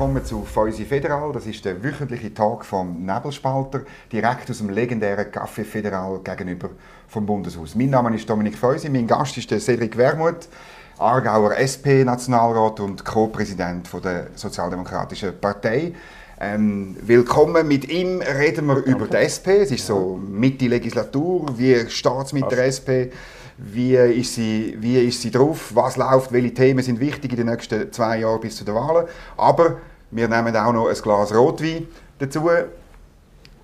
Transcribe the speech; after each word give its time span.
willkommen 0.00 0.24
zu 0.24 0.46
Feusi 0.46 0.86
Federal. 0.86 1.30
Das 1.30 1.44
ist 1.44 1.62
der 1.62 1.84
wöchentliche 1.84 2.32
Tag 2.32 2.64
vom 2.64 3.04
Nebelspalter, 3.04 3.82
direkt 4.10 4.48
aus 4.50 4.56
dem 4.56 4.70
legendären 4.70 5.26
Café 5.26 5.62
Federal 5.62 6.20
gegenüber 6.24 6.70
vom 7.06 7.26
Bundeshaus. 7.26 7.74
Mein 7.74 7.90
Name 7.90 8.16
ist 8.16 8.30
Dominik 8.30 8.56
Feusi, 8.56 8.88
mein 8.88 9.06
Gast 9.06 9.36
ist 9.36 9.50
der 9.50 9.60
Cedric 9.60 9.98
Wermuth, 9.98 10.48
Aargauer 10.96 11.54
SP-Nationalrat 11.54 12.80
und 12.80 13.04
Co-Präsident 13.04 13.90
der 14.02 14.28
Sozialdemokratischen 14.36 15.38
Partei. 15.38 15.92
Ähm, 16.40 16.96
willkommen. 17.02 17.68
Mit 17.68 17.86
ihm 17.90 18.22
reden 18.22 18.68
wir 18.68 18.76
über 18.76 19.06
die 19.06 19.18
SP. 19.20 19.60
Es 19.60 19.70
ist 19.70 19.86
so 19.86 20.18
Mitte 20.26 20.66
Legislatur. 20.66 21.44
Wie 21.58 21.90
steht 21.90 22.24
es 22.24 22.32
mit 22.32 22.50
der 22.50 22.64
SP? 22.72 23.12
Wie 23.58 23.94
ist, 23.94 24.36
sie, 24.36 24.74
wie 24.80 24.96
ist 24.96 25.20
sie 25.20 25.30
drauf? 25.30 25.72
Was 25.74 25.98
läuft? 25.98 26.32
Welche 26.32 26.54
Themen 26.54 26.82
sind 26.82 26.98
wichtig 26.98 27.32
in 27.32 27.36
den 27.36 27.46
nächsten 27.48 27.92
zwei 27.92 28.20
Jahren 28.20 28.40
bis 28.40 28.56
zu 28.56 28.64
den 28.64 28.74
Wahlen? 28.74 29.06
Aber 29.36 29.76
wir 30.10 30.28
nehmen 30.28 30.56
auch 30.56 30.72
noch 30.72 30.88
ein 30.88 30.94
Glas 30.94 31.34
Rotwein 31.34 31.86
dazu. 32.18 32.48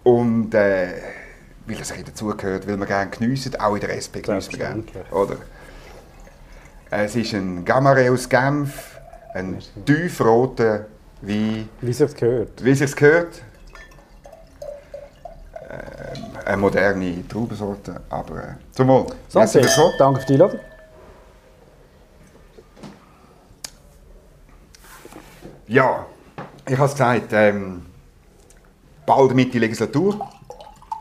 Und 0.04 0.54
äh, 0.54 0.88
weil 1.66 1.80
es 1.80 1.92
dazugehört, 2.04 2.66
weil 2.66 2.76
wir 2.76 2.86
gerne 2.86 3.10
geniessen, 3.10 3.56
auch 3.56 3.74
in 3.74 3.80
der 3.80 3.96
SP 3.98 4.22
geniessen 4.22 4.52
wir 4.52 4.58
gerne. 4.58 4.84
Oder? 5.10 5.36
Es 6.90 7.16
ist 7.16 7.34
ein 7.34 7.64
Gamare 7.64 8.10
aus 8.10 8.28
Genf, 8.28 8.98
ein 9.34 9.58
tiefroter 9.84 10.86
Wein. 11.22 11.68
Wie 11.80 11.90
es 11.90 12.14
gehört. 12.14 12.64
Wie 12.64 12.70
es 12.70 12.94
gehört. 12.94 13.42
Äh, 15.68 16.46
eine 16.48 16.56
moderne 16.56 17.26
Traubensorte, 17.26 18.00
aber 18.08 18.36
äh, 18.36 18.54
zum 18.70 18.86
Wohl. 18.88 19.06
Santé. 19.32 19.66
Danke 19.98 20.20
für 20.20 20.26
die 20.26 20.34
Einladung. 20.34 20.60
Ja, 25.66 26.06
ich 26.68 26.76
habe 26.76 26.86
es 26.86 26.92
gesagt, 26.92 27.32
ähm, 27.32 27.82
bald 29.04 29.34
Mitte 29.34 29.58
Legislatur. 29.58 30.28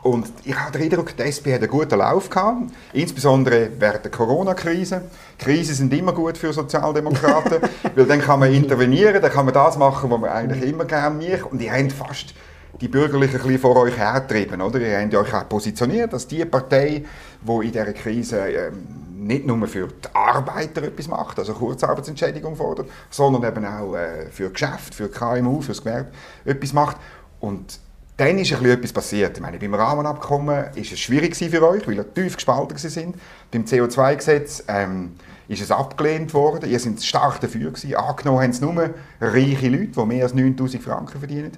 Und 0.04 0.28
ich 0.44 0.56
habe 0.56 0.72
den 0.72 0.84
Eindruck, 0.84 1.18
die 1.18 1.24
SP 1.26 1.50
hat 1.52 1.62
einen 1.62 1.72
guten 1.72 1.98
Lauf 1.98 2.30
gehabt, 2.30 2.72
insbesondere 2.94 3.72
während 3.80 4.04
der 4.04 4.12
Corona-Krise. 4.12 5.02
Krisen 5.40 5.74
sind 5.74 5.94
immer 5.94 6.14
gut 6.14 6.38
für 6.38 6.54
Sozialdemokraten, 6.54 7.58
weil 7.96 8.06
dann 8.06 8.22
kann 8.22 8.40
man 8.40 8.54
intervenieren, 8.54 9.20
dann 9.20 9.32
kann 9.32 9.46
man 9.46 9.56
das 9.56 9.80
machen, 9.80 10.12
was 10.12 10.20
man 10.20 10.30
eigentlich 10.30 10.70
immer 10.70 10.86
gerne 10.86 11.16
macht. 11.16 11.52
Und 11.52 11.60
ihr 11.60 11.74
habt 11.74 11.92
fast 11.92 12.36
die 12.80 12.88
Bürgerlichen 12.88 13.38
ein 13.38 13.42
bisschen 13.42 13.60
vor 13.60 13.78
euch 13.78 13.98
hergetrieben, 13.98 14.62
oder? 14.62 14.80
Ihr 14.80 15.00
habt 15.00 15.16
euch 15.16 15.34
auch 15.34 15.50
positioniert 15.50 16.14
als 16.14 16.28
die 16.28 16.46
Partei, 16.46 17.04
die 17.42 17.66
in 17.66 17.72
dieser 17.72 17.94
Krise 17.94 18.48
ähm, 18.48 19.05
nicht 19.26 19.46
nur 19.46 19.68
für 19.68 19.88
die 19.88 20.08
Arbeiter 20.14 20.84
etwas 20.84 21.08
macht, 21.08 21.40
also 21.40 21.54
Kurzarbeitsentschädigung 21.54 22.56
fordert, 22.56 22.90
sondern 23.10 23.44
eben 23.44 23.66
auch 23.66 23.96
äh, 23.96 24.30
für 24.30 24.52
Geschäft, 24.52 24.94
für 24.94 25.10
KMU, 25.10 25.62
für 25.62 25.70
das 25.70 25.82
Gewerbe 25.82 26.12
etwas 26.46 26.74
macht. 26.74 26.98
Und 27.40 27.80
dann 28.18 28.38
ist 28.38 28.52
etwas 28.52 28.94
passiert. 28.94 29.38
Ich 29.38 29.42
meine, 29.42 29.58
beim 29.58 29.74
Rahmenabkommen 29.74 30.48
war 30.48 30.72
es 30.78 31.00
schwierig 31.00 31.36
für 31.36 31.68
euch, 31.68 31.88
weil 31.88 31.96
ihr 31.96 32.14
tief 32.14 32.36
gespalten 32.36 32.78
sind. 32.78 33.16
Beim 33.52 33.64
CO2-Gesetz 33.64 34.64
ähm, 34.68 35.16
ist 35.48 35.62
es 35.62 35.72
abgelehnt 35.72 36.34
worden. 36.34 36.70
Ihr 36.70 36.80
seid 36.80 37.04
stark 37.04 37.42
dafür 37.42 37.72
gewesen. 37.72 37.96
Angenommen 37.96 38.42
haben 38.42 38.52
es 38.52 38.62
nur 38.62 38.92
reiche 39.20 39.70
Leute, 39.70 39.88
die 39.88 40.06
mehr 40.06 40.24
als 40.24 40.34
9000 40.34 40.84
Franken 40.84 41.20
verdienen. 41.20 41.52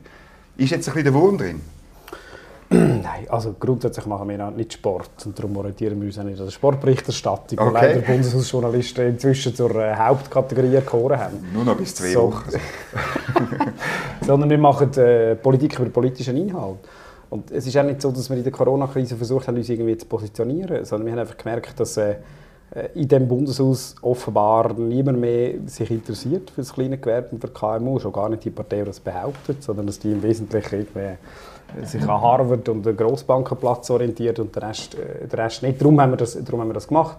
Ist 0.56 0.72
jetzt 0.72 0.88
ein 0.88 0.94
bisschen 0.94 1.04
der 1.04 1.14
Wurm 1.14 1.38
drin? 1.38 1.62
Nein, 2.70 3.28
also 3.30 3.56
grundsätzlich 3.58 4.06
machen 4.08 4.28
wir 4.28 4.52
nicht 4.52 4.74
Sport 4.74 5.26
und 5.26 5.40
darum 5.40 5.56
orientieren 5.56 6.00
wir 6.02 6.08
uns 6.08 6.20
auch 6.20 6.24
nicht 6.24 6.38
an 6.40 6.46
der 6.46 6.52
Sportberichterstattung, 6.52 7.60
okay. 7.60 7.72
leider 7.74 8.02
Bundeshausjournalisten 8.02 9.08
inzwischen 9.08 9.56
zur 9.56 9.74
äh, 9.76 9.96
Hauptkategorie 9.96 10.76
erkoren 10.76 11.18
haben. 11.18 11.38
Nur 11.54 11.64
noch 11.64 11.78
bis 11.78 11.96
zwei 11.96 12.12
so. 12.12 12.24
Wochen. 12.24 12.50
Sondern 14.26 14.50
wir 14.50 14.58
machen 14.58 14.94
äh, 14.98 15.36
Politik 15.36 15.80
über 15.80 15.90
politischen 15.90 16.36
Inhalt. 16.36 16.80
Und 17.30 17.52
es 17.52 17.68
ist 17.68 17.78
auch 17.78 17.84
nicht 17.84 18.02
so, 18.02 18.12
dass 18.12 18.30
wir 18.30 18.38
in 18.38 18.44
der 18.44 18.52
Corona-Krise 18.52 19.16
versucht 19.16 19.48
haben, 19.48 19.58
uns 19.58 19.70
irgendwie 19.70 19.98
zu 19.98 20.06
positionieren, 20.06 20.84
sondern 20.86 21.06
wir 21.06 21.14
haben 21.14 21.20
einfach 21.20 21.38
gemerkt, 21.38 21.80
dass 21.80 21.98
äh, 21.98 22.16
in 22.96 23.08
dem 23.08 23.28
Bundeshaus 23.28 23.96
offenbar 24.02 24.74
niemand 24.74 25.20
mehr 25.20 25.56
sich 25.66 25.90
interessiert 25.90 26.50
für 26.50 26.62
das 26.62 26.74
kleine 26.74 26.98
Gewerbe 26.98 27.30
und 27.32 27.40
für 27.40 27.48
KMU, 27.48 28.00
schon 28.00 28.12
gar 28.12 28.30
nicht 28.30 28.44
die 28.44 28.50
Partei, 28.50 28.80
die 28.80 28.86
das 28.86 29.00
behauptet, 29.00 29.64
sondern 29.64 29.88
dass 29.88 30.00
die 30.00 30.12
im 30.12 30.22
Wesentlichen 30.22 30.80
irgendwie 30.80 31.18
sich 31.84 32.02
an 32.04 32.22
Harvard 32.22 32.68
und 32.70 32.86
den 32.86 32.96
Grossbankenplatz 32.96 33.90
orientiert 33.90 34.40
und 34.40 34.56
der 34.56 34.70
Rest, 34.70 34.96
äh, 34.96 35.28
der 35.28 35.40
Rest 35.40 35.64
nicht. 35.64 35.80
Darum 35.82 36.00
haben, 36.02 36.12
wir 36.12 36.18
das, 36.18 36.38
darum 36.44 36.62
haben 36.62 36.70
wir 36.70 36.74
das 36.74 36.88
gemacht. 36.88 37.18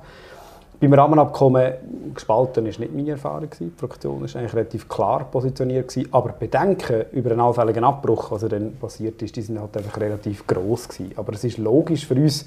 Beim 0.80 0.92
Rahmenabkommen 0.92 1.72
gespalten 2.14 2.64
war 2.64 2.70
nicht 2.70 2.94
meine 2.94 3.10
Erfahrung. 3.10 3.48
Die 3.58 3.72
Fraktion 3.76 4.20
war 4.20 4.40
eigentlich 4.40 4.54
relativ 4.54 4.88
klar 4.88 5.24
positioniert. 5.24 5.88
Gewesen. 5.88 6.08
Aber 6.12 6.30
Bedenken 6.30 7.04
über 7.10 7.32
einen 7.32 7.40
allfälligen 7.40 7.82
Abbruch, 7.82 8.30
was 8.30 8.42
dann 8.42 8.76
passiert 8.76 9.20
ist, 9.22 9.34
die 9.34 9.42
sind 9.42 9.60
halt 9.60 9.76
einfach 9.76 10.00
relativ 10.00 10.46
gross. 10.46 10.88
Gewesen. 10.88 11.12
Aber 11.16 11.32
es 11.32 11.42
ist 11.42 11.58
logisch 11.58 12.06
für 12.06 12.14
uns, 12.14 12.46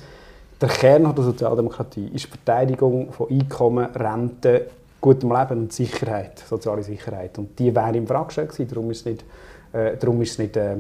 der 0.62 0.70
Kern 0.70 1.14
der 1.14 1.24
Sozialdemokratie 1.24 2.12
ist 2.14 2.26
die 2.26 2.30
Verteidigung 2.30 3.12
von 3.12 3.30
Einkommen, 3.30 3.86
Rente, 3.96 4.68
gutem 5.02 5.32
Leben 5.32 5.62
und 5.62 5.74
Sicherheit, 5.74 6.40
soziale 6.48 6.84
Sicherheit. 6.84 7.38
Und 7.38 7.58
die 7.60 7.76
wäre 7.76 7.98
in 7.98 8.08
Frage 8.08 8.28
gestellt 8.28 8.50
gewesen. 8.52 8.70
Darum 8.70 8.92
ist 8.92 9.00
es 9.00 9.06
nicht 9.06 9.26
äh, 9.74 9.98
darum 9.98 10.22
ist 10.22 10.32
es 10.32 10.38
nicht, 10.38 10.58
äh, 10.58 10.76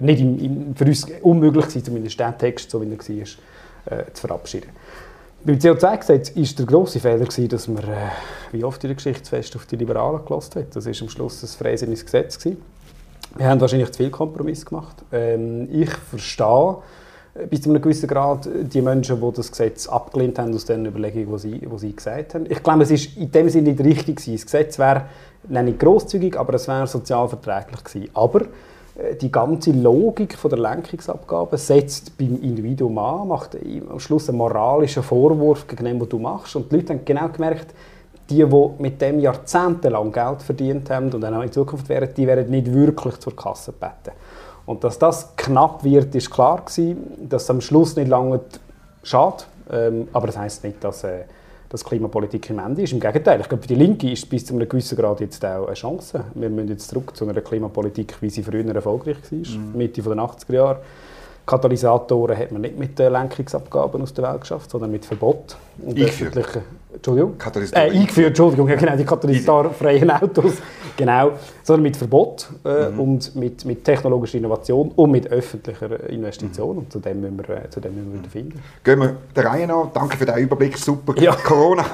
nicht 0.00 0.20
im, 0.20 0.38
im, 0.38 0.76
für 0.76 0.84
uns 0.84 1.06
unmöglich 1.22 1.66
gewesen, 1.66 1.84
zumindest 1.84 2.20
den 2.20 2.38
Text, 2.38 2.70
so 2.70 2.80
wie 2.82 2.86
er 2.86 2.98
war, 2.98 3.98
äh, 3.98 4.12
zu 4.12 4.26
verabschieden. 4.26 4.68
Beim 5.44 5.56
CO2-Gesetz 5.56 6.36
war 6.36 6.44
der 6.56 6.66
grosse 6.66 7.00
Fehler, 7.00 7.24
gewesen, 7.24 7.48
dass 7.48 7.66
man, 7.66 7.82
äh, 7.82 8.10
wie 8.52 8.62
oft 8.62 8.82
in 8.84 8.88
der 8.88 8.94
Geschichtsfest, 8.94 9.56
auf 9.56 9.66
die 9.66 9.76
Liberalen 9.76 10.24
gelassen 10.24 10.60
hat. 10.60 10.76
Das 10.76 10.86
war 10.86 10.92
am 11.00 11.08
Schluss 11.08 11.42
ein 11.42 11.48
freisinniges 11.48 12.04
Gesetz. 12.04 12.38
Gewesen. 12.38 12.62
Wir 13.36 13.46
haben 13.46 13.60
wahrscheinlich 13.60 13.90
zu 13.90 13.96
viel 13.96 14.10
Kompromiss 14.10 14.64
gemacht. 14.64 14.96
Ähm, 15.10 15.68
ich 15.72 15.90
verstehe 15.90 16.76
äh, 17.34 17.46
bis 17.46 17.62
zu 17.62 17.70
einem 17.70 17.82
gewissen 17.82 18.06
Grad 18.06 18.48
die 18.54 18.82
Menschen, 18.82 19.20
die 19.20 19.32
das 19.32 19.50
Gesetz 19.50 19.88
abgelehnt 19.88 20.38
haben, 20.38 20.54
aus 20.54 20.64
den 20.64 20.86
Überlegungen, 20.86 21.32
die 21.32 21.38
sie, 21.38 21.58
die 21.58 21.78
sie 21.78 21.96
gesagt 21.96 22.34
haben. 22.34 22.46
Ich 22.48 22.62
glaube, 22.62 22.82
es 22.82 22.92
ist 22.92 23.16
in 23.16 23.32
dem 23.32 23.48
Sinne 23.48 23.70
nicht 23.70 23.80
richtig 23.80 24.16
gewesen. 24.16 24.34
Das 24.34 24.44
Gesetz 24.44 24.78
wäre 24.78 25.06
nicht 25.48 25.78
grosszügig, 25.78 26.36
aber 26.36 26.54
es 26.54 26.68
wäre 26.68 26.86
sozial 26.86 27.28
verträglich 27.28 27.82
gewesen. 27.84 28.10
Aber 28.14 28.42
äh, 28.96 29.16
die 29.20 29.30
ganze 29.30 29.72
Logik 29.72 30.36
von 30.36 30.50
der 30.50 30.58
Lenkungsabgabe 30.58 31.56
setzt 31.56 32.16
beim 32.16 32.40
Individuum 32.42 32.98
an, 32.98 33.28
macht 33.28 33.56
am 33.90 33.98
Schluss 34.00 34.28
einen 34.28 34.38
moralischen 34.38 35.02
Vorwurf 35.02 35.66
gegen 35.66 35.84
den, 35.84 36.00
was 36.00 36.08
du 36.08 36.18
machst. 36.18 36.56
Und 36.56 36.70
die 36.70 36.76
Leute 36.76 36.94
haben 36.94 37.04
genau 37.04 37.28
gemerkt, 37.28 37.74
die, 38.30 38.44
die 38.44 38.70
mit 38.78 39.00
dem 39.00 39.18
jahrzehntelang 39.18 40.12
Geld 40.12 40.42
verdient 40.42 40.90
haben 40.90 41.10
und 41.12 41.20
dann 41.20 41.34
auch 41.34 41.42
in 41.42 41.52
Zukunft 41.52 41.88
werden, 41.88 42.10
die 42.16 42.26
werden 42.26 42.50
nicht 42.50 42.72
wirklich 42.72 43.18
zur 43.18 43.34
Kasse 43.34 43.72
gebeten. 43.72 44.12
Und 44.64 44.84
dass 44.84 44.98
das 44.98 45.34
knapp 45.36 45.82
wird, 45.82 46.14
ist 46.14 46.30
klar 46.30 46.62
gewesen. 46.64 47.28
Dass 47.28 47.44
es 47.44 47.50
am 47.50 47.60
Schluss 47.60 47.96
nicht 47.96 48.08
lange 48.08 48.40
schade, 49.02 49.44
ähm, 49.70 50.08
aber 50.12 50.28
das 50.28 50.38
heißt 50.38 50.64
nicht, 50.64 50.82
dass 50.84 51.02
äh, 51.04 51.24
dass 51.72 51.82
Klimapolitik 51.82 52.50
im 52.50 52.58
Ende 52.58 52.82
ist. 52.82 52.92
Im 52.92 53.00
Gegenteil, 53.00 53.40
ich 53.40 53.48
glaube, 53.48 53.62
für 53.62 53.68
die 53.68 53.76
Linke 53.76 54.10
ist 54.10 54.28
bis 54.28 54.44
zu 54.44 54.54
einem 54.54 54.68
gewissen 54.68 54.94
Grad 54.94 55.20
jetzt 55.20 55.42
auch 55.42 55.66
eine 55.66 55.74
Chance. 55.74 56.22
Wir 56.34 56.50
müssen 56.50 56.68
jetzt 56.68 56.86
zurück 56.88 57.16
zu 57.16 57.26
einer 57.26 57.40
Klimapolitik, 57.40 58.20
wie 58.20 58.28
sie 58.28 58.42
früher 58.42 58.74
erfolgreich 58.74 59.16
war, 59.30 59.38
mhm. 59.38 59.72
Mitte 59.74 60.02
der 60.02 60.12
80er 60.12 60.52
Jahre. 60.52 60.80
Katalysatoren 61.46 62.36
hat 62.36 62.52
man 62.52 62.60
nicht 62.60 62.78
mit 62.78 62.98
Lenkungsabgaben 62.98 64.02
aus 64.02 64.12
der 64.12 64.24
Welt 64.24 64.42
geschafft, 64.42 64.70
sondern 64.70 64.92
mit 64.92 65.06
Verbot. 65.06 65.56
Und 65.78 65.98
Eingeführt. 65.98 66.36
Entschuldigung? 66.94 67.34
Äh, 67.72 67.78
eingeführt, 67.78 68.28
Entschuldigung, 68.28 68.68
ja, 68.68 68.76
genau, 68.76 68.96
die 68.96 69.04
katalysatorfreien 69.04 70.10
Autos. 70.10 70.54
genau, 70.96 71.32
sondern 71.62 71.82
mit 71.82 71.96
Verbot 71.96 72.48
äh, 72.64 72.90
mhm. 72.90 73.00
und 73.00 73.36
mit, 73.36 73.64
mit 73.64 73.84
technologischer 73.84 74.38
Innovation 74.38 74.90
und 74.94 75.10
mit 75.10 75.26
öffentlicher 75.28 76.08
Investition. 76.08 76.76
Mhm. 76.76 76.78
Und 76.82 76.92
zu 76.92 76.98
dem 77.00 77.20
müssen 77.20 77.38
wir, 77.38 77.64
äh, 77.64 77.70
zu 77.70 77.80
dem 77.80 77.94
müssen 77.94 78.22
wir 78.22 78.30
finden. 78.30 78.62
Gehen 78.84 79.00
wir 79.00 79.16
der 79.34 79.44
Reihe 79.44 79.66
nach. 79.66 79.90
Danke 79.92 80.16
für 80.16 80.26
den 80.26 80.36
Überblick, 80.36 80.76
super. 80.76 81.14
Ja. 81.20 81.34
Corona. 81.44 81.84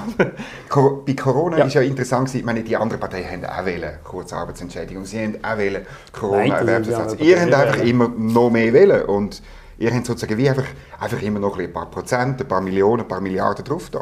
Bei 1.06 1.14
Corona 1.14 1.58
ja. 1.58 1.64
ist 1.66 1.74
ja 1.74 1.82
interessant, 1.82 2.34
ich 2.34 2.44
meine, 2.44 2.62
die 2.62 2.76
anderen 2.76 3.00
Parteien 3.00 3.26
haben 3.30 3.44
auch 3.44 3.64
wählen, 3.64 3.92
Kurzarbeitsentschädigung, 4.04 5.04
sie 5.04 5.20
haben 5.20 5.36
auch 5.42 5.58
wählen, 5.58 5.86
Corona-Erwerbsersatz. 6.12 7.16
Ihr 7.20 7.40
habt 7.40 7.54
einfach 7.54 7.82
immer 7.84 8.08
noch 8.16 8.50
mehr 8.50 8.72
wählen 8.72 9.04
und 9.04 9.42
ihr 9.78 9.94
habt 9.94 10.06
sozusagen 10.06 10.36
wie 10.36 10.48
einfach, 10.48 10.66
einfach 11.00 11.22
immer 11.22 11.40
noch 11.40 11.58
ein 11.58 11.72
paar 11.72 11.90
Prozent, 11.90 12.40
ein 12.40 12.48
paar 12.48 12.60
Millionen, 12.60 13.02
ein 13.02 13.08
paar 13.08 13.20
Milliarden 13.20 13.64
drauf 13.64 13.90
da. 13.90 14.00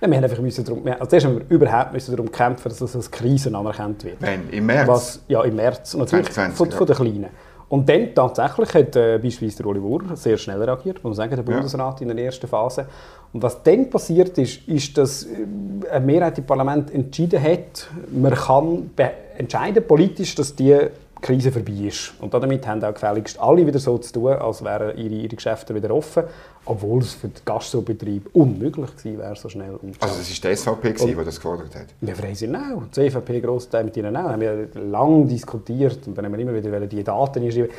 Ja, 0.00 0.08
wir 0.08 0.16
haben 0.16 0.24
einfach 0.24 0.38
müssen 0.40 0.64
darum, 0.64 0.84
zuerst 1.08 1.26
haben 1.26 1.38
wir 1.38 1.44
überhaupt 1.48 1.92
müssen 1.92 2.16
darum 2.16 2.30
kämpfen, 2.30 2.68
dass 2.68 2.78
das 2.78 2.96
als 2.96 3.10
Krisen 3.10 3.54
anerkannt 3.54 4.04
wird. 4.04 4.20
Wenn? 4.20 4.48
Im 4.50 4.66
März? 4.66 4.88
Was, 4.88 5.20
ja, 5.28 5.42
im 5.42 5.56
März. 5.56 5.94
Natürlich 5.94 6.30
2020, 6.30 6.56
von, 6.56 6.70
von 6.70 6.86
den 6.86 6.96
Kleinen. 6.96 7.30
Und 7.68 7.86
dann 7.88 8.14
tatsächlich 8.14 8.72
hat 8.72 8.96
äh, 8.96 9.18
beispielsweise 9.18 9.62
der 9.62 9.66
Uli 9.66 9.82
Wurr 9.82 10.02
sehr 10.14 10.38
schnell 10.38 10.62
reagiert, 10.62 11.04
muss 11.04 11.16
man 11.16 11.28
sagen, 11.28 11.36
der 11.36 11.42
Bundesrat 11.42 12.00
ja. 12.00 12.06
in 12.08 12.16
der 12.16 12.24
ersten 12.24 12.46
Phase. 12.46 12.86
Und 13.30 13.42
was 13.42 13.62
dann 13.62 13.90
passiert 13.90 14.38
ist, 14.38 14.66
ist, 14.66 14.96
dass 14.96 15.24
äh, 15.24 15.90
eine 15.90 16.06
Mehrheit 16.06 16.38
im 16.38 16.46
Parlament 16.46 16.90
entschieden 16.94 17.42
hat, 17.42 17.88
man 18.10 18.32
kann 18.32 18.90
entscheiden 19.36 19.86
politisch, 19.86 20.34
dass 20.34 20.56
die 20.56 20.78
Krise 21.20 21.52
vorbei 21.52 21.86
ist. 21.88 22.14
Und 22.20 22.32
damit 22.34 22.66
haben 22.66 22.82
auch 22.84 22.94
gefälligst 22.94 23.38
alle 23.40 23.66
wieder 23.66 23.78
so 23.78 23.98
zu 23.98 24.12
tun, 24.12 24.32
als 24.32 24.62
wären 24.64 24.96
ihre, 24.96 25.14
ihre 25.14 25.36
Geschäfte 25.36 25.74
wieder 25.74 25.90
offen. 25.90 26.24
Obwohl 26.68 27.00
es 27.00 27.14
für 27.14 27.28
den 27.28 27.40
Gastrobetrieb 27.46 28.28
unmöglich 28.34 28.94
gewesen 28.96 29.18
wäre, 29.18 29.34
so 29.36 29.48
schnell 29.48 29.70
umzuschauen. 29.70 29.96
Also 30.00 30.18
das 30.18 30.44
war 30.44 30.50
die 30.50 30.56
SVP, 30.56 30.92
gewesen, 30.92 31.18
die 31.18 31.24
das 31.24 31.36
gefordert 31.36 31.74
hat? 31.74 31.86
Ja, 32.02 32.14
Freisinn 32.14 32.54
auch. 32.54 32.82
Die 32.94 33.10
CVP 33.10 33.40
Grossteil 33.40 33.84
mit 33.84 33.96
ihnen 33.96 34.14
auch. 34.14 34.28
haben 34.28 34.40
wir 34.40 34.68
lange 34.74 35.24
diskutiert 35.24 36.06
und 36.06 36.16
dann 36.16 36.26
haben 36.26 36.32
wir 36.32 36.40
immer 36.40 36.54
wieder 36.54 36.86
die 36.86 37.02
Daten 37.02 37.42
einschreiben. 37.42 37.70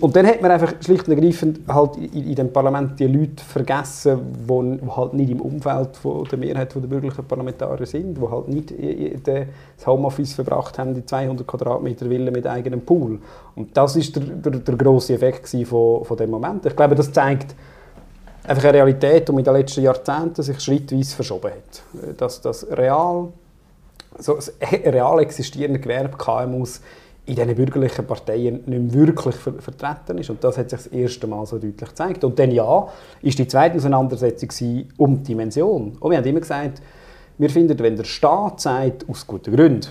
Und 0.00 0.14
dann 0.14 0.26
hat 0.26 0.42
man 0.42 0.50
einfach 0.50 0.74
schlicht 0.84 1.08
und 1.08 1.14
ergreifend 1.14 1.60
halt 1.68 1.96
in, 1.96 2.28
in 2.28 2.34
dem 2.34 2.52
Parlament 2.52 3.00
die 3.00 3.06
Leute 3.06 3.42
vergessen, 3.42 4.20
die 4.46 4.90
halt 4.90 5.14
nicht 5.14 5.30
im 5.30 5.40
Umfeld 5.40 5.96
von 5.96 6.24
der 6.24 6.38
Mehrheit 6.38 6.74
der 6.74 6.80
bürgerlichen 6.80 7.24
Parlamentarier 7.24 7.86
sind, 7.86 8.18
die 8.18 8.28
halt 8.28 8.48
nicht 8.48 8.74
das 9.26 9.86
Homeoffice 9.86 10.34
verbracht 10.34 10.78
haben, 10.78 10.94
die 10.94 11.04
200 11.04 11.46
Quadratmeter 11.46 12.10
Villa 12.10 12.30
mit 12.30 12.46
eigenem 12.46 12.82
Pool. 12.82 13.20
Und 13.56 13.74
das 13.74 13.96
ist 13.96 14.14
der, 14.16 14.22
der, 14.22 14.52
der 14.52 14.76
grosse 14.76 15.14
Effekt 15.14 15.48
von, 15.66 16.04
von 16.04 16.16
dem 16.16 16.30
Moment. 16.30 16.66
Ich 16.66 16.76
glaube, 16.76 16.94
das 16.94 17.10
zeigt, 17.10 17.54
einfach 18.48 18.64
eine 18.64 18.74
Realität, 18.74 19.28
die 19.28 19.32
in 19.32 19.44
den 19.44 19.54
letzten 19.54 19.82
Jahrzehnten 19.82 20.42
sich 20.42 20.58
schrittweise 20.60 21.14
verschoben 21.14 21.50
hat. 21.50 22.18
Dass 22.18 22.40
das 22.40 22.66
real, 22.70 23.28
so 24.18 24.34
das 24.34 24.52
real 24.84 25.20
existierende 25.20 25.78
Gewerbe 25.78 26.16
KMUs 26.16 26.80
in 27.26 27.34
diesen 27.34 27.54
bürgerlichen 27.54 28.06
Parteien 28.06 28.62
nicht 28.64 28.94
wirklich 28.94 29.34
ver 29.34 29.52
vertreten 29.52 30.16
ist. 30.16 30.30
Und 30.30 30.42
das 30.42 30.56
hat 30.56 30.70
sich 30.70 30.78
das 30.78 30.86
erste 30.86 31.26
Mal 31.26 31.44
so 31.44 31.58
deutlich 31.58 31.90
gezeigt. 31.90 32.24
Und 32.24 32.38
dann 32.38 32.50
ja, 32.50 32.88
ist 33.20 33.38
die 33.38 33.46
zweite 33.46 33.76
Auseinandersetzung 33.76 34.48
um 34.96 35.18
die 35.18 35.24
Dimension. 35.24 35.98
Und 36.00 36.10
wir 36.10 36.16
haben 36.16 36.24
immer 36.24 36.40
gesagt, 36.40 36.80
wir 37.36 37.50
finden, 37.50 37.78
wenn 37.78 37.96
der 37.96 38.04
Staat 38.04 38.62
sagt, 38.62 39.06
aus 39.10 39.26
guten 39.26 39.54
Gründen, 39.54 39.88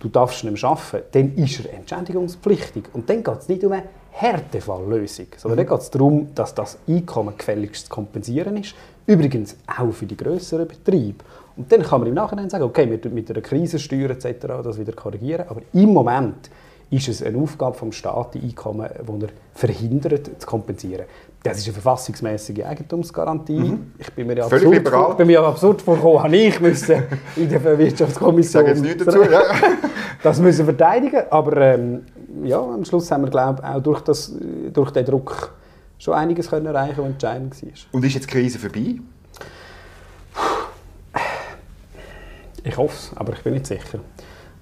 du 0.00 0.08
darfst 0.08 0.44
nicht 0.44 0.62
mehr 0.62 0.70
arbeiten, 0.70 1.06
dann 1.12 1.34
ist 1.44 1.60
er 1.64 1.74
entschädigungspflichtig. 1.74 2.84
Und 2.94 3.08
dann 3.10 3.22
geht 3.22 3.38
es 3.38 3.48
nicht 3.48 3.62
um 3.64 3.72
eine 3.72 3.84
Härtefalllösung, 4.20 5.26
sondern 5.36 5.58
mhm. 5.60 5.68
dann 5.68 5.76
geht 5.76 5.82
es 5.84 5.90
darum, 5.90 6.28
dass 6.34 6.54
das 6.54 6.78
Einkommen 6.88 7.38
gefälligst 7.38 7.86
zu 7.86 7.90
kompensieren 7.90 8.56
ist. 8.56 8.74
Übrigens 9.06 9.56
auch 9.66 9.92
für 9.92 10.06
die 10.06 10.16
größeren 10.16 10.66
Betriebe. 10.66 11.24
Und 11.56 11.70
dann 11.70 11.82
kann 11.82 12.00
man 12.00 12.08
im 12.08 12.14
Nachhinein 12.14 12.50
sagen, 12.50 12.64
okay, 12.64 12.88
wir 12.90 13.10
mit 13.12 13.30
einer 13.30 13.40
Krisensteuer 13.40 14.10
etc. 14.10 14.46
das 14.62 14.78
wieder 14.78 14.92
korrigieren, 14.92 15.46
aber 15.48 15.62
im 15.72 15.92
Moment 15.92 16.50
ist 16.90 17.08
es 17.08 17.22
eine 17.22 17.38
Aufgabe 17.38 17.76
vom 17.76 17.92
Staat, 17.92 18.34
die 18.34 18.40
Einkommen, 18.40 18.88
die 19.06 19.24
er 19.24 19.30
verhindert, 19.54 20.30
zu 20.38 20.46
kompensieren. 20.46 21.04
Das 21.42 21.58
ist 21.58 21.66
eine 21.66 21.74
verfassungsmäßige 21.74 22.64
Eigentumsgarantie. 22.64 23.52
Mhm. 23.52 23.92
Ich 23.98 24.12
bin 24.12 24.26
mir 24.26 24.36
ja 24.36 24.48
Völlig 24.48 24.66
absurd, 24.66 24.84
liberal. 24.84 25.14
bin 25.14 25.26
mir 25.28 25.40
absurd 25.40 25.82
vorgekommen, 25.82 26.22
habe 26.24 26.36
ich 26.36 26.60
müssen 26.60 27.02
in 27.36 27.48
der 27.48 27.62
Wirtschaftskommission 27.78 28.66
ich 28.66 28.74
sage 28.78 28.88
jetzt 28.88 29.06
dazu, 29.06 29.22
ja. 29.30 29.42
das 30.22 30.40
müssen 30.40 30.64
verteidigen. 30.64 31.22
Aber 31.30 31.56
ähm, 31.58 32.02
ja, 32.44 32.60
am 32.60 32.84
Schluss 32.84 33.10
haben 33.10 33.24
wir 33.24 33.30
glaube 33.30 33.62
auch 33.64 33.82
durch, 33.82 34.00
das, 34.00 34.32
durch 34.72 34.90
den 34.90 35.04
Druck 35.04 35.52
schon 35.98 36.14
einiges 36.14 36.50
können 36.50 36.66
erreichen, 36.66 36.98
was 36.98 37.06
entscheidend 37.06 37.62
war. 37.62 37.70
Und 37.92 38.04
ist 38.04 38.14
jetzt 38.14 38.30
die 38.30 38.32
Krise 38.32 38.58
vorbei? 38.58 38.96
Ich 42.64 42.76
hoffe 42.76 42.94
es, 42.94 43.10
aber 43.16 43.32
ich 43.32 43.42
bin 43.42 43.54
nicht 43.54 43.66
sicher. 43.66 44.00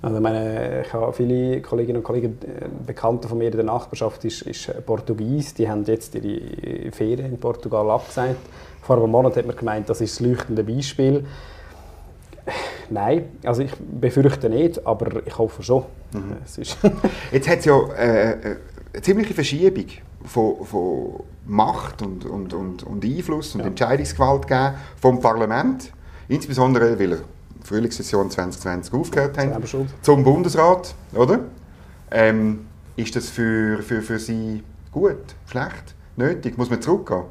Also 0.02 0.20
meine, 0.20 0.82
ich 0.86 0.92
habe 0.92 1.12
viele 1.12 1.60
Kolleginnen 1.62 1.98
und 1.98 2.04
Kollegen, 2.04 2.38
äh, 2.42 2.68
Bekannte 2.86 3.28
von 3.28 3.38
mir 3.38 3.46
in 3.46 3.56
der 3.56 3.64
Nachbarschaft 3.64 4.24
ist, 4.24 4.42
ist 4.42 4.70
Portugies, 4.84 5.54
die 5.54 5.68
haben 5.68 5.84
jetzt 5.84 6.14
ihre 6.14 6.92
Ferien 6.92 7.32
in 7.32 7.40
Portugal 7.40 7.90
abgesagt. 7.90 8.36
Vor 8.82 8.98
einem 8.98 9.10
Monat 9.10 9.36
hat 9.36 9.46
man 9.46 9.56
gemeint, 9.56 9.88
das 9.88 10.00
ist 10.00 10.20
das 10.20 10.26
leuchtende 10.26 10.62
Beispiel. 10.62 11.24
Nein, 12.90 13.24
also 13.44 13.62
ich 13.62 13.72
befürchte 13.76 14.48
nicht, 14.48 14.86
aber 14.86 15.26
ich 15.26 15.36
hoffe 15.38 15.62
schon. 15.62 15.84
Mhm. 16.12 16.36
jetzt 17.32 17.48
hat 17.48 17.58
es 17.58 17.64
ja 17.64 17.78
äh, 17.98 18.30
äh, 18.30 18.56
eine 18.92 19.02
ziemliche 19.02 19.34
Verschiebung 19.34 19.86
von, 20.24 20.64
von 20.64 21.24
Macht 21.46 22.02
und, 22.02 22.24
und, 22.24 22.52
und, 22.52 22.82
und 22.82 23.04
Einfluss 23.04 23.54
und 23.54 23.60
ja. 23.60 23.66
Entscheidungsgewalt 23.66 24.46
gegeben 24.46 24.74
vom 25.00 25.20
Parlament, 25.20 25.92
insbesondere 26.28 26.98
weil 26.98 27.12
er 27.12 27.18
Frühlingssession 27.62 28.30
2020 28.30 28.94
aufgehört 28.94 29.38
haben, 29.38 29.62
zum 30.02 30.24
Bundesrat, 30.24 30.94
oder? 31.14 31.40
Ähm, 32.10 32.66
ist 32.96 33.14
das 33.16 33.28
für, 33.28 33.82
für, 33.82 34.02
für 34.02 34.18
Sie 34.18 34.62
gut, 34.92 35.16
schlecht, 35.46 35.94
nötig? 36.16 36.56
Muss 36.56 36.70
man 36.70 36.80
zurückgehen? 36.80 37.24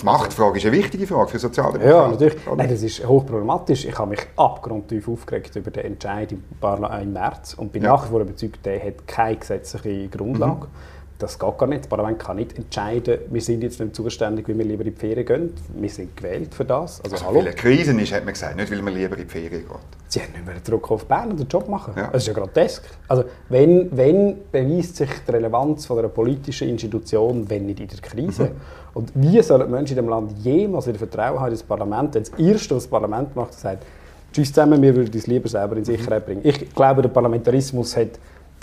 Die 0.00 0.04
Machtfrage 0.04 0.58
ist 0.58 0.66
eine 0.66 0.76
wichtige 0.76 1.06
Frage 1.08 1.30
für 1.30 1.38
Sozialdemokraten. 1.40 1.90
Ja, 1.90 2.08
natürlich. 2.08 2.36
Nein, 2.56 2.68
das 2.68 2.82
ist 2.82 3.04
hochproblematisch. 3.04 3.84
Ich 3.84 3.98
habe 3.98 4.10
mich 4.10 4.20
abgrundtief 4.36 5.08
aufgeregt 5.08 5.56
über 5.56 5.72
den 5.72 5.86
Entscheid 5.86 6.30
im, 6.30 6.44
im 6.62 7.12
März 7.12 7.54
und 7.54 7.72
bin 7.72 7.82
ja. 7.82 7.92
nach 7.92 8.04
wie 8.04 8.10
vor 8.10 8.20
überzeugt, 8.20 8.64
der 8.64 8.84
hat 8.84 9.06
keine 9.08 9.36
gesetzliche 9.36 10.08
Grundlage. 10.08 10.66
Mhm. 10.66 10.97
Das 11.18 11.36
geht 11.36 11.58
gar 11.58 11.66
nicht. 11.66 11.80
Das 11.80 11.88
Parlament 11.88 12.20
kann 12.20 12.36
nicht 12.36 12.56
entscheiden, 12.56 13.18
wir 13.28 13.40
sind 13.40 13.62
jetzt 13.62 13.80
nicht 13.80 13.96
zuständig, 13.96 14.46
wie 14.46 14.56
wir 14.56 14.64
lieber 14.64 14.84
in 14.84 14.94
die 14.94 15.00
Ferien 15.00 15.26
gehen. 15.26 15.54
Wir 15.74 15.90
sind 15.90 16.16
gewählt 16.16 16.54
für 16.54 16.64
das. 16.64 17.00
Also, 17.02 17.16
also 17.16 17.26
hallo. 17.26 17.38
Weil 17.40 17.46
eine 17.46 17.56
Krise 17.56 18.00
ist, 18.00 18.12
hat 18.12 18.24
man 18.24 18.34
gesagt, 18.34 18.56
nicht 18.56 18.70
weil 18.70 18.82
man 18.82 18.94
lieber 18.94 19.16
in 19.16 19.24
die 19.24 19.28
Ferien 19.28 19.64
geht. 19.66 19.78
Sie 20.06 20.20
haben 20.20 20.32
nicht 20.32 20.46
mehr 20.46 20.54
Druck 20.64 20.88
auf 20.92 21.06
Bern 21.06 21.30
und 21.30 21.40
den 21.40 21.48
Job 21.48 21.68
machen. 21.68 21.94
Ja. 21.96 22.08
Das 22.12 22.22
ist 22.22 22.28
ja 22.28 22.34
grotesk. 22.34 22.84
Also, 23.08 23.24
wenn, 23.48 23.88
wenn 23.96 24.36
beweist 24.52 24.94
sich 24.96 25.10
die 25.26 25.30
Relevanz 25.32 25.86
von 25.86 25.98
einer 25.98 26.08
politischen 26.08 26.68
Institution, 26.68 27.50
wenn 27.50 27.66
nicht 27.66 27.80
in 27.80 27.88
der 27.88 27.98
Krise? 27.98 28.44
Mhm. 28.44 28.50
Und 28.94 29.12
wie 29.14 29.42
sollen 29.42 29.68
Menschen 29.70 29.98
in 29.98 30.04
diesem 30.04 30.08
Land 30.08 30.32
jemals 30.38 30.86
wieder 30.86 30.98
Vertrauen 30.98 31.40
haben 31.40 31.48
in 31.48 31.54
das 31.54 31.62
Parlament, 31.64 32.14
wenn 32.14 32.22
das 32.22 32.32
Erste, 32.38 32.76
was 32.76 32.84
das 32.84 32.90
Parlament 32.90 33.34
macht, 33.34 33.54
sagt, 33.54 33.84
tschüss 34.32 34.52
zusammen, 34.52 34.80
wir 34.80 34.94
würden 34.94 35.12
uns 35.12 35.26
lieber 35.26 35.48
selber 35.48 35.76
in 35.76 35.84
Sicherheit 35.84 36.24
bringen. 36.24 36.42
Ich 36.44 36.72
glaube, 36.74 37.02
der 37.02 37.08
Parlamentarismus 37.08 37.96
hat 37.96 38.10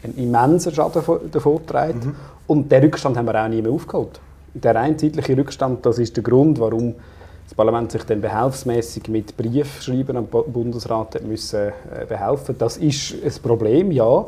einen 0.04 0.18
immensen 0.18 0.74
Schaden 0.74 1.02
davon 1.32 1.58
getragen. 1.58 2.00
Mhm. 2.04 2.16
Und 2.48 2.72
den 2.72 2.84
Rückstand 2.84 3.18
haben 3.18 3.26
wir 3.26 3.44
auch 3.44 3.48
nie 3.48 3.62
mehr 3.62 3.72
aufgeholt. 3.72 4.20
Der 4.54 4.76
rein 4.76 4.98
zeitliche 4.98 5.38
Rückstand, 5.38 5.86
das 5.86 6.00
ist 6.00 6.16
der 6.16 6.24
Grund, 6.24 6.60
warum 6.60 6.96
das 7.46 7.54
Parlament 7.54 7.92
sich 7.92 8.04
dann 8.04 8.22
behelfsmäßig 8.22 9.08
mit 9.08 9.38
Briefschreiben 9.38 10.18
am 10.18 10.28
Bundesrat 10.28 11.22
müssen 11.26 11.70
äh, 11.70 12.06
behelfen. 12.08 12.56
Das 12.58 12.78
ist 12.78 13.16
ein 13.24 13.34
Problem, 13.44 13.92
ja. 13.92 14.26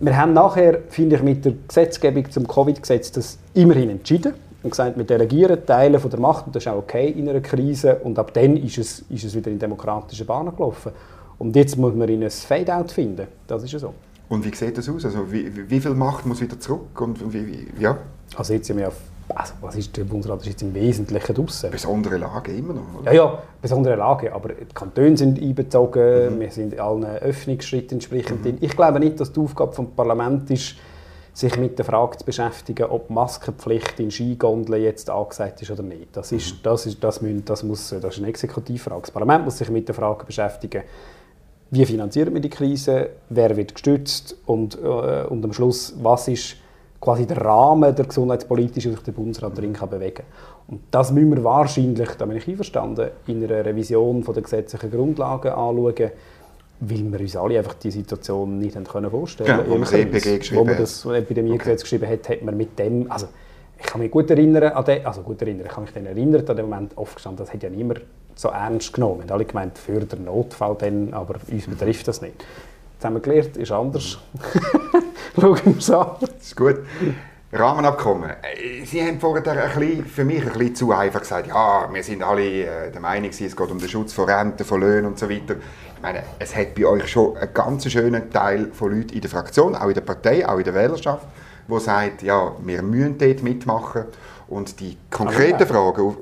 Wir 0.00 0.16
haben 0.16 0.32
nachher, 0.32 0.80
finde 0.88 1.16
ich, 1.16 1.22
mit 1.22 1.44
der 1.44 1.52
Gesetzgebung 1.68 2.30
zum 2.30 2.48
Covid-Gesetz 2.48 3.12
das 3.12 3.38
immerhin 3.54 3.90
entschieden 3.90 4.34
und 4.62 4.70
gesagt, 4.70 4.96
wir 4.96 5.04
delegieren 5.04 5.64
Teile 5.66 6.00
von 6.00 6.10
der 6.10 6.18
Macht 6.18 6.46
und 6.46 6.56
das 6.56 6.64
ist 6.64 6.72
auch 6.72 6.78
okay 6.78 7.10
in 7.10 7.28
einer 7.28 7.40
Krise 7.40 7.96
und 7.96 8.18
ab 8.18 8.32
dann 8.32 8.56
ist 8.56 8.78
es, 8.78 9.04
ist 9.10 9.24
es 9.24 9.34
wieder 9.34 9.50
in 9.50 9.58
demokratische 9.58 10.24
Bahnen 10.24 10.56
gelaufen. 10.56 10.92
Und 11.38 11.54
jetzt 11.54 11.76
muss 11.76 11.94
man 11.94 12.08
in 12.08 12.22
ein 12.22 12.30
Fade-out 12.30 12.90
finden. 12.90 13.26
Das 13.46 13.62
ist 13.62 13.72
ja 13.72 13.78
so. 13.78 13.92
Und 14.32 14.46
wie 14.46 14.54
sieht 14.54 14.78
das 14.78 14.88
aus? 14.88 15.04
Also 15.04 15.30
wie, 15.30 15.68
wie 15.68 15.78
viel 15.78 15.92
Macht 15.92 16.24
muss 16.24 16.40
wieder 16.40 16.58
zurück? 16.58 16.98
Und 17.02 17.34
wie, 17.34 17.46
wie, 17.46 17.66
ja? 17.78 17.98
Also 18.34 18.54
jetzt 18.54 18.66
sind 18.66 18.78
wir 18.78 18.88
auf 18.88 18.96
also, 19.34 19.54
was 19.60 19.76
ist 19.76 19.94
der 19.96 20.04
Bundesrat 20.04 20.40
ist 20.40 20.46
jetzt 20.46 20.62
im 20.62 20.74
Wesentlichen 20.74 21.34
draußen. 21.34 21.70
Besondere 21.70 22.16
Lage 22.16 22.52
immer 22.52 22.74
noch, 22.74 23.00
oder? 23.00 23.12
Ja, 23.12 23.24
ja, 23.24 23.42
besondere 23.60 23.96
Lage, 23.96 24.34
aber 24.34 24.50
die 24.50 24.74
Kantone 24.74 25.16
sind 25.16 25.40
einbezogen, 25.40 26.36
mhm. 26.36 26.40
wir 26.40 26.50
sind 26.50 26.78
allen 26.78 27.04
Öffnungsschritten 27.04 27.96
entsprechend 27.96 28.44
mhm. 28.44 28.58
Ich 28.60 28.74
glaube 28.74 29.00
nicht, 29.00 29.20
dass 29.20 29.32
die 29.32 29.40
Aufgabe 29.40 29.74
des 29.74 29.86
Parlaments 29.94 30.50
ist, 30.50 30.74
sich 31.34 31.56
mit 31.56 31.78
der 31.78 31.84
Frage 31.84 32.18
zu 32.18 32.24
beschäftigen, 32.26 32.84
ob 32.84 33.10
Maskenpflicht 33.10 34.00
in 34.00 34.10
Skigondeln 34.10 34.82
jetzt 34.82 35.08
angesagt 35.08 35.62
ist 35.62 35.70
oder 35.70 35.82
nicht. 35.82 36.08
Das 36.16 36.32
ist, 36.32 36.54
mhm. 36.54 36.58
das 36.62 36.86
ist, 36.86 37.02
das 37.02 37.22
müssen, 37.22 37.44
das 37.44 37.62
muss, 37.62 37.90
das 37.90 38.14
ist 38.14 38.18
eine 38.18 38.28
Exekutivfrage. 38.28 39.02
Das 39.02 39.10
Parlament 39.10 39.44
muss 39.44 39.58
sich 39.58 39.70
mit 39.70 39.88
der 39.88 39.94
Frage 39.94 40.24
beschäftigen, 40.24 40.82
wie 41.72 41.86
finanziert 41.86 42.30
man 42.30 42.42
die 42.42 42.50
Krise, 42.50 43.08
wer 43.30 43.56
wird 43.56 43.74
gestützt 43.74 44.36
und, 44.44 44.78
äh, 44.78 45.24
und 45.24 45.42
am 45.42 45.54
Schluss, 45.54 45.94
was 46.02 46.28
ist 46.28 46.56
quasi 47.00 47.26
der 47.26 47.38
Rahmen 47.38 47.94
der 47.94 48.04
gesundheitspolitischen, 48.04 48.92
sich 48.92 49.00
der 49.00 49.12
Bundesrat 49.12 49.56
drin 49.56 49.72
kann 49.72 49.88
bewegen 49.88 50.22
Und 50.68 50.82
das 50.90 51.10
müssen 51.10 51.34
wir 51.34 51.42
wahrscheinlich, 51.42 52.10
da 52.10 52.26
bin 52.26 52.36
ich 52.36 52.46
einverstanden, 52.46 53.08
in 53.26 53.42
einer 53.42 53.64
Revision 53.64 54.22
von 54.22 54.34
der 54.34 54.42
gesetzlichen 54.42 54.90
Grundlagen 54.90 55.48
anschauen, 55.48 56.10
weil 56.80 57.12
wir 57.12 57.20
uns 57.20 57.36
alle 57.36 57.58
einfach 57.58 57.74
die 57.74 57.90
Situation 57.90 58.58
nicht 58.58 58.76
haben 58.76 59.10
vorstellen 59.10 59.48
können. 59.48 59.60
Ja, 59.60 59.66
wo 59.66 59.74
man 59.74 59.80
das 59.80 59.92
EPG 59.94 60.38
geschrieben 60.38 60.60
Wo 60.60 60.64
man 60.64 60.76
das 60.76 61.06
Epidemiegesetz 61.06 61.80
okay. 61.80 61.82
geschrieben 61.82 62.08
hat, 62.08 62.28
hat 62.28 62.42
man 62.42 62.54
mit 62.54 62.78
dem, 62.78 63.10
also 63.10 63.28
ich 63.78 63.86
kann 63.86 64.02
mich 64.02 64.10
gut 64.10 64.30
erinnern 64.30 64.72
an 64.72 64.84
den, 64.84 65.06
also 65.06 65.22
gut 65.22 65.40
erinnern, 65.40 65.64
ich 65.64 65.72
kann 65.72 65.84
mich 65.84 65.92
dann 65.94 66.04
erinnern 66.04 66.46
an 66.46 66.56
den 66.56 66.68
Moment 66.68 66.98
aufgestanden, 66.98 67.46
das 67.46 67.54
hat 67.54 67.62
ja 67.62 67.70
niemand 67.70 68.02
so 68.34 68.48
ernst 68.48 68.92
genommen. 68.92 69.18
Wir 69.18 69.22
haben 69.24 69.32
alle 69.32 69.44
gemeint, 69.44 69.78
für 69.78 70.00
den 70.00 70.24
Notfall 70.24 70.76
dann, 70.78 71.14
aber 71.14 71.36
uns 71.50 71.66
betrifft 71.66 72.08
das 72.08 72.22
nicht. 72.22 72.44
Jetzt 72.94 73.04
haben 73.04 73.14
wir 73.14 73.20
gelernt, 73.20 73.56
ist 73.56 73.72
anders. 73.72 74.18
Schauen 75.40 75.60
wir 75.64 75.78
es 75.78 75.90
an. 75.90 76.06
Das 76.20 76.30
ist 76.40 76.56
gut. 76.56 76.76
Rahmenabkommen. 77.54 78.30
Sie 78.86 79.02
haben 79.02 79.20
vorher 79.20 79.46
ein 79.46 79.78
bisschen, 79.78 80.06
für 80.06 80.24
mich 80.24 80.40
ein 80.40 80.52
bisschen 80.54 80.74
zu 80.74 80.92
einfach 80.92 81.20
gesagt, 81.20 81.48
ja, 81.48 81.86
wir 81.92 82.02
sind 82.02 82.22
alle 82.22 82.64
äh, 82.64 82.90
der 82.90 83.00
Meinung, 83.00 83.28
es 83.28 83.38
geht 83.38 83.60
um 83.60 83.78
den 83.78 83.88
Schutz 83.90 84.14
von 84.14 84.24
Renten, 84.24 84.64
von 84.64 84.80
Löhnen 84.80 85.04
und 85.04 85.18
so 85.18 85.28
weiter. 85.28 85.56
Ich 85.94 86.00
meine, 86.00 86.22
es 86.38 86.56
hat 86.56 86.74
bei 86.74 86.86
euch 86.86 87.08
schon 87.08 87.36
einen 87.36 87.52
ganz 87.52 87.90
schönen 87.90 88.30
Teil 88.30 88.70
von 88.72 88.96
Leuten 88.96 89.12
in 89.12 89.20
der 89.20 89.28
Fraktion, 89.28 89.76
auch 89.76 89.88
in 89.88 89.94
der 89.94 90.00
Partei, 90.00 90.48
auch 90.48 90.56
in 90.56 90.64
der 90.64 90.72
Wählerschaft, 90.72 91.26
wo 91.68 91.78
sagt, 91.78 92.22
ja, 92.22 92.52
wir 92.64 92.82
müssen 92.82 93.18
dort 93.18 93.42
mitmachen. 93.42 94.04
Und 94.48 94.80
die 94.80 94.96
konkreten 95.10 95.66
Fragen, 95.66 96.16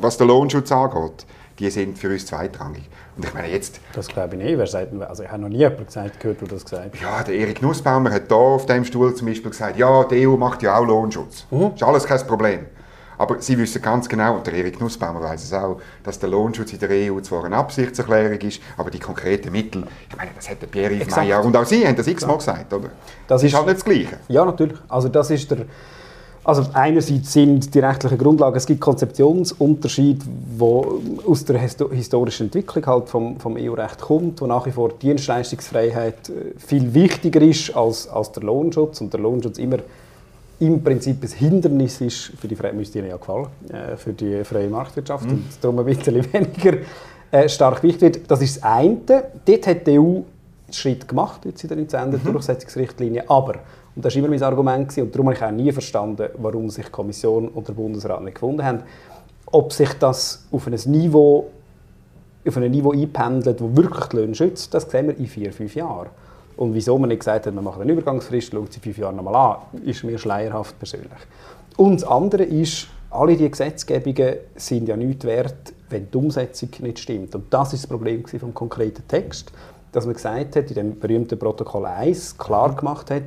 was 0.00 0.18
den 0.18 0.28
Lohnschutz 0.28 0.70
angeht, 0.72 1.26
die 1.58 1.70
sind 1.70 1.98
für 1.98 2.10
uns 2.10 2.26
zweitrangig. 2.26 2.82
Und 3.16 3.24
ich 3.24 3.32
meine 3.32 3.48
jetzt... 3.48 3.80
Das 3.92 4.08
glaube 4.08 4.34
ich 4.34 4.42
nicht. 4.42 4.58
Wer 4.58 4.66
sagt, 4.66 4.88
also 5.00 5.22
ich 5.22 5.30
habe 5.30 5.42
noch 5.42 5.48
nie 5.48 5.58
jemanden 5.58 5.86
gesagt, 5.86 6.18
gehört, 6.18 6.40
der 6.40 6.48
das 6.48 6.64
gesagt 6.64 6.94
hat. 6.94 7.00
Ja, 7.00 7.22
der 7.22 7.34
Erik 7.36 7.62
Nussbaumer 7.62 8.10
hat 8.10 8.24
hier 8.26 8.36
auf 8.36 8.66
dem 8.66 8.84
Stuhl 8.84 9.14
zum 9.14 9.28
Beispiel 9.28 9.50
gesagt, 9.50 9.78
ja, 9.78 10.02
die 10.04 10.26
EU 10.26 10.36
macht 10.36 10.62
ja 10.62 10.76
auch 10.76 10.84
Lohnschutz. 10.84 11.46
Mhm. 11.50 11.72
Ist 11.74 11.82
alles 11.84 12.04
kein 12.04 12.26
Problem. 12.26 12.66
Aber 13.16 13.40
Sie 13.40 13.56
wissen 13.56 13.80
ganz 13.80 14.08
genau, 14.08 14.34
und 14.34 14.46
der 14.48 14.54
Erik 14.54 14.80
Nussbaumer 14.80 15.22
weiß 15.22 15.44
es 15.44 15.52
auch, 15.52 15.80
dass 16.02 16.18
der 16.18 16.28
Lohnschutz 16.28 16.72
in 16.72 16.80
der 16.80 16.90
EU 16.90 17.20
zwar 17.20 17.44
eine 17.44 17.56
Absichtserklärung 17.56 18.40
ist, 18.40 18.60
aber 18.76 18.90
die 18.90 18.98
konkreten 18.98 19.52
Mittel, 19.52 19.86
ich 20.10 20.16
meine, 20.16 20.32
das 20.34 20.50
hat 20.50 20.60
der 20.60 20.66
Pierre-Yves 20.66 21.14
Meyer 21.14 21.44
und 21.44 21.56
auch 21.56 21.64
Sie 21.64 21.86
haben 21.86 21.94
das 21.94 22.08
x-mal 22.08 22.38
gesagt, 22.38 22.72
oder? 22.72 22.88
Das 23.28 23.44
ist 23.44 23.54
halt 23.54 23.66
nicht 23.66 23.76
das 23.76 23.84
Gleiche. 23.84 24.18
Ja, 24.26 24.44
natürlich. 24.44 24.78
Also 24.88 25.08
das 25.08 25.30
ist 25.30 25.48
der... 25.48 25.58
Also 26.44 26.66
einerseits 26.74 27.32
sind 27.32 27.74
die 27.74 27.78
rechtlichen 27.78 28.18
Grundlagen, 28.18 28.54
es 28.54 28.66
gibt 28.66 28.80
Konzeptionsunterschiede, 28.80 30.26
wo 30.58 31.00
aus 31.26 31.46
der 31.46 31.58
historischen 31.58 32.46
Entwicklung 32.46 32.84
halt 32.84 33.08
vom, 33.08 33.40
vom 33.40 33.56
EU-Recht 33.56 33.98
kommt, 33.98 34.42
wo 34.42 34.46
nach 34.46 34.66
wie 34.66 34.70
vor 34.70 34.90
Dienstleistungsfreiheit 34.90 36.28
äh, 36.28 36.58
viel 36.58 36.92
wichtiger 36.92 37.40
ist 37.40 37.74
als, 37.74 38.06
als 38.08 38.30
der 38.32 38.42
Lohnschutz 38.42 39.00
und 39.00 39.12
der 39.12 39.20
Lohnschutz 39.20 39.56
immer 39.56 39.78
im 40.60 40.82
Prinzip 40.84 41.22
ein 41.22 41.30
Hindernis 41.30 42.00
ist, 42.02 42.32
für 42.38 42.46
die 42.46 42.56
freie, 42.56 42.74
müsste 42.74 42.98
Ihnen 42.98 43.08
ja 43.08 43.16
gefallen, 43.16 43.46
äh, 43.70 43.96
für 43.96 44.12
die 44.12 44.44
freie 44.44 44.68
Marktwirtschaft 44.68 45.24
mhm. 45.24 45.32
und 45.32 45.44
darum 45.62 45.78
ein 45.78 45.86
bisschen 45.86 46.14
weniger 46.32 46.78
äh, 47.30 47.48
stark 47.48 47.82
wichtig 47.82 48.02
wird. 48.16 48.30
Das 48.30 48.42
ist 48.42 48.56
das 48.56 48.62
eine. 48.64 48.98
Dort 49.46 49.66
hat 49.66 49.86
die 49.86 49.98
EU 49.98 50.02
einen 50.02 50.24
Schritt 50.70 51.08
gemacht 51.08 51.40
jetzt 51.46 51.64
in 51.64 51.88
der 51.88 52.06
19. 52.08 52.32
Durchsetzungsrichtlinie, 52.32 53.28
aber, 53.28 53.56
und 53.96 54.04
das 54.04 54.14
war 54.14 54.18
immer 54.18 54.28
mein 54.28 54.42
Argument, 54.42 54.88
gewesen, 54.88 55.04
und 55.04 55.14
darum 55.14 55.26
habe 55.28 55.36
ich 55.36 55.42
auch 55.42 55.50
nie 55.50 55.72
verstanden, 55.72 56.28
warum 56.38 56.68
sich 56.70 56.86
die 56.86 56.90
Kommission 56.90 57.48
und 57.48 57.68
der 57.68 57.74
Bundesrat 57.74 58.22
nicht 58.22 58.34
gefunden 58.34 58.64
haben, 58.64 58.82
ob 59.46 59.72
sich 59.72 59.92
das 59.94 60.46
auf 60.50 60.66
ein 60.66 60.74
Niveau 60.86 61.50
auf 62.46 62.56
ein 62.56 62.70
Niveau 62.70 62.92
einpendelt, 62.92 63.60
das 63.60 63.76
wirklich 63.76 64.04
die 64.06 64.16
Löhne 64.16 64.34
schützt, 64.34 64.74
das 64.74 64.90
sehen 64.90 65.06
wir 65.06 65.16
in 65.16 65.26
vier, 65.26 65.52
fünf 65.52 65.74
Jahren. 65.74 66.08
Und 66.56 66.74
wieso 66.74 66.98
man 66.98 67.08
nicht 67.08 67.20
gesagt 67.20 67.46
hat, 67.46 67.54
man 67.54 67.64
macht 67.64 67.80
eine 67.80 67.92
Übergangsfrist, 67.92 68.52
schaut 68.52 68.72
sie 68.72 68.80
fünf 68.80 68.98
Jahre 68.98 69.14
nochmal 69.14 69.34
an, 69.34 69.82
ist 69.82 70.04
mir 70.04 70.18
schleierhaft 70.18 70.78
persönlich. 70.78 71.10
Und 71.76 72.02
das 72.02 72.08
andere 72.08 72.44
ist, 72.44 72.88
alle 73.10 73.36
diese 73.36 73.50
Gesetzgebungen 73.50 74.36
sind 74.54 74.88
ja 74.88 74.96
nichts 74.96 75.24
wert, 75.24 75.72
wenn 75.88 76.10
die 76.10 76.16
Umsetzung 76.16 76.68
nicht 76.80 76.98
stimmt. 76.98 77.34
Und 77.34 77.52
das 77.52 77.72
ist 77.72 77.84
das 77.84 77.88
Problem 77.88 78.24
vom 78.26 78.54
konkreten 78.54 79.06
Text, 79.08 79.52
dass 79.92 80.04
man 80.04 80.14
gesagt 80.14 80.56
hat, 80.56 80.68
in 80.68 80.74
dem 80.74 80.98
berühmten 80.98 81.38
Protokoll 81.38 81.86
1 81.86 82.38
klar 82.38 82.74
gemacht 82.74 83.10
hat, 83.10 83.22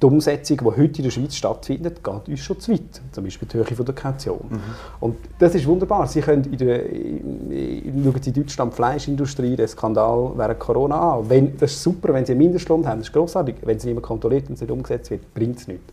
die 0.00 0.06
Umsetzung, 0.06 0.58
die 0.58 0.64
heute 0.64 0.98
in 0.98 1.04
der 1.04 1.10
Schweiz 1.10 1.36
stattfindet, 1.36 2.04
geht 2.04 2.28
uns 2.28 2.40
schon 2.40 2.60
zu 2.60 2.72
weit. 2.72 3.00
Zum 3.12 3.24
Beispiel 3.24 3.48
die 3.48 3.56
Höhe 3.56 3.84
der 3.84 3.94
Kaution. 3.94 4.40
Mhm. 4.50 4.60
Und 5.00 5.16
das 5.38 5.54
ist 5.54 5.66
wunderbar. 5.66 6.06
Sie 6.06 6.20
können 6.20 6.44
in 6.44 6.58
der, 6.58 6.86
in, 6.86 8.02
schauen 8.04 8.22
Sie 8.22 8.30
in 8.30 8.34
Deutschland 8.34 8.72
die 8.72 8.76
Fleischindustrie, 8.76 9.56
den 9.56 9.68
Skandal 9.68 10.32
während 10.36 10.58
Corona 10.58 11.14
an. 11.14 11.30
Wenn, 11.30 11.56
das 11.56 11.72
ist 11.72 11.82
super, 11.82 12.12
wenn 12.12 12.26
Sie 12.26 12.32
einen 12.32 12.40
Mindestlohn 12.40 12.86
haben, 12.86 12.98
das 12.98 13.08
ist 13.08 13.14
großartig. 13.14 13.56
Wenn 13.62 13.78
es 13.78 13.84
niemand 13.84 14.04
kontrolliert 14.04 14.48
und 14.48 14.54
es 14.56 14.60
nicht 14.60 14.70
umgesetzt 14.70 15.10
wird, 15.10 15.32
bringt 15.32 15.58
es 15.58 15.68
nichts. 15.68 15.84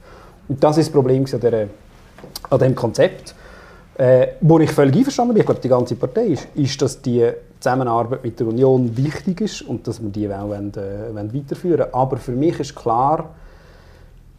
Und 0.49 0.61
das 0.61 0.77
ist 0.77 0.87
das 0.87 0.93
Problem 0.93 1.25
an, 1.31 1.39
der, 1.39 1.69
an 2.49 2.59
diesem 2.59 2.75
Konzept. 2.75 3.35
Äh, 3.95 4.29
wo 4.41 4.59
ich 4.59 4.71
völlig 4.71 4.95
einverstanden 4.97 5.33
bin, 5.35 5.41
ich 5.41 5.45
glaube, 5.45 5.61
die 5.61 5.69
ganze 5.69 5.95
Partei 5.95 6.25
ist, 6.25 6.47
ist, 6.55 6.81
dass 6.81 6.99
die 6.99 7.29
Zusammenarbeit 7.59 8.23
mit 8.23 8.39
der 8.39 8.47
Union 8.47 8.97
wichtig 8.97 9.41
ist 9.41 9.61
und 9.61 9.87
dass 9.87 10.01
wir 10.01 10.09
die 10.09 10.27
auch 10.33 10.49
wollen, 10.49 10.73
äh, 10.73 11.13
wollen 11.13 11.31
weiterführen 11.33 11.79
wollen. 11.79 11.93
Aber 11.93 12.17
für 12.17 12.31
mich 12.31 12.59
ist 12.59 12.75
klar, 12.75 13.29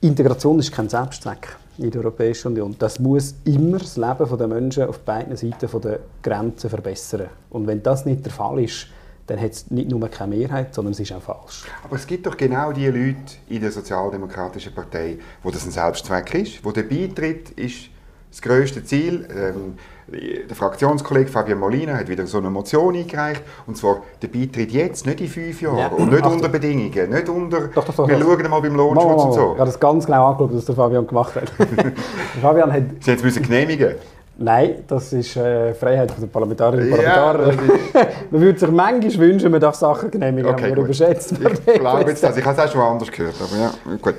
Integration 0.05 0.59
ist 0.59 0.71
kein 0.71 0.91
Selbstzweck 0.91 1.57
in 1.79 1.91
der 1.91 2.03
Europäischen 2.03 2.49
Union. 2.49 2.77
Das 2.79 2.99
muss 2.99 3.37
immer 3.47 3.79
das 3.79 3.97
Leben 3.97 4.39
der 4.39 4.47
Menschen 4.47 4.85
auf 4.85 4.99
beiden 4.99 5.35
Seiten 5.35 5.81
der 5.81 6.01
Grenzen 6.23 6.69
verbessern. 6.69 7.29
Und 7.49 7.67
wenn 7.67 7.83
das 7.83 8.05
nicht 8.05 8.23
der 8.23 8.31
Fall 8.31 8.63
ist, 8.63 8.89
dann 9.27 9.41
hat 9.41 9.53
es 9.53 9.71
nicht 9.71 9.89
nur 9.89 10.07
keine 10.11 10.37
Mehrheit, 10.37 10.75
sondern 10.75 10.93
es 10.93 11.01
ist 11.01 11.11
auch 11.13 11.23
falsch. 11.23 11.65
Aber 11.83 11.97
es 11.97 12.07
gibt 12.07 12.27
doch 12.27 12.37
genau 12.37 12.71
die 12.73 12.87
Leute 12.89 13.37
in 13.49 13.63
der 13.63 13.73
Sozialdemokratischen 13.73 14.75
Partei, 14.75 15.17
wo 15.43 15.51
das 15.51 15.65
ein 15.65 15.71
Selbstzweck 15.71 16.35
ist, 16.35 16.63
wo 16.63 16.71
der 16.71 16.83
Beitritt 16.83 17.53
ist 17.53 17.89
das 18.31 18.43
grösste 18.43 18.85
Ziel. 18.85 19.27
Ähm, 19.35 19.79
der 20.15 20.57
Fraktionskollege 20.57 21.31
Fabian 21.31 21.59
Molina 21.59 21.95
hat 21.95 22.09
wieder 22.09 22.27
so 22.27 22.39
eine 22.39 22.51
Motion 22.51 22.95
eingereicht, 22.95 23.43
und 23.67 23.77
zwar 23.77 24.03
der 24.23 24.29
Beitritt 24.29 24.71
jetzt, 24.73 25.07
nicht 25.07 25.21
in 25.21 25.29
fünf 25.29 25.61
Jahren 25.61 25.79
ja. 25.79 25.89
und 25.89 26.11
nicht 26.11 26.25
Ach, 26.25 26.33
unter 26.33 26.49
Bedingungen, 26.49 27.11
nicht 27.11 27.29
unter, 27.29 27.69
doch, 27.69 27.85
doch, 27.85 27.95
doch, 27.95 28.09
wir 28.09 28.19
schauen 28.19 28.51
mal 28.51 28.61
beim 28.61 28.75
Lohnschutz 28.75 29.05
mal, 29.05 29.09
mal, 29.09 29.17
mal. 29.17 29.25
und 29.25 29.33
so. 29.33 29.53
Ich 29.53 29.59
habe 29.59 29.71
das 29.71 29.81
ganz 29.81 30.07
genau 30.07 30.27
angeschaut, 30.27 30.55
was 30.55 30.65
der 30.65 30.75
Fabian 30.75 31.07
gemacht 31.07 31.35
hat. 31.35 31.51
Fabian 32.43 32.73
hat 32.73 32.83
Sie 33.01 33.11
jetzt 33.11 33.25
müssen 33.25 33.43
genehmigen 33.43 33.95
Nein, 34.37 34.83
das 34.89 35.13
ist 35.13 35.37
äh, 35.37 35.73
Freiheit 35.75 36.13
der 36.21 36.27
Parlamentarierinnen 36.27 36.93
und 36.93 37.05
Parlamentarier. 37.05 37.55
Ja, 37.95 38.09
man 38.33 38.41
würde 38.41 38.59
sich 38.59 38.71
manchmal 38.71 39.29
wünschen, 39.29 39.51
man 39.53 39.61
darf 39.61 39.77
Sachen 39.77 40.11
genehmigen, 40.11 40.51
okay, 40.51 40.73
aber 40.73 40.83
überschätzt 40.83 41.33
Ich 41.33 41.75
glaube 41.75 42.11
jetzt 42.11 42.23
das. 42.23 42.37
Ich 42.37 42.45
habe 42.45 42.61
es 42.61 42.69
auch 42.69 42.73
schon 42.73 42.81
anders 42.81 43.13
gehört, 43.13 43.37
aber 43.41 43.61
ja, 43.61 43.97
gut 44.03 44.15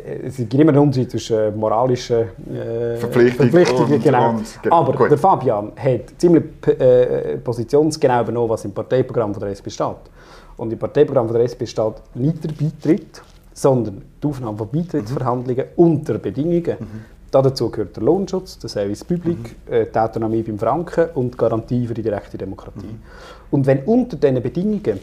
es 0.00 0.36
gibt 0.36 0.54
immer 0.54 0.72
einen 0.72 0.78
Unterschied 0.78 1.10
zwischen 1.10 1.36
äh, 1.36 1.50
moralischen 1.50 2.18
äh, 2.18 2.96
Verpflichtung 2.96 3.48
Verpflichtungen. 3.50 3.94
Und, 3.94 4.02
genau. 4.02 4.30
Und, 4.30 4.72
Aber 4.72 4.92
gut. 4.92 5.10
der 5.10 5.18
Fabian 5.18 5.72
hat 5.76 6.00
ziemlich 6.18 6.44
äh, 6.66 7.38
positionsgenau 7.38 8.22
übernommen, 8.22 8.50
was 8.50 8.64
im 8.64 8.72
Parteiprogramm 8.72 9.32
von 9.32 9.42
der 9.42 9.50
SP 9.56 9.70
steht. 9.70 10.10
Und 10.56 10.72
im 10.72 10.78
Parteiprogramm 10.78 11.26
von 11.26 11.36
der 11.36 11.44
SP 11.44 11.66
steht 11.66 11.94
nicht 12.14 12.44
der 12.44 12.50
Beitritt, 12.50 13.22
sondern 13.52 14.02
die 14.22 14.26
Aufnahme 14.26 14.58
von 14.58 14.68
Beitrittsverhandlungen 14.68 15.64
mhm. 15.76 15.84
unter 15.84 16.18
Bedingungen. 16.18 16.76
Mhm. 16.78 17.16
Dazu 17.30 17.70
gehört 17.70 17.96
der 17.96 18.02
Lohnschutz, 18.04 18.58
der 18.58 18.70
Service 18.70 19.04
Public, 19.04 19.38
mhm. 19.66 19.72
äh, 19.72 19.86
die 19.86 19.98
Autonomie 19.98 20.42
beim 20.42 20.58
Franken 20.58 21.10
und 21.14 21.34
die 21.34 21.38
Garantie 21.38 21.86
für 21.86 21.94
die 21.94 22.02
direkte 22.02 22.38
Demokratie. 22.38 22.86
Mhm. 22.86 23.02
Und 23.50 23.66
wenn 23.66 23.80
unter 23.84 24.16
diesen 24.16 24.42
Bedingungen 24.42 25.00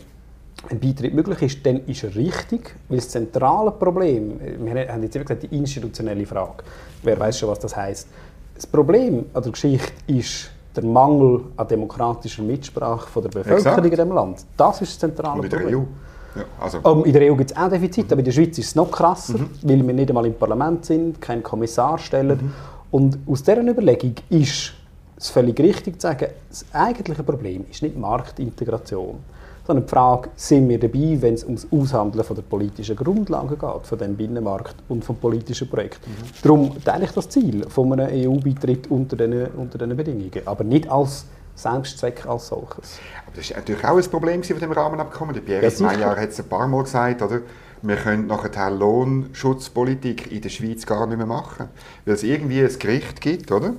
ein 0.69 0.79
Beitritt 0.79 1.13
möglich 1.13 1.41
ist, 1.41 1.65
dann 1.65 1.81
ist 1.87 2.03
er 2.03 2.15
richtig, 2.15 2.75
weil 2.87 2.97
das 2.97 3.09
zentrale 3.09 3.71
Problem, 3.71 4.39
wir 4.39 4.87
haben 4.87 5.03
jetzt 5.03 5.15
immer 5.15 5.25
gesagt, 5.25 5.43
die 5.43 5.55
institutionelle 5.55 6.25
Frage, 6.25 6.63
wer 7.03 7.19
weiß 7.19 7.39
schon, 7.39 7.49
was 7.49 7.59
das 7.59 7.75
heißt. 7.75 8.07
Das 8.55 8.67
Problem 8.67 9.25
an 9.33 9.43
der 9.43 9.51
Geschichte 9.51 9.91
ist 10.07 10.51
der 10.75 10.83
Mangel 10.83 11.41
an 11.57 11.67
demokratischer 11.67 12.43
Mitsprache 12.43 13.07
von 13.09 13.23
der 13.23 13.29
Bevölkerung 13.29 13.57
Exakt. 13.57 13.83
in 13.83 13.89
diesem 13.91 14.11
Land. 14.11 14.45
Das 14.55 14.81
ist 14.81 14.93
das 14.93 14.99
zentrale 14.99 15.39
Und 15.39 15.45
in 15.45 15.49
der 15.49 15.57
Problem. 15.57 15.79
EU. 15.79 16.39
Ja, 16.39 16.45
also. 16.59 16.79
um, 16.79 17.05
in 17.05 17.13
der 17.13 17.31
EU 17.31 17.35
gibt 17.35 17.51
es 17.51 17.57
auch 17.57 17.69
Defizite, 17.69 18.13
aber 18.13 18.19
in 18.19 18.25
der 18.25 18.31
Schweiz 18.31 18.57
ist 18.57 18.67
es 18.67 18.75
noch 18.75 18.89
krasser, 18.89 19.37
mhm. 19.37 19.49
weil 19.61 19.85
wir 19.85 19.93
nicht 19.93 20.09
einmal 20.09 20.25
im 20.25 20.33
Parlament 20.33 20.85
sind, 20.85 21.21
keinen 21.21 21.43
Kommissar 21.43 21.99
stellen. 21.99 22.39
Mhm. 22.41 22.53
Und 22.89 23.19
aus 23.27 23.43
dieser 23.43 23.61
Überlegung 23.61 24.15
ist 24.29 24.73
es 25.17 25.29
völlig 25.29 25.59
richtig 25.59 26.01
zu 26.01 26.07
sagen, 26.07 26.29
das 26.49 26.65
eigentliche 26.73 27.23
Problem 27.23 27.65
ist 27.69 27.83
nicht 27.83 27.97
Marktintegration 27.97 29.19
sondern 29.65 29.85
die 29.85 29.89
Frage, 29.89 30.29
sind 30.35 30.67
wir 30.69 30.79
dabei, 30.79 31.17
wenn 31.21 31.33
es 31.33 31.43
ums 31.43 31.67
Aushandeln 31.71 32.23
von 32.23 32.35
der 32.35 32.43
politischen 32.43 32.95
Grundlagen 32.95 33.57
geht, 33.57 33.87
von 33.87 33.97
dem 33.97 34.15
Binnenmarkt 34.15 34.75
und 34.89 35.05
vom 35.05 35.15
politischen 35.15 35.69
Projekt. 35.69 36.05
Mhm. 36.07 36.11
Darum 36.41 36.83
teile 36.83 37.05
ich 37.05 37.11
das 37.11 37.29
Ziel 37.29 37.65
von 37.69 37.93
einem 37.93 38.09
EU-Beitritt 38.11 38.91
unter 38.91 39.15
diesen, 39.15 39.47
unter 39.55 39.87
Bedingungen, 39.87 40.41
aber 40.45 40.63
nicht 40.63 40.89
als 40.89 41.25
Selbstzweck 41.55 42.25
als 42.25 42.47
solches. 42.47 42.99
Aber 43.25 43.35
das 43.35 43.49
ist 43.49 43.55
natürlich 43.55 43.85
auch 43.85 43.97
ein 43.97 44.03
Problem 44.03 44.43
von 44.43 44.59
dem 44.59 44.71
Rahmenabkommen. 44.71 45.33
Der 45.35 45.41
Pierre 45.41 45.71
Meyer 45.81 46.15
hat 46.15 46.29
es 46.29 46.39
ein 46.39 46.47
paar 46.47 46.67
Mal 46.67 46.83
gesagt, 46.83 47.21
oder? 47.21 47.41
wir 47.83 47.97
können 47.97 48.27
nachher 48.27 48.71
Lohnschutzpolitik 48.71 50.31
in 50.31 50.41
der 50.41 50.49
Schweiz 50.49 50.85
gar 50.85 51.05
nicht 51.05 51.17
mehr 51.17 51.25
machen, 51.25 51.67
weil 52.05 52.15
es 52.15 52.23
irgendwie 52.23 52.61
ein 52.61 52.79
Gericht 52.79 53.19
gibt, 53.19 53.51
oder? 53.51 53.73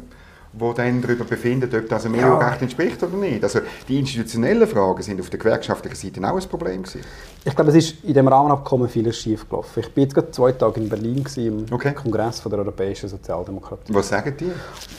Wo 0.57 0.73
dann 0.73 1.03
darüber 1.03 1.25
befindet, 1.25 1.75
ob 1.75 1.89
das 1.89 2.05
dem 2.05 2.15
ja. 2.15 2.33
EU-Recht 2.33 2.63
entspricht 2.63 3.03
oder 3.03 3.17
nicht. 3.17 3.43
Also 3.43 3.61
die 3.89 3.99
institutionellen 3.99 4.67
Fragen 4.69 5.03
sind 5.03 5.21
auf 5.21 5.31
der 5.31 5.39
gewerkschaftlichen 5.39 5.97
Seite 5.97 6.21
auch 6.31 6.41
ein 6.41 6.49
Problem 6.49 6.83
gewesen. 6.83 7.01
Ich 7.45 7.55
glaube, 7.55 7.71
es 7.71 7.77
ist 7.77 8.05
in 8.05 8.15
dem 8.15 8.29
Rahmenabkommen 8.29 8.89
vieles 8.89 9.19
schiefgelaufen. 9.19 9.83
Ich 9.83 9.97
war 9.97 10.03
jetzt 10.03 10.15
gerade 10.15 10.31
zwei 10.31 10.53
Tage 10.53 10.81
in 10.81 10.89
Berlin 10.89 11.25
gewesen, 11.25 11.67
im 11.67 11.75
okay. 11.75 11.93
Kongress 11.93 12.41
von 12.41 12.51
der 12.51 12.61
Europäischen 12.61 13.09
Sozialdemokratie. 13.09 13.93
Was 13.93 14.09
sagen 14.09 14.35
die? 14.39 14.53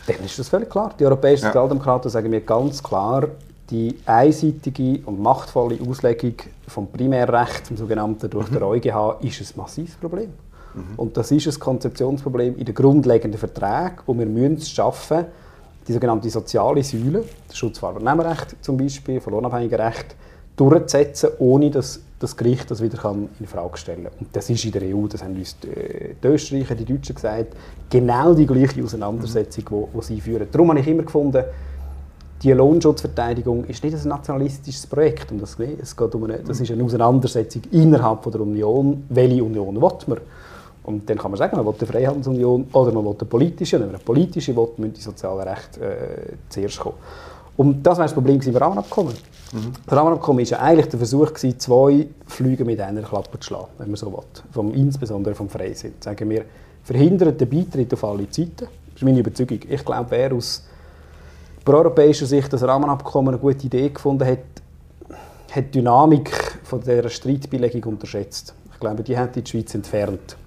Dann 0.07 0.25
ist 0.25 0.37
das 0.37 0.49
völlig 0.49 0.69
klar. 0.69 0.93
Die 0.99 1.05
Europäischen 1.05 1.45
ja. 1.45 1.49
Sozialdemokraten 1.51 2.11
sagen 2.11 2.29
mir 2.29 2.41
ganz 2.41 2.83
klar, 2.83 3.27
die 3.69 3.97
einseitige 4.05 4.99
und 5.05 5.19
machtvolle 5.21 5.79
Auslegung 5.87 6.35
vom 6.67 6.87
Primärrecht, 6.91 7.69
dem 7.69 7.77
sogenannten 7.77 8.29
durch 8.29 8.49
mhm. 8.51 8.55
den 8.55 8.63
EuGH, 8.63 9.17
ist 9.21 9.41
ein 9.41 9.47
massives 9.57 9.95
Problem. 9.95 10.29
Mhm. 10.75 10.83
Und 10.97 11.17
das 11.17 11.31
ist 11.31 11.47
ein 11.47 11.59
Konzeptionsproblem 11.59 12.57
in 12.57 12.65
den 12.65 12.75
grundlegenden 12.75 13.39
Verträgen 13.39 13.99
und 14.05 14.19
wir 14.19 14.25
müssen 14.25 14.57
es 14.57 14.69
schaffen, 14.69 15.25
die 15.87 15.93
sogenannte 15.93 16.29
soziale 16.29 16.83
Säule, 16.83 17.23
das 17.47 17.57
Schutz 17.57 17.79
von 17.79 17.89
Arbeitnehmerrecht 17.89 18.55
zum 18.61 18.77
Beispiel, 18.77 19.21
von 19.21 19.33
lohnabhängigen 19.33 19.79
Recht, 19.79 20.15
durchzusetzen, 20.55 21.29
ohne 21.39 21.69
dass 21.69 21.99
das 22.17 22.35
Gericht 22.35 22.71
das 22.71 22.81
wieder 22.81 23.13
in 23.39 23.45
Frage 23.45 23.77
stellen 23.77 24.05
kann. 24.05 24.13
Und 24.19 24.35
das 24.35 24.49
ist 24.49 24.63
in 24.63 24.71
der 24.71 24.83
EU, 24.83 25.05
das 25.07 25.21
haben 25.21 25.35
uns 25.35 25.57
die 25.59 26.27
Österreicher, 26.27 26.75
die 26.75 26.85
Deutschen 26.85 27.13
gesagt, 27.13 27.53
genau 27.89 28.33
die 28.33 28.47
gleiche 28.47 28.83
Auseinandersetzung, 28.83 29.65
die, 29.69 29.97
die 29.97 30.03
sie 30.03 30.21
führen. 30.21 30.47
Darum 30.51 30.69
habe 30.69 30.79
ich 30.79 30.87
immer 30.87 31.03
gefunden, 31.03 31.43
die 32.41 32.51
Lohnschutzverteidigung 32.51 33.65
ist 33.65 33.83
nicht 33.83 33.95
ein 33.95 34.07
nationalistisches 34.07 34.87
Projekt. 34.87 35.31
Und 35.31 35.41
das, 35.41 35.57
es 35.59 35.95
geht 35.95 36.15
um 36.15 36.23
eine, 36.25 36.39
das 36.39 36.59
ist 36.59 36.71
eine 36.71 36.83
Auseinandersetzung 36.83 37.63
innerhalb 37.71 38.23
der 38.23 38.41
Union. 38.41 39.03
Welche 39.09 39.43
Union 39.43 39.81
will 39.81 39.91
man? 40.07 40.19
Und 40.85 41.09
dann 41.09 41.17
kann 41.17 41.31
man 41.31 41.37
sagen, 41.37 41.57
man 41.57 41.65
will 41.65 41.73
eine 41.77 41.87
Freihandelsunion 41.87 42.67
oder 42.71 42.91
man 42.91 43.05
will 43.05 43.15
eine 43.19 43.27
politische. 43.27 43.77
Und 43.77 43.83
wenn 43.83 43.87
man 43.89 43.95
eine 43.95 44.03
politische 44.03 44.55
will, 44.55 44.67
müssen 44.77 44.93
die 44.93 45.01
sozialen 45.01 45.47
Rechte 45.47 45.83
äh, 45.83 46.33
zuerst 46.49 46.79
kommen. 46.79 46.95
Und 47.57 47.83
das 47.83 47.97
war 47.97 48.05
das 48.05 48.13
Problem 48.13 48.39
im 48.39 48.55
Rahmenabkommen. 48.55 49.13
Mhm. 49.53 49.71
Das 49.85 49.97
Rahmenabkommen 49.97 50.43
war 50.43 50.51
ja 50.51 50.59
eigentlich 50.59 50.89
der 50.89 50.99
Versuch, 50.99 51.33
gewesen, 51.33 51.59
zwei 51.59 52.07
Flüge 52.27 52.65
mit 52.65 52.79
einer 52.81 53.01
Klappe 53.01 53.39
zu 53.39 53.47
schlagen, 53.47 53.69
wenn 53.77 53.87
man 53.87 53.95
so 53.95 54.11
will. 54.11 54.23
Vom, 54.51 54.73
insbesondere 54.73 55.33
vom 55.33 55.49
Freisinn. 55.49 55.93
Sagen 55.99 56.29
wir, 56.29 56.45
verhindern 56.83 57.35
den 57.35 57.49
Beitritt 57.49 57.93
auf 57.93 58.03
alle 58.03 58.29
Zeiten. 58.29 58.57
Das 58.57 58.95
ist 58.97 59.03
meine 59.03 59.19
Überzeugung. 59.19 59.59
Ich 59.67 59.83
glaube, 59.83 60.11
wer 60.11 60.33
aus 60.33 60.65
proeuropäischer 61.63 62.27
Sicht 62.27 62.53
das 62.53 62.61
Rahmenabkommen 62.61 63.29
eine 63.29 63.39
gute 63.39 63.65
Idee 63.65 63.89
gefunden 63.89 64.27
hat, 64.27 64.39
hat 65.51 65.65
die 65.65 65.79
Dynamik 65.79 66.59
von 66.63 66.81
dieser 66.81 67.09
Streitbelegung 67.09 67.93
unterschätzt. 67.93 68.53
Ich 68.71 68.79
glaube, 68.79 69.01
die 69.01 69.17
hat 69.17 69.35
die 69.35 69.45
Schweiz 69.45 69.73
entfernt 69.73 70.37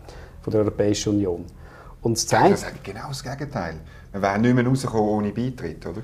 von 0.48 0.52
der 0.52 0.60
Europäischen 0.62 1.14
Union. 1.14 1.44
Und 2.00 2.16
es 2.16 2.26
zeigt... 2.26 2.52
Das 2.52 2.62
ist 2.62 2.84
genau 2.84 3.08
das 3.08 3.22
Gegenteil. 3.22 3.74
Wir 4.12 4.22
wären 4.22 4.40
nicht 4.40 4.54
mehr 4.54 4.66
rausgekommen 4.66 5.08
ohne 5.08 5.30
Beitritt, 5.30 5.84
oder? 5.86 6.00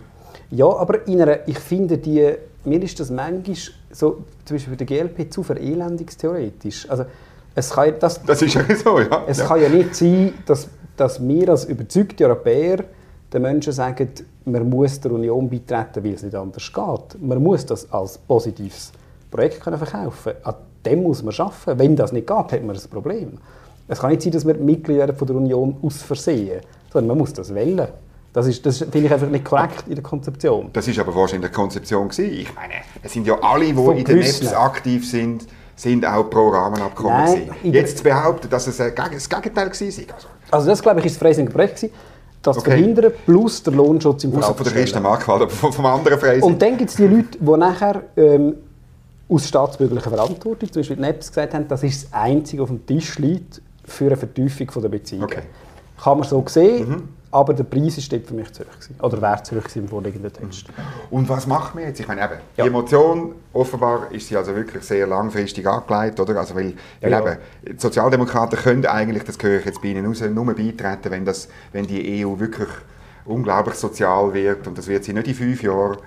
Ja, 0.50 0.66
aber 0.66 1.06
in 1.06 1.22
einer, 1.22 1.48
ich 1.48 1.58
finde, 1.58 1.96
die, 1.96 2.34
mir 2.64 2.82
ist 2.82 3.00
das 3.00 3.10
manchmal 3.10 3.56
so, 3.90 4.24
zum 4.44 4.56
Beispiel 4.56 4.76
für 4.76 4.84
die 4.84 4.86
GLP, 4.86 5.32
zu 5.32 5.42
verelendungstheoretisch. 5.42 6.90
Also, 6.90 7.06
es 7.54 7.70
kann, 7.70 7.94
das, 7.98 8.22
das 8.22 8.42
ist 8.42 8.54
ja 8.54 8.62
so, 8.84 8.98
ja. 9.00 9.24
Es 9.26 9.38
ja. 9.38 9.46
kann 9.46 9.62
ja 9.62 9.68
nicht 9.68 9.94
sein, 9.94 10.34
dass, 10.44 10.68
dass 10.96 11.26
wir 11.26 11.48
als 11.48 11.64
überzeugte 11.64 12.24
Europäer 12.24 12.84
den 13.32 13.42
Menschen 13.42 13.72
sagen, 13.72 14.08
man 14.44 14.68
muss 14.68 15.00
der 15.00 15.12
Union 15.12 15.48
beitreten, 15.48 16.04
weil 16.04 16.14
es 16.14 16.22
nicht 16.22 16.34
anders 16.34 16.70
geht. 16.70 17.22
Man 17.22 17.42
muss 17.42 17.64
das 17.64 17.90
als 17.90 18.18
positives 18.18 18.92
Projekt 19.30 19.60
können 19.60 19.78
verkaufen 19.78 20.32
können. 20.32 20.44
An 20.44 20.54
dem 20.84 21.02
muss 21.02 21.22
man 21.22 21.34
arbeiten. 21.34 21.78
Wenn 21.78 21.96
das 21.96 22.12
nicht 22.12 22.26
geht, 22.26 22.36
hat 22.36 22.62
man 22.62 22.76
ein 22.76 22.90
Problem. 22.90 23.38
Es 23.86 24.00
kann 24.00 24.10
nicht 24.10 24.22
sein, 24.22 24.32
dass 24.32 24.46
wir 24.46 24.54
Mitglied 24.54 24.98
werden 24.98 25.16
von 25.16 25.26
der 25.26 25.36
Union 25.36 25.76
aus 25.82 26.02
Versehen, 26.02 26.60
sondern 26.92 27.08
man 27.08 27.18
muss 27.18 27.32
das 27.32 27.54
wählen. 27.54 27.88
Das, 28.32 28.46
ist, 28.46 28.66
das 28.66 28.78
finde 28.78 28.98
ich 28.98 29.12
einfach 29.12 29.28
nicht 29.28 29.44
korrekt 29.44 29.84
in 29.86 29.94
der 29.94 30.02
Konzeption. 30.02 30.70
Das 30.72 30.88
ist 30.88 30.98
aber 30.98 31.14
wahrscheinlich 31.14 31.34
in 31.36 31.40
der 31.42 31.50
Konzeption 31.50 32.08
gewesen. 32.08 32.34
Ich 32.34 32.54
meine, 32.54 32.74
es 33.02 33.12
sind 33.12 33.26
ja 33.26 33.38
alle, 33.40 33.66
die 33.66 33.74
Von 33.74 33.96
in 33.96 34.04
den 34.04 34.18
Netz 34.18 34.52
aktiv 34.52 35.08
sind, 35.08 35.46
sind 35.76 36.04
auch 36.04 36.28
pro 36.30 36.48
Rahmenabkommen 36.48 37.48
Nein, 37.62 37.72
Jetzt 37.72 37.98
zu 37.98 38.04
behaupten, 38.04 38.48
dass 38.50 38.66
es 38.66 38.76
das 38.76 39.28
Gegenteil 39.28 39.66
war. 39.66 39.72
Also, 39.72 40.02
also 40.50 40.66
das, 40.66 40.82
glaube 40.82 41.00
ich, 41.00 41.06
ist 41.06 41.14
das 41.14 41.18
Freisinger 41.22 41.50
Projekt 41.50 41.90
das 42.42 42.58
okay. 42.58 42.72
verhindern, 42.72 43.12
plus 43.24 43.62
der 43.62 43.72
Lohnschutz 43.72 44.24
im 44.24 44.32
Voraus 44.32 44.54
von 44.54 44.66
der 44.66 44.76
ersten 44.76 45.02
Marktwahl, 45.02 45.48
vom, 45.48 45.72
vom 45.72 45.86
anderen 45.86 46.18
Freising. 46.18 46.42
Und 46.42 46.60
dann 46.60 46.76
gibt 46.76 46.90
es 46.90 46.96
die 46.96 47.06
Leute, 47.06 47.38
die 47.38 47.56
nachher 47.56 48.02
ähm, 48.16 48.56
aus 49.28 49.48
staatsbürgerlicher 49.48 50.10
Verantwortung, 50.10 50.70
zum 50.70 50.80
Beispiel 50.80 50.96
die 50.96 51.02
NEPS, 51.02 51.28
gesagt 51.28 51.54
haben, 51.54 51.66
das 51.68 51.82
ist 51.82 52.04
das 52.04 52.12
Einzige, 52.12 52.62
was 52.62 52.70
auf 52.70 52.76
dem 52.76 52.86
Tisch 52.86 53.18
liegt 53.18 53.62
für 53.84 54.06
eine 54.06 54.16
Vertiefung 54.16 54.82
der 54.82 54.88
Beziehung. 54.88 55.24
Okay. 55.24 55.42
Kann 56.02 56.18
man 56.18 56.28
so 56.28 56.44
sehen. 56.46 56.88
Mhm. 56.88 57.08
Aber 57.30 57.52
der 57.52 57.64
Preis 57.64 57.98
ist 57.98 58.08
für 58.08 58.32
mich 58.32 58.52
zu 58.52 58.62
hoch 58.62 58.70
gewesen. 58.70 58.94
Oder 59.02 59.20
wäre 59.20 59.42
zu 59.42 59.56
hoch 59.56 59.64
im 59.74 59.88
vorliegenden 59.88 60.32
Text. 60.32 60.66
Und 61.10 61.28
was 61.28 61.48
machen 61.48 61.80
wir 61.80 61.88
jetzt? 61.88 61.98
Ich 61.98 62.06
meine, 62.06 62.22
eben, 62.22 62.34
ja. 62.56 62.62
die 62.62 62.70
Emotion, 62.70 63.34
offenbar 63.52 64.06
ist 64.12 64.28
sie 64.28 64.36
also 64.36 64.54
wirklich 64.54 64.84
sehr 64.84 65.08
langfristig 65.08 65.66
angelegt, 65.66 66.20
oder? 66.20 66.36
Also, 66.36 66.54
weil, 66.54 66.74
weil 67.00 67.10
ja, 67.10 67.20
eben, 67.20 67.36
die 67.66 67.80
Sozialdemokraten 67.80 68.56
können 68.56 68.86
eigentlich, 68.86 69.24
das 69.24 69.36
höre 69.42 69.58
ich 69.58 69.64
jetzt 69.64 69.82
bei 69.82 69.88
Ihnen 69.88 70.06
raus, 70.06 70.20
nur 70.20 70.46
beitreten, 70.46 71.10
wenn, 71.10 71.24
das, 71.24 71.48
wenn 71.72 71.88
die 71.88 72.24
EU 72.24 72.38
wirklich 72.38 72.68
unglaublich 73.24 73.74
sozial 73.74 74.32
wird. 74.32 74.68
Und 74.68 74.78
das 74.78 74.86
wird 74.86 75.02
sie 75.02 75.12
nicht 75.12 75.26
in 75.26 75.34
fünf 75.34 75.60
Jahren 75.60 75.98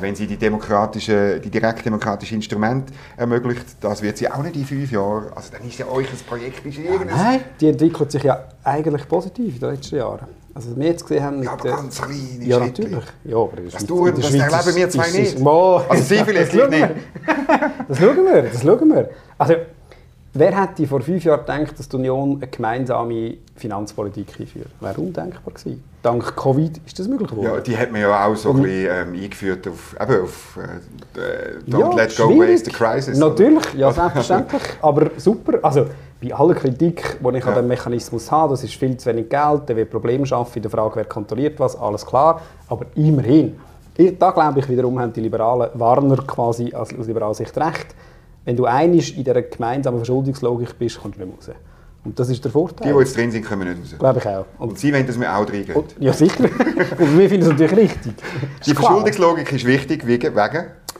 wenn 0.00 0.14
sie 0.14 0.26
die, 0.26 0.36
demokratische, 0.36 1.40
die 1.40 1.50
direktdemokratische 1.50 2.34
Instrument 2.34 2.90
ermöglicht, 3.16 3.64
das 3.80 4.02
wird 4.02 4.16
sie 4.16 4.30
auch 4.30 4.42
nicht 4.42 4.56
in 4.56 4.64
fünf 4.64 4.90
Jahren. 4.90 5.32
Also 5.34 5.50
dann 5.52 5.68
ist 5.68 5.78
ja 5.78 5.86
euch 5.88 6.08
ein 6.10 6.18
Projekt 6.26 6.64
ist 6.64 6.78
irgendwas. 6.78 7.16
Nein, 7.16 7.40
die 7.60 7.68
entwickelt 7.68 8.10
sich 8.10 8.22
ja 8.22 8.44
eigentlich 8.64 9.08
positiv 9.08 9.54
in 9.54 9.60
den 9.60 9.70
letzten 9.70 9.96
Jahren. 9.96 10.26
Also 10.54 10.74
wir 10.74 10.86
jetzt 10.86 11.02
gesehen 11.06 11.22
haben... 11.22 11.42
Ja, 11.42 11.52
aber 11.52 11.64
ganz 11.64 12.00
kleine 12.00 12.44
Ja, 12.44 12.58
natürlich. 12.58 13.04
Ja, 13.24 13.36
aber 13.36 13.60
das, 13.70 13.84
tun, 13.84 14.12
das 14.16 14.32
erleben 14.32 14.76
wir 14.76 14.90
zwei 14.90 15.10
nicht. 15.10 15.34
Ist, 15.34 15.46
also 15.46 16.02
Sie 16.02 16.24
vielleicht 16.24 16.54
nicht. 16.70 16.88
das 17.88 17.98
schauen 17.98 18.24
wir, 18.24 18.42
das 18.42 18.62
schauen 18.62 18.88
wir. 18.88 19.10
Also 19.36 19.54
Wer 20.38 20.60
hätte 20.60 20.86
vor 20.86 21.00
fünf 21.00 21.24
Jahren 21.24 21.40
gedacht, 21.40 21.78
dass 21.78 21.88
die 21.88 21.96
Union 21.96 22.36
eine 22.36 22.46
gemeinsame 22.48 23.38
Finanzpolitik 23.54 24.38
einführt? 24.38 24.68
Wäre 24.80 25.00
undenkbar 25.00 25.54
gewesen. 25.54 25.82
Dank 26.02 26.36
Covid 26.36 26.78
ist 26.84 26.98
das 26.98 27.08
möglich 27.08 27.30
geworden. 27.30 27.54
Ja, 27.54 27.60
die 27.60 27.76
hat 27.76 27.90
man 27.90 28.02
ja 28.02 28.26
auch 28.26 28.36
so 28.36 28.50
ein 28.50 28.62
bisschen 28.62 29.14
ähm, 29.14 29.14
eingeführt 29.14 29.66
auf, 29.66 29.96
eben 29.98 30.22
auf 30.22 30.58
äh, 30.58 31.18
äh 31.18 31.70
Don't 31.70 31.80
ja, 31.80 31.94
let 31.94 32.16
go 32.16 32.38
waste 32.38 32.66
the 32.66 32.70
crisis. 32.70 33.18
Natürlich, 33.18 33.74
oder? 33.74 33.78
ja 33.78 33.92
selbstverständlich, 33.92 34.62
aber 34.82 35.10
super. 35.16 35.58
Also 35.62 35.86
bei 36.22 36.34
aller 36.34 36.54
Kritik, 36.54 37.18
die 37.18 37.36
ich 37.38 37.44
ja. 37.44 37.48
an 37.48 37.54
diesem 37.54 37.68
Mechanismus 37.68 38.30
habe, 38.30 38.50
das 38.50 38.62
ist 38.62 38.74
viel 38.74 38.94
zu 38.98 39.08
wenig 39.08 39.30
Geld, 39.30 39.66
der 39.66 39.76
wird 39.76 39.90
Probleme 39.90 40.26
schaffen, 40.26 40.56
in 40.56 40.62
der 40.62 40.70
Frage, 40.70 40.96
wer 40.96 41.06
kontrolliert 41.06 41.58
was, 41.58 41.74
alles 41.76 42.04
klar, 42.04 42.42
aber 42.68 42.84
immerhin. 42.94 43.58
Da 44.18 44.30
glaube 44.30 44.60
ich 44.60 44.68
wiederum, 44.68 45.00
haben 45.00 45.14
die 45.14 45.20
Liberalen 45.20 45.70
Warner 45.72 46.18
quasi 46.18 46.74
aus 46.74 46.92
liberaler 46.92 47.32
Sicht 47.32 47.56
recht 47.56 47.94
wenn 48.46 48.56
du 48.56 48.64
einig 48.64 49.18
in 49.18 49.24
dieser 49.24 49.42
gemeinsamen 49.42 49.98
Verschuldungslogik 49.98 50.78
bist, 50.78 50.98
kommst 51.00 51.18
du 51.18 51.24
nicht 51.24 51.46
mehr 51.46 51.54
raus. 51.54 51.60
Und 52.04 52.16
das 52.18 52.28
ist 52.30 52.44
der 52.44 52.52
Vorteil. 52.52 52.86
Die, 52.86 52.92
die 52.94 53.00
jetzt 53.00 53.16
drin 53.16 53.32
sind, 53.32 53.44
kommen 53.44 53.68
nicht 53.68 53.80
raus. 53.80 53.98
Glaube 53.98 54.20
ich 54.20 54.28
auch. 54.28 54.44
Und, 54.58 54.68
und 54.70 54.78
Sie 54.78 54.92
wollen, 54.92 55.06
dass 55.06 55.18
wir 55.18 55.36
auch 55.36 55.48
reingehen? 55.48 55.82
Ja, 55.98 56.12
sicher. 56.12 56.44
und 56.98 57.18
wir 57.18 57.28
finden 57.28 57.46
es 57.46 57.48
natürlich 57.48 57.76
richtig. 57.76 58.14
Die 58.64 58.74
Verschuldungslogik 58.74 59.52
ist 59.52 59.64
wichtig, 59.64 60.06
wegen? 60.06 60.36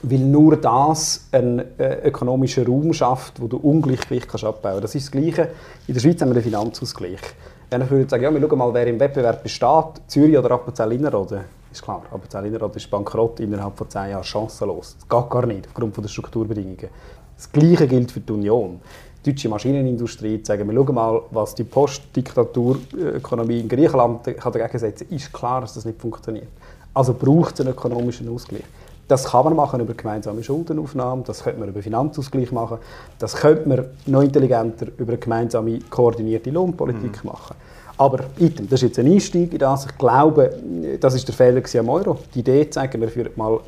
Weil 0.03 0.19
nur 0.19 0.57
das 0.57 1.27
einen 1.31 1.59
äh, 1.79 2.07
ökonomischen 2.09 2.67
Raum 2.67 2.91
schafft, 2.91 3.41
wo 3.41 3.47
du 3.47 3.57
Ungleichgewicht 3.57 4.27
kannst 4.27 4.43
abbauen 4.43 4.73
kannst. 4.73 4.83
Das 4.83 4.95
ist 4.95 5.05
das 5.05 5.11
Gleiche. 5.11 5.49
In 5.87 5.93
der 5.93 6.01
Schweiz 6.01 6.21
haben 6.21 6.29
wir 6.29 6.35
den 6.35 6.43
Finanzausgleich. 6.43 7.21
Wenn 7.69 7.81
ich 7.81 7.89
würde 7.89 8.09
sagen, 8.09 8.23
ja, 8.23 8.33
wir 8.33 8.41
schauen 8.41 8.57
mal, 8.57 8.73
wer 8.73 8.87
im 8.87 8.99
Wettbewerb 8.99 9.41
besteht, 9.41 10.01
Zürich 10.07 10.37
oder 10.37 10.51
Appenzell-Innerrhoden, 10.51 11.39
ist 11.71 11.81
klar, 11.81 12.03
Appenzell-Innerrhoden 12.11 12.77
ist 12.77 12.91
bankrott 12.91 13.39
innerhalb 13.39 13.77
von 13.77 13.89
zehn 13.89 14.11
Jahren 14.11 14.23
chancenlos. 14.23 14.97
Das 14.99 15.07
geht 15.07 15.29
gar 15.29 15.45
nicht, 15.45 15.67
aufgrund 15.67 15.97
der 15.97 16.07
Strukturbedingungen. 16.09 16.89
Das 17.37 17.51
Gleiche 17.51 17.87
gilt 17.87 18.11
für 18.11 18.19
die 18.19 18.33
Union. 18.33 18.79
Die 19.23 19.31
deutsche 19.31 19.47
Maschinenindustrie 19.47 20.41
sagen, 20.43 20.67
wir 20.67 20.75
schauen 20.75 20.95
mal, 20.95 21.21
was 21.31 21.53
die 21.53 21.63
Postdiktaturökonomie 21.63 23.59
in 23.59 23.69
Griechenland 23.69 24.25
dagegen 24.25 24.79
setzen 24.79 25.07
ist 25.09 25.31
klar, 25.31 25.61
dass 25.61 25.75
das 25.75 25.85
nicht 25.85 26.01
funktioniert. 26.01 26.47
Also 26.93 27.13
braucht 27.13 27.53
es 27.53 27.61
einen 27.61 27.71
ökonomischen 27.71 28.27
Ausgleich. 28.33 28.63
Das 29.07 29.25
kann 29.25 29.45
man 29.45 29.55
machen 29.55 29.79
über 29.79 29.93
gemeinsame 29.93 30.43
Schuldenaufnahmen, 30.43 31.23
das 31.23 31.43
könnte 31.43 31.59
man 31.59 31.69
über 31.69 31.81
Finanzausgleich 31.81 32.51
machen, 32.51 32.79
das 33.19 33.35
könnte 33.35 33.69
man 33.69 33.85
noch 34.05 34.21
intelligenter 34.21 34.87
über 34.97 35.13
eine 35.13 35.19
gemeinsame 35.19 35.79
koordinierte 35.89 36.49
Lohnpolitik 36.49 37.23
mhm. 37.23 37.29
machen. 37.29 37.55
Aber 37.99 38.19
item, 38.37 38.67
das 38.67 38.81
ist 38.83 38.89
jetzt 38.89 38.99
ein 38.99 39.11
Einstieg 39.11 39.53
in 39.53 39.59
das. 39.59 39.85
Ich 39.85 39.97
glaube, 39.97 40.51
das 40.99 41.15
ist 41.15 41.27
der 41.27 41.35
Fehler 41.35 41.61
am 41.79 41.89
Euro. 41.89 42.19
Die 42.33 42.39
Idee 42.39 42.69
zu 42.69 42.79
sagen, 42.79 42.99
wir 43.01 43.09
führen 43.09 43.31
mal 43.35 43.59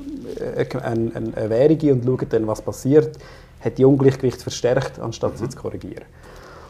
eine, 0.56 0.84
eine, 0.84 1.12
eine 1.36 1.50
Währung 1.50 1.92
und 1.92 2.06
schauen 2.06 2.30
dann, 2.30 2.48
was 2.48 2.62
passiert, 2.62 3.18
hat 3.60 3.78
die 3.78 3.86
Ungleichgewicht 3.86 4.41
verstärkt, 4.41 5.00
anstatt 5.00 5.38
sie 5.38 5.45
mhm. 5.45 5.50
zu 5.52 5.58
korrigieren. 5.58 6.06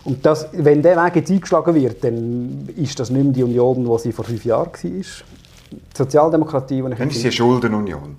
Und 0.05 0.25
das, 0.25 0.47
wenn 0.53 0.81
der 0.81 1.03
Weg 1.03 1.17
jetzt 1.17 1.31
eingeschlagen 1.31 1.75
wird, 1.75 2.03
dann 2.03 2.69
ist 2.75 2.99
das 2.99 3.09
nicht 3.09 3.23
mehr 3.23 3.33
die 3.33 3.43
Union, 3.43 3.85
die 3.85 3.99
sie 3.99 4.11
vor 4.11 4.25
fünf 4.25 4.45
Jahren 4.45 4.67
war. 4.67 4.79
Die 4.81 5.03
Sozialdemokratie, 5.95 6.81
die 6.81 6.89
ich 6.89 6.97
Dann 6.97 7.09
ist 7.09 7.15
sie 7.15 7.23
eine 7.23 7.31
Schuldenunion. 7.31 8.17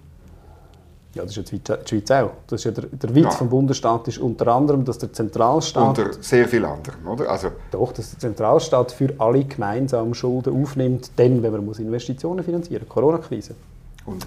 Ja, 1.15 1.23
das 1.25 1.37
ist 1.37 1.51
ja 1.51 1.77
die 1.77 1.89
Schweiz 1.89 2.11
auch. 2.13 2.31
Das 2.47 2.61
ist 2.61 2.65
ja 2.65 2.71
der, 2.71 2.85
der 2.85 3.15
Witz 3.15 3.25
ja. 3.25 3.31
vom 3.31 3.49
Bundesstaat 3.49 4.07
ist 4.07 4.19
unter 4.19 4.47
anderem, 4.49 4.85
dass 4.85 4.99
der 4.99 5.13
Zentralstaat... 5.13 5.99
Unter 5.99 6.13
sehr 6.23 6.47
vielen 6.47 6.67
anderen, 6.67 7.05
oder? 7.05 7.29
Also 7.29 7.49
doch, 7.73 7.93
dass 7.93 8.11
der 8.11 8.21
Zentralstaat 8.21 8.93
für 8.93 9.15
alle 9.19 9.43
gemeinsam 9.45 10.15
Schulden 10.15 10.63
aufnimmt, 10.63 11.11
dann, 11.17 11.43
wenn 11.43 11.51
man 11.51 11.65
muss 11.65 11.81
Investitionen 11.81 12.45
finanzieren 12.45 12.83
muss. 12.85 12.95
Corona-Krise. 12.95 13.57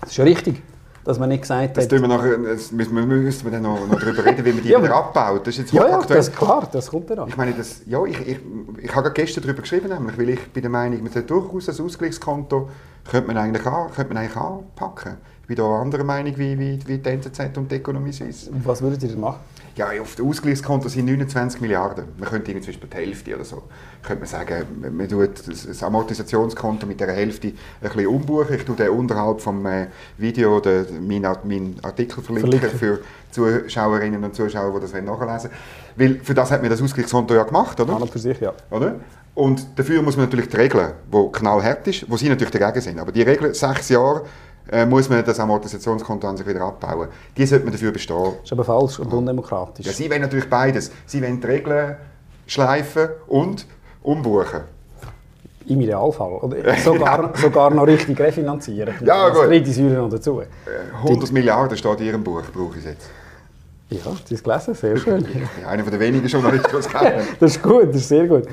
Das 0.02 0.12
ist 0.12 0.18
ja 0.18 0.26
richtig 0.26 0.62
dass 1.04 1.20
man 1.20 1.30
nicht 1.30 1.42
gesagt 1.42 1.78
das 1.78 1.86
hat... 1.86 1.92
Wir 1.92 2.08
nachher, 2.08 2.38
das 2.38 2.72
müssen 2.72 2.96
wir, 2.96 3.06
müssen 3.06 3.46
wir 3.46 3.52
dann 3.52 3.64
noch, 3.64 3.88
noch 3.88 4.00
darüber 4.00 4.26
reden, 4.26 4.46
wie 4.46 4.54
man 4.54 4.64
die 4.64 4.70
ja, 4.70 4.82
wieder 4.82 4.96
abbaut. 4.96 5.46
Das 5.48 5.54
ist 5.56 5.60
jetzt 5.60 5.74
ja, 5.74 5.88
ja, 5.88 6.02
das 6.02 6.30
ist 6.30 6.36
klar, 6.36 6.68
das 6.72 6.90
kommt 6.90 7.10
dann 7.10 7.20
an. 7.20 7.30
Ich 7.30 7.38
meine, 7.38 7.54
das, 7.54 7.82
ja, 7.86 8.04
ich, 8.06 8.20
ich, 8.28 8.40
ich 8.82 8.96
habe 8.96 9.12
gestern 9.12 9.44
darüber 9.44 9.62
geschrieben, 9.62 9.90
nämlich, 9.90 10.18
weil 10.18 10.30
ich 10.30 10.52
bin 10.52 10.62
der 10.62 10.72
Meinung, 10.72 11.04
man 11.04 11.12
sollte 11.12 11.28
durchaus 11.28 11.70
ein 11.70 11.86
Ausgleichskonto 11.86 12.70
könnte 13.10 13.28
man 13.28 13.38
eigentlich, 13.38 13.66
an, 13.66 13.92
könnte 13.92 14.14
man 14.14 14.24
eigentlich 14.24 14.38
anpacken. 14.38 15.18
Ich 15.42 15.48
bin 15.48 15.58
da 15.58 15.82
anderer 15.82 16.04
Meinung 16.04 16.38
wie, 16.38 16.58
wie, 16.58 16.80
wie 16.88 16.98
die 16.98 17.10
NZZ 17.10 17.58
und 17.58 17.70
die 17.70 17.76
Ökonomie 17.76 18.14
Suisse. 18.14 18.50
Was 18.64 18.82
würdet 18.82 19.04
ihr 19.04 19.10
denn 19.10 19.20
machen? 19.20 19.40
Ja, 19.76 19.90
auf 20.00 20.16
dem 20.16 20.28
Ausgleichskonto 20.28 20.88
sind 20.88 21.06
29 21.06 21.60
Milliarden. 21.60 22.06
Man 22.20 22.30
könnte 22.30 22.52
irgendwie 22.52 22.66
zum 22.66 22.74
Beispiel 22.74 22.90
die 22.90 22.98
Hälfte 22.98 23.36
oder 23.36 23.44
so. 23.44 23.64
Könnte 24.04 24.20
man 24.20 24.30
sagen, 24.30 24.66
man 24.96 25.10
tut 25.10 25.48
das 25.48 25.82
Amortisationskonto 25.82 26.86
mit 26.86 27.00
der 27.00 27.12
Hälfte 27.12 27.48
ein 27.48 27.56
bisschen 27.82 28.06
umbuchen. 28.06 28.56
Ich 28.56 28.66
tue 28.66 28.76
den 28.76 28.90
unterhalb 28.90 29.42
vom 29.42 29.66
äh, 29.66 29.88
Video 30.18 30.58
oder 30.58 30.86
meinen 31.02 31.38
mein 31.44 31.76
Artikel 31.82 32.22
verlinken, 32.22 32.52
verlinken 32.52 32.80
für 32.80 33.00
Zuschauerinnen 33.32 34.24
und 34.24 34.36
Zuschauer, 34.36 34.80
die 34.80 34.82
das 34.82 34.94
nachlesen 34.94 35.50
wollen. 35.50 35.52
Weil 35.96 36.20
für 36.24 36.36
das 36.36 36.52
hat 36.52 36.62
man 36.62 36.70
das 36.70 36.82
Ausgleichskonto 36.82 37.34
ja 37.34 37.44
gemacht, 37.44 37.80
oder? 37.80 37.98
Ja, 38.00 38.06
für 38.06 38.20
sich, 38.20 38.40
ja. 38.40 38.54
Oder? 38.70 39.00
Und 39.34 39.66
dafür 39.76 40.04
muss 40.04 40.16
man 40.16 40.26
natürlich 40.26 40.50
die 40.50 40.58
Regeln, 40.58 40.92
die 41.12 41.32
knallhart 41.32 41.88
ist, 41.88 42.06
wo 42.08 42.18
sie 42.18 42.30
natürlich 42.30 42.52
dagegen 42.52 42.82
sind, 42.82 43.00
aber 43.00 43.12
die 43.12 43.24
Regeln, 43.24 43.56
sechs 43.56 43.90
Jahre, 43.90 44.24
äh, 44.72 44.86
muss 44.86 45.10
man 45.10 45.24
das 45.24 45.40
Amortisationskonto 45.40 46.28
an 46.28 46.38
sich 46.38 46.48
wieder 46.48 46.62
abbauen. 46.62 47.10
Die 47.36 47.46
sollte 47.46 47.66
man 47.66 47.74
dafür 47.74 47.92
bestehen. 47.92 48.34
Das 48.38 48.46
ist 48.46 48.52
aber 48.54 48.64
falsch 48.64 49.00
und 49.00 49.12
undemokratisch. 49.14 49.86
Ja, 49.86 49.92
Sie 49.92 50.10
wollen 50.10 50.22
natürlich 50.22 50.50
beides. 50.50 50.92
Sie 51.06 51.22
wollen 51.22 51.40
die 51.42 51.48
Regeln 51.48 51.96
schleifen 52.48 53.10
und 53.28 53.66
umbuchen. 54.02 54.62
Im 55.66 55.80
Idealfall. 55.82 56.34
Oder 56.42 56.76
sogar, 56.84 57.32
sogar 57.38 57.70
noch 57.74 57.88
richtig 57.88 58.20
refinanzieren. 58.20 58.94
Ja, 59.06 59.30
das 59.30 59.38
gut. 59.38 59.48
dritte 59.48 59.72
Säule 59.72 59.94
noch 59.96 60.10
dazu. 60.10 60.42
100 61.04 61.30
Die, 61.30 61.34
Milliarden 61.34 61.78
steht 61.78 62.00
in 62.02 62.06
Ihrem 62.08 62.24
Buch, 62.24 62.42
brauche 62.54 62.78
ich 62.80 62.86
jetzt. 62.86 63.10
Ja, 63.90 64.00
Sie 64.26 64.36
haben 64.36 64.44
gelesen, 64.44 64.74
sehr 64.76 64.98
schön. 64.98 65.24
Bin 65.56 65.66
einer 65.66 65.84
der 65.84 66.00
wenigen 66.00 66.28
Journalisten, 66.28 66.70
die 66.72 66.78
es 66.78 66.90
kennen. 66.90 67.28
das 67.40 67.52
ist 67.56 67.64
gut, 67.64 67.90
das 67.90 67.96
ist 67.98 68.10
sehr 68.10 68.28
gut. 68.28 68.44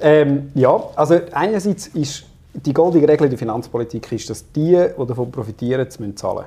Ähm, 0.00 0.50
ja, 0.54 0.82
also 0.96 1.20
einerseits 1.32 1.86
ist 1.88 2.24
die 2.54 2.72
goldige 2.72 3.08
Regel 3.08 3.24
in 3.24 3.30
der 3.30 3.38
Finanzpolitik 3.38 4.12
ist, 4.12 4.28
dass 4.28 4.50
die, 4.52 4.76
die 4.76 5.06
davon 5.06 5.30
profitieren, 5.30 5.88
zahlen 5.90 6.36
müssen. 6.36 6.44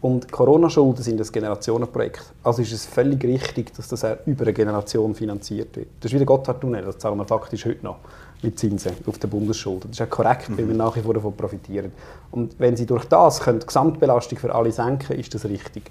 Und 0.00 0.30
Corona-Schulden 0.30 1.02
sind 1.02 1.20
ein 1.20 1.26
Generationenprojekt. 1.26 2.32
Also 2.44 2.62
ist 2.62 2.72
es 2.72 2.86
völlig 2.86 3.22
richtig, 3.24 3.74
dass 3.74 3.88
das 3.88 4.04
auch 4.04 4.16
über 4.26 4.44
eine 4.44 4.52
Generation 4.52 5.12
finanziert 5.12 5.76
wird. 5.76 5.88
Das 5.98 6.10
ist 6.10 6.14
wie 6.14 6.18
der 6.18 6.26
Gotthardtunnel, 6.26 6.84
das 6.84 6.98
zahlen 6.98 7.18
wir 7.18 7.24
faktisch 7.24 7.64
heute 7.64 7.84
noch 7.84 7.96
mit 8.40 8.56
Zinsen 8.56 8.92
auf 9.06 9.18
den 9.18 9.28
Bundesschulden. 9.28 9.90
Das 9.90 9.98
ist 9.98 10.06
auch 10.06 10.10
korrekt, 10.10 10.48
mhm. 10.48 10.58
weil 10.58 10.68
wir 10.68 10.74
nach 10.76 10.94
wie 10.94 11.00
vor 11.00 11.14
davon 11.14 11.36
profitieren. 11.36 11.90
Und 12.30 12.54
wenn 12.60 12.76
Sie 12.76 12.86
durch 12.86 13.06
das 13.06 13.40
können, 13.40 13.58
die 13.58 13.66
Gesamtbelastung 13.66 14.38
für 14.38 14.54
alle 14.54 14.70
senken, 14.70 15.18
ist 15.18 15.34
das 15.34 15.44
richtig. 15.44 15.90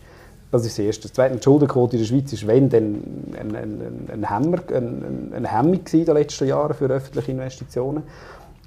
Das 0.49 0.65
ist 0.65 0.77
das 0.77 0.86
Erste. 0.86 1.01
Das 1.03 1.13
Zweite, 1.13 1.36
die 1.36 1.43
Schuldenquote 1.43 1.97
in 1.97 2.03
der 2.03 2.08
Schweiz 2.08 2.32
ist 2.32 2.47
wenn 2.47 2.69
dann 2.69 3.03
ein, 3.38 3.53
ein, 3.53 4.08
ein, 4.13 4.30
Hämmer, 4.30 4.60
ein, 4.73 5.34
ein 5.36 5.45
Hemmung 5.45 5.82
in 5.91 6.06
den 6.06 6.15
letzten 6.15 6.47
Jahren 6.47 6.73
für 6.73 6.86
öffentliche 6.86 7.34
Investitionen. 7.34 8.03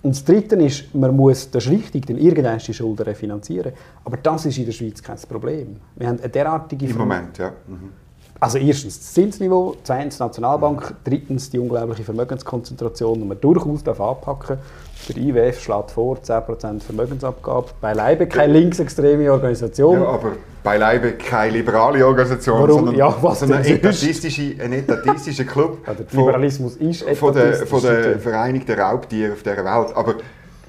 Und 0.02 0.14
das 0.14 0.24
Dritte 0.24 0.56
ist, 0.56 0.94
man 0.94 1.14
muss, 1.14 1.50
das 1.50 1.66
ist 1.66 1.70
richtig, 1.70 2.06
denn 2.06 2.16
irgendwann 2.16 2.58
die 2.58 2.72
Schulden 2.72 3.02
refinanzieren. 3.02 3.72
Aber 4.04 4.16
das 4.16 4.46
ist 4.46 4.56
in 4.56 4.64
der 4.64 4.72
Schweiz 4.72 5.02
kein 5.02 5.18
Problem. 5.28 5.76
Wir 5.96 6.08
haben 6.08 6.18
eine 6.18 6.28
derartige... 6.28 6.86
Im 6.86 6.96
Moment, 6.96 7.36
ja. 7.36 7.52
Mhm. 7.66 7.90
Also 8.40 8.56
erstens 8.56 8.98
das 8.98 9.12
Zinsniveau, 9.12 9.76
zweitens 9.82 10.16
die 10.16 10.22
Nationalbank, 10.22 10.94
drittens 11.04 11.50
die 11.50 11.58
unglaubliche 11.58 12.02
Vermögenskonzentration, 12.04 13.20
die 13.20 13.26
man 13.26 13.38
durchaus 13.38 13.86
anpacken 13.86 14.56
darf. 14.56 14.58
Der 15.08 15.16
IWF 15.16 15.60
schlägt 15.60 15.90
vor, 15.90 16.16
10% 16.18 16.80
Vermögensabgabe. 16.82 17.68
Beileibe 17.80 18.26
keine 18.26 18.52
linksextreme 18.52 19.32
Organisation. 19.32 20.00
Ja, 20.00 20.08
aber 20.08 20.32
beileibe 20.62 21.12
keine 21.12 21.52
liberale 21.52 22.06
Organisation, 22.06 22.60
Warum? 22.60 22.70
sondern 22.70 22.94
ja, 22.94 23.16
was 23.20 23.40
sondern 23.40 23.58
ein, 23.58 23.66
etatistische, 23.66 24.54
ein 24.62 24.72
etatistischer 24.72 25.44
Club. 25.44 25.78
Ja, 25.86 25.94
der 25.94 26.06
Liberalismus 26.10 26.76
von, 26.76 26.88
ist 26.88 27.06
der, 27.34 27.66
von 27.66 27.82
der 27.82 28.18
Vereinigten 28.18 28.78
Raubtiere 28.78 29.32
auf 29.32 29.42
dieser 29.42 29.56
Welt. 29.56 29.96
Aber 29.96 30.14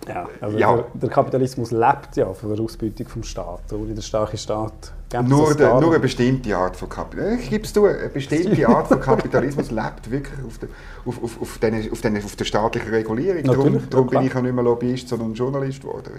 ja, 0.07 0.27
also 0.39 0.57
ja. 0.57 0.75
Der, 0.75 0.85
der, 0.93 1.09
Kapitalismus 1.09 1.71
lebt 1.71 2.15
ja 2.15 2.33
von 2.33 2.53
der 2.53 2.63
Ausbeutung 2.63 3.07
vom 3.07 3.23
Staat. 3.23 3.71
Ohne 3.73 3.93
den 3.93 4.01
starken 4.01 4.37
Staat 4.37 4.93
nur, 5.23 5.53
de, 5.53 5.67
nur 5.67 5.89
eine 5.89 5.99
bestimmte 5.99 6.55
Art 6.55 6.75
von 6.75 6.87
Kapitalismus. 6.87 7.43
Ich 7.43 7.49
gebe 7.49 7.65
es 7.65 7.77
eine 7.77 8.09
bestimmte 8.09 8.67
Art 8.67 8.87
von 8.87 8.99
Kapitalismus 8.99 9.69
lebt 9.71 10.09
wirklich 10.09 10.39
auf 10.45 10.57
der, 10.57 10.69
auf, 11.05 11.23
auf, 11.23 11.41
auf, 11.41 11.57
den, 11.57 11.91
auf, 11.91 12.01
den, 12.01 12.23
auf 12.23 12.35
der 12.35 12.45
staatlichen 12.45 12.89
Regulierung. 12.89 13.43
Darum, 13.43 13.89
darum 13.89 14.07
bin 14.07 14.21
ich 14.23 14.35
auch 14.35 14.41
nicht 14.41 14.55
mehr 14.55 14.63
Lobbyist, 14.63 15.09
sondern 15.09 15.33
Journalist 15.33 15.81
geworden. 15.81 16.11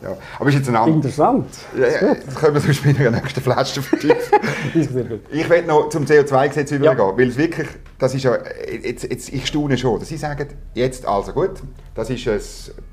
Ja. 0.00 0.16
Aber 0.38 0.48
ist 0.48 0.54
jetzt 0.54 0.68
ein 0.68 0.76
anderes. 0.76 0.96
Interessant. 0.96 1.46
Ja, 1.76 1.88
ja, 1.88 2.14
das 2.14 2.34
können 2.36 2.54
wir 2.54 2.60
sonst 2.60 2.84
mit 2.84 3.00
einer 3.00 3.10
nächsten 3.10 3.40
Flasche 3.40 3.82
vertiefen. 3.82 4.38
ich 5.32 5.50
will 5.50 5.62
noch 5.66 5.88
zum 5.88 6.04
CO2-Gesetz 6.04 6.70
übergehen, 6.70 6.98
ja. 6.98 7.18
weil 7.18 7.28
es 7.28 7.36
wirklich, 7.36 7.66
das 7.98 8.14
ist 8.14 8.22
ja, 8.22 8.38
jetzt, 8.80 9.10
jetzt, 9.10 9.32
ich 9.32 9.46
staune 9.46 9.76
schon, 9.76 10.00
Sie 10.04 10.16
sagen, 10.16 10.46
jetzt 10.74 11.04
also 11.04 11.32
gut, 11.32 11.62
das 11.96 12.10
ist 12.10 12.28
ein 12.28 12.40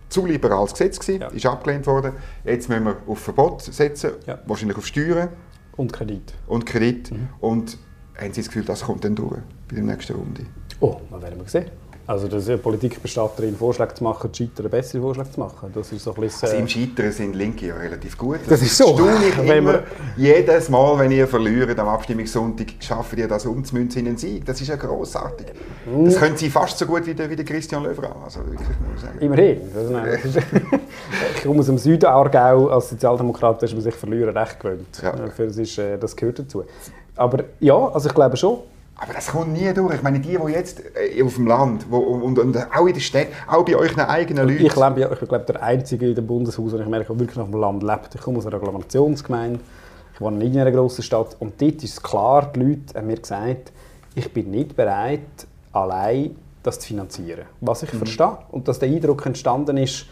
zu 0.10 0.26
liberales 0.26 0.72
Gesetz 0.72 1.00
gewesen, 1.00 1.22
ja. 1.22 1.28
ist 1.28 1.46
abgelehnt 1.46 1.88
worden, 1.88 2.13
jetzt 2.44 2.70
müssen 2.70 2.86
wir 2.86 2.98
auf 3.08 3.20
Verbot 3.20 3.62
setzen, 3.62 4.12
ja. 4.26 4.39
wahrscheinlich 4.46 4.78
auf 4.78 4.86
Steuern. 4.86 5.30
Und 5.76 5.91
Kredit. 5.91 6.34
Und 6.48 6.65
Kredit. 6.65 7.12
Mhm. 7.12 7.30
Und 7.39 7.78
haben 8.18 8.34
Sie 8.34 8.41
das 8.41 8.48
Gefühl, 8.48 8.63
das 8.63 8.84
kommt 8.84 9.04
dann 9.04 9.15
durch 9.15 9.39
bei 9.68 9.76
der 9.76 9.84
nächsten 9.84 10.13
Runde? 10.13 10.46
Oh, 10.80 11.02
das 11.12 11.22
werden 11.22 11.39
wir 11.39 11.50
sehen. 11.50 11.72
Also 12.08 12.28
dass 12.28 12.48
eine 12.48 12.60
Politik 12.60 13.02
besteht 13.02 13.32
darin, 13.36 13.56
Vorschläge 13.56 13.96
zu 13.96 14.04
machen, 14.04 14.30
Scheitern 14.32 14.70
bessere 14.70 15.02
Vorschläge 15.02 15.32
zu 15.32 15.39
machen. 15.39 15.72
Das 15.74 15.91
ist 15.91 16.04
so 16.04 16.13
ein 16.13 16.22
bisschen, 16.22 16.50
also 16.50 16.62
Im 16.62 16.68
Scheitern 16.68 17.12
sind 17.12 17.36
Linke 17.36 17.68
ja 17.68 17.76
relativ 17.76 18.15
gut. 18.15 18.41
Das, 18.41 18.60
das 18.60 18.62
ist 18.62 18.78
so. 18.78 19.00
Ich 19.28 19.38
immer, 19.52 19.80
jedes 20.15 20.70
Mal, 20.70 21.00
wenn 21.00 21.12
ihr 21.12 21.28
verliert 21.28 21.80
am 21.80 21.88
Abstimmungssonntag, 21.88 22.68
schaffen 22.80 23.18
ihr 23.18 23.28
das 23.28 23.48
umzumünzen 23.48 24.02
in 24.02 24.08
einen 24.10 24.18
Sieg. 24.18 24.46
Das 24.46 24.62
ist 24.62 24.68
ja 24.68 24.76
grossartig. 24.76 25.48
Mm. 25.86 26.06
Das 26.06 26.18
können 26.18 26.38
sie 26.38 26.52
fast 26.52 26.78
so 26.78 26.86
gut 26.86 27.08
wie 27.08 27.15
der, 27.15 27.28
wie 27.28 27.36
der 27.36 27.46
Christian 27.46 27.84
Löwra. 27.84 28.15
Also, 28.24 28.41
wirklich, 28.41 28.68
muss 28.91 29.02
sagen. 29.02 29.20
Immerhin. 29.20 29.62
ich 31.36 31.44
komme 31.44 31.60
aus 31.60 31.65
dem 31.65 31.80
Süden 31.80 32.06
Aargau. 32.06 32.68
Als 32.68 32.89
Sozialdemokrat 32.89 33.63
ist 33.63 33.74
man 33.74 33.82
sich 33.82 33.96
verlieren 33.96 34.38
recht 34.38 34.60
gewöhnt. 34.60 35.02
Ja. 35.02 35.15
Das, 35.38 35.58
ist, 35.58 35.80
äh, 35.80 35.98
das 35.98 36.15
gehört 36.15 36.38
dazu. 36.38 36.65
Aber 37.15 37.46
ja, 37.60 37.76
also 37.76 38.10
ich 38.10 38.13
glaube 38.13 38.38
schon, 38.38 38.60
aber 38.97 39.13
das 39.13 39.27
kommt 39.27 39.51
nie 39.53 39.73
durch. 39.73 39.95
Ich 39.95 40.03
meine, 40.03 40.19
die, 40.19 40.38
die 40.38 40.51
jetzt 40.51 40.81
äh, 40.95 41.21
auf 41.21 41.36
dem 41.36 41.47
Land 41.47 41.86
wo, 41.89 41.97
und, 41.97 42.39
und, 42.39 42.58
auch 42.73 42.86
in 42.86 42.93
der 42.93 43.01
Stadt, 43.01 43.27
auch 43.47 43.65
bei 43.65 43.75
euch 43.75 43.97
eigenen 43.97 44.47
Leuten. 44.47 44.65
Ich 44.65 44.73
glaube, 44.73 45.10
ich 45.12 45.19
bin 45.19 45.27
glaube, 45.27 45.45
der 45.45 45.62
Einzige 45.62 46.10
in 46.10 46.15
dem 46.15 46.27
Bundeshaus, 46.27 46.73
und 46.73 46.81
ich 46.81 46.88
merke, 46.88 47.08
der 47.08 47.19
wirklich 47.19 47.39
auf 47.39 47.49
dem 47.49 47.60
Land 47.60 47.84
lebt. 47.84 48.15
Ich 48.15 48.21
komme 48.21 48.38
aus 48.38 48.45
einer 48.45 48.55
Agglomerationsgemeinde, 48.55 49.60
ich 50.13 50.21
wohne 50.21 50.38
nicht 50.38 50.53
in 50.53 50.62
einer 50.62 50.71
grossen 50.71 51.03
Stadt 51.03 51.36
und 51.39 51.62
dort 51.62 51.84
ist 51.84 52.01
klar, 52.01 52.51
die 52.55 52.60
Leute 52.62 52.93
haben 52.95 53.08
mir 53.08 53.17
gesagt, 53.17 53.73
ich 54.15 54.31
bin 54.31 54.49
nicht 54.51 54.75
bereit, 54.75 55.19
allein 55.73 56.36
das 56.63 56.79
zu 56.79 56.88
finanzieren. 56.88 57.45
Was 57.60 57.84
ich 57.84 57.93
mhm. 57.93 57.97
verstehe. 57.97 58.38
Und 58.51 58.67
dass 58.67 58.79
der 58.79 58.89
Eindruck 58.89 59.25
entstanden 59.25 59.77
ist, 59.77 60.05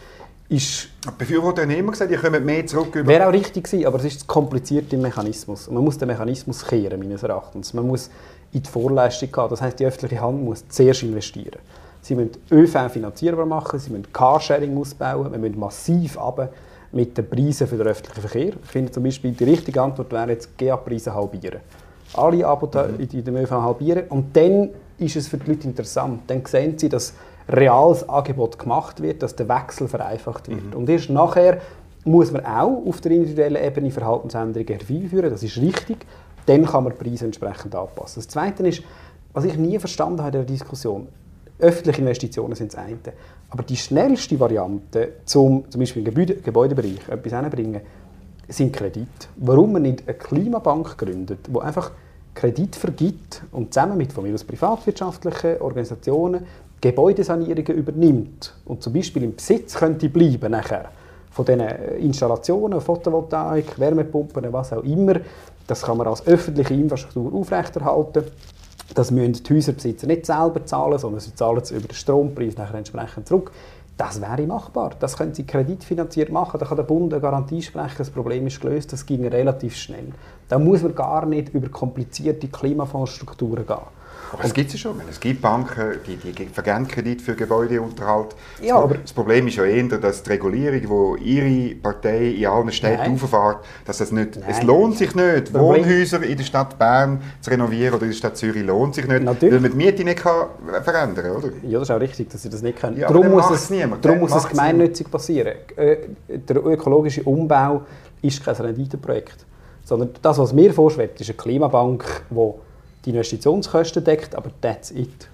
ist... 0.50 0.90
Befürworter 1.18 1.64
haben 1.64 1.72
immer 1.72 1.92
gesagt, 1.92 2.12
ihr 2.12 2.18
kommt 2.18 2.46
mehr 2.46 2.66
zurück. 2.68 2.94
Wäre 2.94 3.28
auch 3.28 3.34
richtig 3.34 3.64
gewesen, 3.64 3.86
aber 3.88 3.98
es 3.98 4.06
ist 4.06 4.20
zu 4.22 4.28
kompliziert 4.28 4.92
im 4.94 5.02
Mechanismus. 5.02 5.68
Und 5.68 5.76
man 5.76 5.84
muss 5.84 5.98
den 5.98 6.10
Mechanismus 6.10 6.66
kehren, 6.66 7.00
meines 7.00 7.24
Erachtens. 7.24 7.74
Man 7.74 7.88
muss 7.88 8.10
in 8.54 8.64
die 8.64 8.70
Vorleistung 8.70 9.32
gehen. 9.32 9.48
Das 9.50 9.62
heißt, 9.62 9.80
die 9.80 9.86
öffentliche 9.86 10.22
Hand 10.22 10.44
muss 10.44 10.68
zuerst 10.70 11.04
investieren. 11.04 11.60
Sie 12.02 12.16
müssen 12.16 12.32
ÖV 12.52 12.92
finanzierbar 12.92 13.46
machen, 13.46 13.80
sie 13.80 13.90
müssen 13.90 14.12
Carsharing 14.12 14.78
ausbauen, 14.78 15.32
wir 15.32 15.40
müssen 15.40 15.60
massiv 15.60 16.20
runter 16.20 16.50
mit 16.92 17.18
den 17.18 17.30
Preisen 17.30 17.68
für 17.68 17.78
den 17.78 17.88
öffentlichen 17.88 18.22
Verkehr. 18.22 18.54
Ich 18.62 18.70
finde 18.70 18.92
zum 18.92 19.04
Beispiel, 19.04 19.32
die 19.32 19.44
richtige 19.46 19.82
Antwort 19.82 20.12
wäre 20.12 20.32
jetzt 20.32 20.58
GA-Preise 20.58 21.14
halbieren. 21.14 21.62
Alle 22.14 22.46
Abos 22.46 22.70
mhm. 22.74 23.08
in 23.12 23.24
dem 23.24 23.38
ÖV 23.38 23.52
halbieren 23.52 24.04
und 24.10 24.36
dann 24.36 24.70
ist 24.98 25.16
es 25.16 25.28
für 25.28 25.38
die 25.38 25.50
Leute 25.50 25.68
interessant. 25.68 26.22
Dann 26.28 26.46
sehen 26.46 26.78
sie, 26.78 26.90
dass 26.90 27.14
reales 27.50 28.08
Angebot 28.08 28.60
gemacht 28.60 29.02
wird, 29.02 29.24
dass 29.24 29.36
der 29.36 29.50
Wechsel 29.50 29.88
vereinfacht 29.88 30.48
wird. 30.50 30.64
Mhm. 30.64 30.74
Und 30.78 30.90
erst 30.90 31.10
nachher 31.10 31.60
muss 32.06 32.32
man 32.32 32.46
auch 32.46 32.86
auf 32.86 33.02
der 33.02 33.14
individuellen 33.14 33.64
Ebene 33.64 33.92
Verhaltensänderungen 33.92 34.68
herbeiführen, 34.68 35.30
das 35.30 35.44
ist 35.44 35.58
richtig, 35.58 36.06
dann 36.46 36.66
kann 36.66 36.84
man 36.84 36.94
die 36.94 37.04
Preise 37.04 37.26
entsprechend 37.26 37.76
anpassen. 37.76 38.22
Das 38.22 38.28
Zweite 38.28 38.68
ist, 38.68 38.84
was 39.34 39.46
ich 39.46 39.58
nie 39.58 39.80
verstanden 39.80 40.20
habe 40.20 40.38
in 40.38 40.46
der 40.46 40.56
Diskussion, 40.56 41.08
öffentliche 41.60 42.02
Investitionen 42.02 42.56
sind 42.56 42.74
das 42.74 42.80
eine, 42.80 42.98
aber 43.50 43.64
die 43.64 43.78
schnellste 43.78 44.40
Variante, 44.40 45.14
zum, 45.26 45.70
zum 45.70 45.80
Beispiel 45.80 46.02
im 46.02 46.06
Gebäude, 46.06 46.36
Gebäudebereich 46.36 47.08
etwas 47.08 47.40
hinbringen, 47.40 47.82
sind 48.48 48.74
Kredite. 48.74 49.28
Warum 49.38 49.74
man 49.74 49.84
nicht 49.84 50.04
eine 50.08 50.18
Klimabank 50.18 50.98
gründet, 50.98 51.40
wo 51.50 51.60
einfach 51.60 51.92
Kredit 52.34 52.76
vergibt 52.76 53.44
und 53.52 53.74
zusammen 53.74 53.98
mit 53.98 54.12
von 54.12 54.24
mir 54.24 54.34
aus 54.34 54.44
privatwirtschaftlichen 54.44 55.62
Organisationen 55.62 56.46
Gebäudesanierungen 56.82 57.76
übernimmt 57.78 58.54
und 58.66 58.84
zum 58.84 58.92
Beispiel 58.92 59.24
im 59.24 59.36
Besitz 59.36 59.76
könnte 59.76 60.10
bleiben 60.10 60.52
nachher 60.52 60.92
von 61.34 61.46
diesen 61.46 61.68
Installationen, 62.00 62.80
Photovoltaik, 62.80 63.80
Wärmepumpen, 63.80 64.54
was 64.54 64.72
auch 64.72 64.84
immer, 64.84 65.16
das 65.68 65.82
kann 65.82 65.98
man 65.98 66.08
als 66.08 66.26
öffentliche 66.28 66.74
Infrastruktur 66.74 67.34
aufrechterhalten. 67.34 68.26
Das 68.94 69.10
müssen 69.12 69.44
die 69.44 69.54
Häuserbesitzer 69.54 70.08
nicht 70.08 70.26
selber 70.26 70.64
zahlen, 70.66 71.00
sondern 71.00 71.20
sie 71.20 71.34
zahlen 71.34 71.58
es 71.58 71.72
über 71.72 71.88
den 71.88 71.96
Strompreis 71.96 72.58
nachher 72.58 72.78
entsprechend 72.78 73.28
zurück. 73.28 73.52
Das 73.98 74.22
wäre 74.22 74.46
machbar. 74.48 74.92
Das 75.00 75.18
können 75.18 75.34
Sie 75.34 75.46
kreditfinanziert 75.46 76.32
machen. 76.32 76.60
Da 76.60 76.66
kann 76.66 76.78
der 76.78 76.84
Bund 76.84 77.14
eine 77.14 77.22
Garantie 77.22 77.62
sprechen, 77.62 77.96
das 78.00 78.10
Problem 78.10 78.48
ist 78.48 78.60
gelöst. 78.60 78.92
Das 78.92 79.06
ging 79.06 79.26
relativ 79.26 79.76
schnell. 79.76 80.12
Da 80.50 80.58
muss 80.58 80.82
man 80.82 80.96
gar 80.96 81.26
nicht 81.26 81.54
über 81.54 81.70
komplizierte 81.70 82.48
Klimafondsstrukturen 82.48 83.66
gehen. 83.66 83.78
Aber 84.34 84.46
es 84.46 84.54
gibt 84.54 84.74
es 84.74 84.80
schon. 84.80 85.00
Es 85.10 85.20
gibt 85.20 85.42
Banken, 85.42 86.00
die, 86.08 86.16
die 86.16 86.46
vergeben 86.48 86.88
Kredit 86.88 87.22
für 87.22 87.36
Gebäudeunterhalt. 87.36 88.36
Ja, 88.62 88.78
aber 88.78 88.96
das 88.96 89.14
Problem 89.14 89.48
ist 89.48 89.58
ja 89.58 89.64
eher, 89.64 89.84
dass 89.84 90.24
die 90.24 90.32
Regulierung, 90.32 91.18
die 91.18 91.24
Ihre 91.24 91.76
Partei 91.76 92.30
in 92.30 92.48
allen 92.48 92.72
Städten 92.72 93.14
auffährt, 93.14 93.64
dass 93.86 94.00
das 94.00 94.12
nicht, 94.12 94.40
Nein. 94.40 94.50
es 94.50 94.64
lohnt 94.64 94.98
sich 94.98 95.14
nicht, 95.14 95.54
Wohnhäuser 95.54 96.24
in 96.24 96.36
der 96.36 96.44
Stadt 96.44 96.80
Bern 96.80 97.22
zu 97.42 97.52
renovieren 97.52 97.94
oder 97.94 98.04
in 98.04 98.10
der 98.10 98.18
Stadt 98.18 98.36
Zürich 98.36 98.64
lohnt 98.64 98.96
sich 98.96 99.08
nicht, 99.08 99.24
Natürlich. 99.24 99.54
weil 99.54 99.62
man 99.62 99.72
die 99.72 99.78
Miete 99.78 100.04
nicht 100.04 100.18
kann 100.18 100.48
verändern 100.84 101.26
kann, 101.26 101.36
oder? 101.36 101.48
Ja, 101.64 101.80
das 101.80 101.90
ist 101.90 101.96
auch 101.96 102.00
richtig, 102.00 102.30
dass 102.30 102.42
Sie 102.42 102.50
das 102.50 102.64
nicht 102.64 102.80
können. 102.80 102.98
Ja, 102.98 103.08
darum 103.08 103.30
muss 103.30 103.52
es, 103.52 103.70
niemand. 103.70 104.04
Darum 104.04 104.20
muss 104.20 104.36
es 104.36 104.48
gemeinnützig 104.48 105.12
passieren. 105.12 105.54
Äh, 105.76 105.98
der 106.28 106.66
ökologische 106.66 107.22
Umbau 107.24 107.82
ist 108.22 108.44
kein 108.44 108.56
Renditeprojekt, 108.56 109.46
sondern 109.84 110.10
das, 110.22 110.40
was 110.40 110.54
mir 110.54 110.74
vorschwebt, 110.74 111.22
ist 111.22 111.30
eine 111.30 111.38
Klimabank, 111.38 112.04
die 112.32 112.54
die 113.06 113.10
Investitionskosten 113.12 114.04
deckt, 114.04 114.36
aber 114.36 114.50
that's 114.62 114.92
it. 114.92 115.30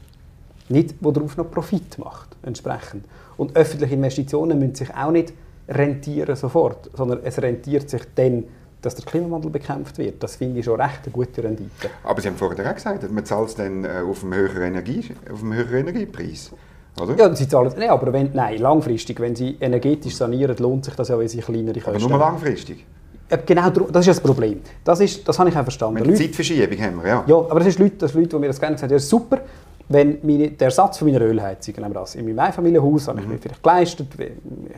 Nicht, 0.70 0.96
wo 1.02 1.12
darauf 1.12 1.36
noch 1.38 1.50
Profit 1.50 1.98
macht, 1.98 2.36
entsprechend. 2.44 3.06
Und 3.38 3.56
öffentliche 3.56 3.96
Investitionen 3.96 4.60
müssen 4.60 4.76
sich 4.76 4.94
auch 4.94 5.12
nicht 5.12 5.34
rentieren 5.68 6.36
sofort, 6.36 6.90
sondern 6.96 7.20
es 7.24 7.42
rentiert 7.42 7.90
sich 7.90 8.02
dann, 8.16 8.44
dass 8.82 8.96
der 8.96 9.06
Klimawandel 9.06 9.52
bekämpft 9.52 9.98
wird. 9.98 10.24
Das 10.24 10.36
finde 10.36 10.60
ich 10.60 10.66
schon 10.66 10.80
recht 10.80 11.00
eine 11.04 11.12
gute 11.12 11.44
Rendite. 11.44 11.90
Aber 12.04 12.22
Sie 12.22 12.28
haben 12.30 12.38
vorher 12.38 12.70
auch 12.70 12.76
gesagt, 12.76 13.12
man 13.12 13.26
zahlt 13.26 13.50
es 13.50 13.56
dann 13.56 13.84
äh, 13.84 14.04
auf 14.10 14.24
einem 14.24 14.36
höheren, 14.36 14.64
Energie, 14.64 15.04
auf 15.32 15.42
einem 15.42 15.54
höheren 15.54 15.88
Energiepreis. 15.88 16.52
Oder? 17.00 17.18
Ja, 17.18 17.36
sie 17.36 17.48
zahlen 17.48 17.72
nee, 17.78 17.88
aber 17.88 18.12
wenn, 18.12 18.32
nein, 18.34 18.58
langfristig, 18.58 19.20
wenn 19.20 19.36
sie 19.36 19.58
energetisch 19.60 20.16
sanieren, 20.16 20.58
lohnt 20.58 20.86
sich 20.86 20.96
das 20.96 21.10
ja, 21.10 21.18
weil 21.18 21.30
sie 21.30 21.40
kleinere 21.40 21.80
Kosten 21.80 22.04
Aber 22.04 22.10
nur 22.10 22.20
langfristig? 22.20 22.86
Genau, 23.46 23.70
das 23.70 24.08
ist 24.08 24.18
das 24.18 24.22
Problem. 24.22 24.62
Das, 24.84 25.00
ist, 25.00 25.28
das 25.28 25.38
habe 25.38 25.50
ich 25.50 25.56
auch 25.56 25.64
verstanden. 25.64 26.04
Eine 26.04 26.14
Zeitverschiebung 26.14 26.80
haben 26.80 27.04
wir, 27.04 27.10
ja. 27.10 27.24
Ja, 27.28 27.36
aber 27.36 27.60
das 27.60 27.70
ist 27.70 27.80
Leute, 27.80 27.98
das 27.98 28.14
Leute, 28.14 28.30
die 28.30 28.36
mir 28.38 28.48
das 28.48 28.60
gerne 28.60 28.76
gesagt 28.76 28.92
haben, 28.92 28.98
ja, 28.98 29.00
super, 29.00 29.40
wenn 29.90 30.20
meine, 30.22 30.52
der 30.52 30.66
Ersatz 30.66 31.00
von 31.00 31.12
meiner 31.12 31.26
Ölheizung, 31.26 31.74
nehmen 31.78 31.90
wir 31.90 32.00
das, 32.00 32.16
in 32.16 32.26
meinem 32.26 32.40
Einfamilienhaus 32.40 33.08
habe 33.08 33.22
ich 33.22 33.28
mir 33.28 33.40
vielleicht 33.40 33.64
geleistet, 33.64 34.08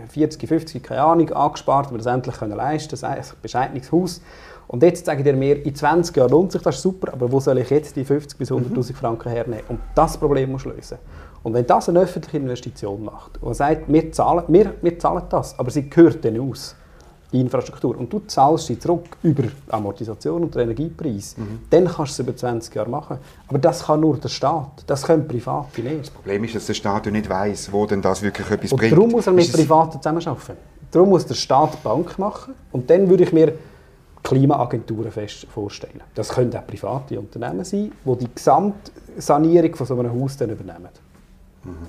40, 0.09 0.47
50, 0.47 0.83
keine 0.83 1.03
Ahnung, 1.03 1.29
angespart, 1.31 1.91
um 1.91 1.97
das 1.97 2.07
endlich 2.07 2.35
können 2.37 2.55
leisten 2.55 2.97
können, 2.97 3.13
ein 3.13 3.23
bescheidenes 3.41 3.91
Haus. 3.91 4.21
Und 4.67 4.83
jetzt 4.83 5.05
sagen 5.05 5.21
dir 5.21 5.33
mir, 5.33 5.65
in 5.65 5.75
20 5.75 6.15
Jahren 6.15 6.31
lohnt 6.31 6.53
sich 6.53 6.61
das 6.61 6.77
ist 6.77 6.81
super, 6.81 7.11
aber 7.11 7.29
wo 7.29 7.41
soll 7.41 7.57
ich 7.57 7.69
jetzt 7.69 7.97
die 7.97 8.05
50 8.05 8.37
bis 8.37 8.49
100'000 8.49 8.93
Franken 8.95 9.29
hernehmen? 9.29 9.65
Und 9.67 9.79
das 9.95 10.17
Problem 10.17 10.51
muss 10.51 10.63
lösen. 10.63 10.97
Und 11.43 11.53
wenn 11.53 11.67
das 11.67 11.89
eine 11.89 11.99
öffentliche 11.99 12.37
Investition 12.37 13.03
macht 13.03 13.41
und 13.41 13.53
sagt, 13.53 13.91
wir 13.91 14.11
zahlen, 14.13 14.45
wir, 14.47 14.75
wir 14.81 14.97
zahlen 14.97 15.23
das, 15.29 15.59
aber 15.59 15.71
sie 15.71 15.89
gehört 15.89 16.23
dann 16.23 16.39
aus, 16.39 16.75
die 16.77 16.81
Infrastruktur, 17.39 17.98
und 17.98 18.12
du 18.12 18.20
zahlst 18.28 18.67
sie 18.67 18.78
zurück 18.78 19.06
über 19.24 19.44
Amortisation 19.70 20.44
und 20.44 20.56
den 20.56 20.63
Energiepreis, 20.63 21.38
mhm. 21.38 21.60
dann 21.70 21.86
kannst 21.86 22.20
du 22.20 22.24
es 22.24 22.28
über 22.28 22.36
20 22.36 22.76
Jahre 22.76 22.89
machen. 22.89 23.17
Aber 23.48 23.58
das 23.58 23.86
kann 23.86 24.02
nur 24.02 24.17
der 24.17 24.30
Staat, 24.30 24.84
das 24.86 25.04
können 25.04 25.28
Private 25.28 25.82
nicht. 25.82 26.02
Das 26.02 26.10
Problem 26.10 26.44
ist, 26.44 26.56
dass 26.56 26.65
der 26.65 26.74
Staat 26.74 27.06
nicht 27.06 27.30
weiß, 27.30 27.72
wo 27.72 27.86
denn 27.86 28.02
das 28.02 28.22
wirklich 28.22 28.50
etwas 28.50 28.72
und 28.72 28.80
bringt. 28.80 28.94
Darum 28.94 29.12
muss 29.12 29.28
er 29.28 29.34
mit 29.34 29.52
Privaten 29.52 30.02
zusammenarbeiten. 30.02 30.58
Darum 30.91 31.10
muss 31.10 31.26
der 31.26 31.36
Staat 31.36 31.82
Bank 31.84 32.20
machen 32.20 32.54
und 32.74 32.89
dann 32.89 33.10
würde 33.10 33.24
ich 33.24 33.32
mir 33.32 33.54
Klimaagenturen 34.24 35.12
fest 35.12 35.48
vorstellen. 35.50 36.02
Das 36.13 36.30
können 36.30 36.56
auch 36.56 36.67
private 36.67 37.20
Unternehmen 37.20 37.63
sein, 37.63 37.91
die 38.06 38.17
die 38.17 38.28
Gesamtsanierung 38.36 39.76
von 39.76 39.88
so 39.88 39.98
einem 39.98 40.22
Haus 40.22 40.38
dann 40.38 40.50
übernehmen. 40.50 40.89
Mhm. 41.63 41.88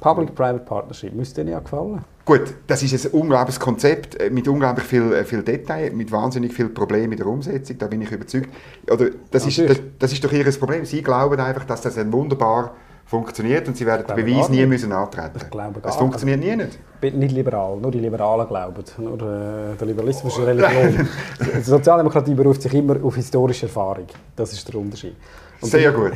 Public-Private 0.00 0.64
Partnership 0.64 1.14
müsste 1.14 1.40
Ihnen 1.40 1.52
ja 1.52 1.60
gefallen. 1.60 2.04
Gut, 2.24 2.54
das 2.66 2.82
ist 2.82 3.04
ein 3.04 3.12
unglaubliches 3.12 3.60
Konzept 3.60 4.18
äh, 4.18 4.30
mit 4.30 4.48
unglaublich 4.48 4.86
viel, 4.86 5.12
äh, 5.12 5.24
viel 5.24 5.42
Detail, 5.42 5.90
mit 5.90 6.10
wahnsinnig 6.10 6.54
viel 6.54 6.70
Problemen 6.70 7.12
in 7.12 7.18
der 7.18 7.26
Umsetzung, 7.26 7.76
da 7.76 7.86
bin 7.86 8.00
ich 8.00 8.10
überzeugt. 8.10 8.48
Oder 8.90 9.10
das, 9.30 9.46
ist, 9.46 9.58
das, 9.58 9.80
das, 9.98 10.12
ist 10.12 10.24
doch 10.24 10.32
Ihr 10.32 10.50
Problem. 10.52 10.86
Sie 10.86 11.02
glauben 11.02 11.38
einfach, 11.38 11.64
dass 11.64 11.82
das 11.82 11.98
ein 11.98 12.10
wunderbar 12.10 12.72
funktioniert 13.04 13.68
und 13.68 13.76
Sie 13.76 13.84
werden 13.84 14.06
den 14.06 14.16
Beweis 14.16 14.48
nie 14.48 14.64
müssen 14.64 14.90
antreten. 14.92 15.36
Ich 15.36 15.50
glaube 15.50 15.74
gar 15.74 15.82
Das 15.82 15.96
funktioniert 15.96 16.40
nie 16.40 16.56
nicht. 16.56 16.78
Ich 16.94 17.00
bin 17.00 17.18
nicht 17.18 17.34
liberal, 17.34 17.76
nur 17.76 17.90
die 17.90 18.00
Liberalen 18.00 18.48
glauben. 18.48 18.82
Nur 18.96 19.14
äh, 19.14 19.76
der 19.78 19.86
Liberalismus 19.86 20.38
ist 20.38 20.46
eine 20.46 20.64
Religion. 20.64 21.06
die 21.58 21.60
Sozialdemokratie 21.60 22.32
beruft 22.32 22.62
sich 22.62 22.72
immer 22.72 22.96
auf 23.04 23.16
historische 23.16 23.66
Erfahrung. 23.66 24.06
Das 24.34 24.50
ist 24.54 24.66
der 24.66 24.80
Unterschied. 24.80 25.14
Und 25.60 25.70
Sehr 25.70 25.92
gut. 25.92 26.12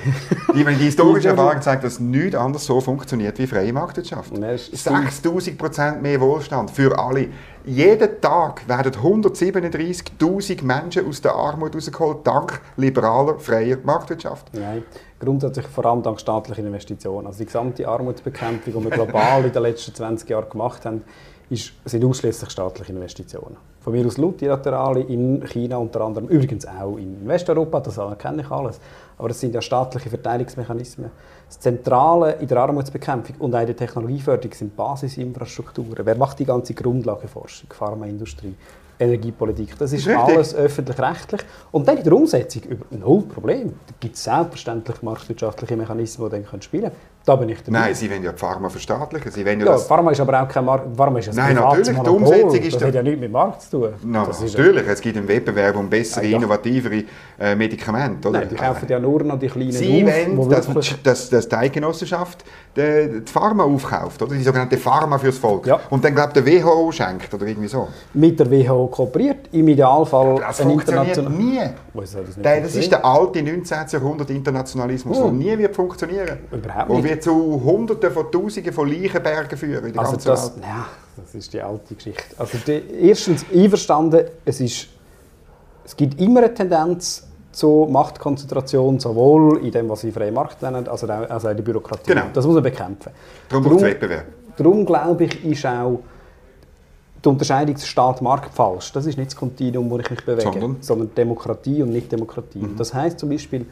Die, 0.54 0.64
die 0.64 0.84
historische 0.84 1.28
Erfahrung 1.30 1.62
zeigt, 1.62 1.84
dass 1.84 2.00
nichts 2.00 2.34
anders 2.34 2.66
so 2.66 2.80
funktioniert 2.80 3.38
wie 3.38 3.46
freie 3.46 3.72
Marktwirtschaft. 3.72 4.32
6000 4.34 5.56
Prozent 5.56 6.02
mehr 6.02 6.20
Wohlstand 6.20 6.70
für 6.70 6.98
alle. 6.98 7.28
Jeden 7.64 8.20
Tag 8.20 8.66
werden 8.68 8.92
137.000 8.92 10.64
Menschen 10.64 11.06
aus 11.06 11.20
der 11.20 11.34
Armut 11.34 11.74
rausgeholt, 11.74 12.26
dank 12.26 12.60
liberaler, 12.76 13.38
freier 13.38 13.76
Marktwirtschaft. 13.82 14.46
Nein, 14.54 14.84
grundsätzlich 15.20 15.66
vor 15.66 15.84
allem 15.84 16.02
dank 16.02 16.18
staatlicher 16.18 16.64
Investitionen. 16.64 17.26
Also 17.26 17.40
die 17.40 17.46
gesamte 17.46 17.86
Armutsbekämpfung, 17.86 18.72
die 18.72 18.84
wir 18.84 18.90
global 18.90 19.44
in 19.44 19.52
den 19.52 19.62
letzten 19.62 19.94
20 19.94 20.30
Jahren 20.30 20.48
gemacht 20.48 20.84
haben, 20.86 21.04
ist, 21.50 21.72
sind 21.84 22.04
ausschließlich 22.04 22.50
staatliche 22.50 22.92
Investitionen. 22.92 23.56
Von 23.80 23.92
mir 23.92 24.06
aus 24.06 24.18
multilaterale 24.18 25.00
in 25.00 25.42
China 25.46 25.78
unter 25.78 26.02
anderem, 26.02 26.28
übrigens 26.28 26.66
auch 26.66 26.96
in 26.96 27.26
Westeuropa, 27.26 27.80
das 27.80 27.98
kenne 28.18 28.42
ich 28.42 28.50
alles. 28.50 28.80
Aber 29.16 29.28
das 29.28 29.40
sind 29.40 29.54
ja 29.54 29.62
staatliche 29.62 30.10
Verteilungsmechanismen. 30.10 31.10
Das 31.46 31.58
Zentrale 31.58 32.32
in 32.34 32.46
der 32.46 32.58
Armutsbekämpfung 32.58 33.36
und 33.38 33.54
auch 33.54 33.60
in 33.60 33.66
der 33.66 33.76
Technologieförderung 33.76 34.52
sind 34.52 34.76
Basisinfrastrukturen. 34.76 36.04
Wer 36.04 36.16
macht 36.16 36.38
die 36.38 36.44
ganze 36.44 36.74
Grundlagenforschung? 36.74 37.70
Pharmaindustrie, 37.72 38.54
Energiepolitik. 38.98 39.78
Das 39.78 39.92
ist 39.92 40.06
Richtig. 40.06 40.36
alles 40.36 40.54
öffentlich-rechtlich. 40.54 41.40
Und 41.72 41.88
dann 41.88 41.96
in 41.96 42.04
der 42.04 42.12
Umsetzung 42.12 42.62
über 42.64 42.84
null 42.90 43.22
Problem. 43.22 43.68
Da 43.86 43.94
gibt 43.98 44.16
es 44.16 44.24
selbstverständlich 44.24 45.02
marktwirtschaftliche 45.02 45.76
Mechanismen, 45.76 46.30
die 46.30 46.42
dann 46.42 46.62
spielen 46.62 46.90
können. 46.90 46.96
Da 47.28 47.36
bin 47.36 47.50
ich 47.50 47.62
dabei. 47.62 47.78
Nein, 47.80 47.94
Sie 47.94 48.10
wollen 48.10 48.22
ja 48.22 48.32
die 48.32 48.38
Pharma 48.38 48.70
verstaatlichen. 48.70 49.30
Sie 49.30 49.44
wollen 49.44 49.60
ja, 49.60 49.66
ja 49.66 49.72
das... 49.72 49.86
Pharma 49.86 50.12
ist 50.12 50.20
aber 50.20 50.42
auch 50.42 50.48
kein 50.48 50.64
Markt. 50.64 50.96
Pharma 50.96 51.18
ist 51.18 51.28
ein 51.28 51.36
Nein, 51.36 51.56
natürlich. 51.56 51.98
Die 51.98 52.08
Umsetzung 52.08 52.54
ist 52.54 52.74
das 52.76 52.84
hat 52.84 52.94
ja 52.94 53.02
nichts 53.02 53.20
mit 53.20 53.30
Markt 53.30 53.60
zu 53.60 53.70
tun. 53.70 53.90
No, 54.02 54.26
natürlich. 54.26 54.88
Es 54.88 55.00
gibt 55.02 55.18
einen 55.18 55.28
Wettbewerb 55.28 55.76
um 55.76 55.90
bessere, 55.90 56.24
ja. 56.24 56.38
innovativere 56.38 57.04
äh, 57.38 57.54
Medikamente. 57.54 58.28
Oder? 58.28 58.38
Nein, 58.38 58.48
die 58.48 58.54
kaufen 58.54 58.86
ja 58.88 58.98
nur 58.98 59.22
noch 59.24 59.38
die 59.38 59.48
kleinen 59.48 59.72
Sie 59.72 60.06
wollen, 60.06 60.48
dass, 60.48 60.68
dass, 61.02 61.28
dass 61.28 61.48
die 61.50 61.54
Eidgenossenschaft 61.54 62.46
die, 62.74 63.20
die 63.20 63.30
Pharma 63.30 63.64
aufkauft, 63.64 64.22
oder? 64.22 64.34
die 64.34 64.42
sogenannte 64.42 64.78
Pharma 64.78 65.18
fürs 65.18 65.36
Volk. 65.36 65.66
Ja. 65.66 65.80
Und 65.90 66.02
dann, 66.02 66.14
glaube 66.14 66.32
der 66.32 66.46
WHO 66.46 66.90
schenkt, 66.92 67.34
oder 67.34 67.46
irgendwie 67.46 67.68
so. 67.68 67.88
Mit 68.14 68.40
der 68.40 68.50
WHO 68.50 68.86
kooperiert, 68.86 69.50
im 69.52 69.68
Idealfall 69.68 70.28
aber 70.28 70.40
das 70.40 70.60
funktioniert 70.60 71.30
nie. 71.30 71.60
Das, 71.92 72.16
das 72.42 72.74
ist 72.74 72.90
der 72.90 73.04
alte 73.04 73.42
19. 73.42 73.76
Jahrhundert 73.90 74.30
Internationalismus, 74.30 75.18
oh. 75.18 75.24
der 75.24 75.32
nie 75.32 75.58
wird 75.58 75.76
funktionieren. 75.76 76.38
Überhaupt 76.50 76.88
nicht. 76.88 77.17
Zu 77.20 77.62
Hunderten 77.64 78.10
von 78.10 78.30
Tausenden 78.30 78.72
von 78.72 78.88
Leichenbergen 78.88 79.58
führen 79.58 79.98
also 79.98 80.16
das, 80.16 80.56
Welt. 80.56 80.64
Ja, 80.64 80.86
das 81.16 81.34
ist 81.34 81.52
die 81.52 81.60
alte 81.60 81.94
Geschichte. 81.94 82.22
Also 82.38 82.58
die, 82.66 82.82
erstens 83.00 83.44
einverstanden, 83.54 84.26
es, 84.44 84.60
ist, 84.60 84.88
es 85.84 85.96
gibt 85.96 86.20
immer 86.20 86.40
eine 86.40 86.54
Tendenz 86.54 87.26
zu 87.52 87.88
Machtkonzentration, 87.90 89.00
sowohl 89.00 89.64
in 89.64 89.72
dem, 89.72 89.88
was 89.88 90.02
sie 90.02 90.12
freien 90.12 90.34
Markt 90.34 90.62
nennen, 90.62 90.86
als 90.86 91.04
auch, 91.04 91.08
also 91.08 91.48
in 91.48 91.56
der 91.56 91.64
Bürokratie. 91.64 92.12
Genau. 92.12 92.26
Das 92.32 92.44
muss 92.44 92.54
man 92.54 92.62
bekämpfen. 92.62 93.12
Darum, 93.48 93.64
darum 93.64 93.80
Wettbewerb. 93.80 94.24
Darum 94.56 94.86
glaube 94.86 95.24
ich, 95.24 95.44
ist 95.44 95.66
auch 95.66 96.00
die 97.24 97.28
Unterscheidung 97.28 97.76
Staat-Markt 97.76 98.54
falsch. 98.54 98.92
Das 98.92 99.06
ist 99.06 99.18
nicht 99.18 99.30
das 99.30 99.36
Kontinuum, 99.36 99.90
wo 99.90 99.98
ich 99.98 100.10
mich 100.10 100.24
bewege, 100.24 100.42
sondern, 100.52 100.76
sondern 100.80 101.14
Demokratie 101.14 101.82
und 101.82 101.90
nicht 101.90 102.10
Demokratie. 102.12 102.60
Mhm. 102.60 102.76
Das 102.76 102.94
heißt 102.94 103.18
zum 103.18 103.28
Beispiel, 103.30 103.66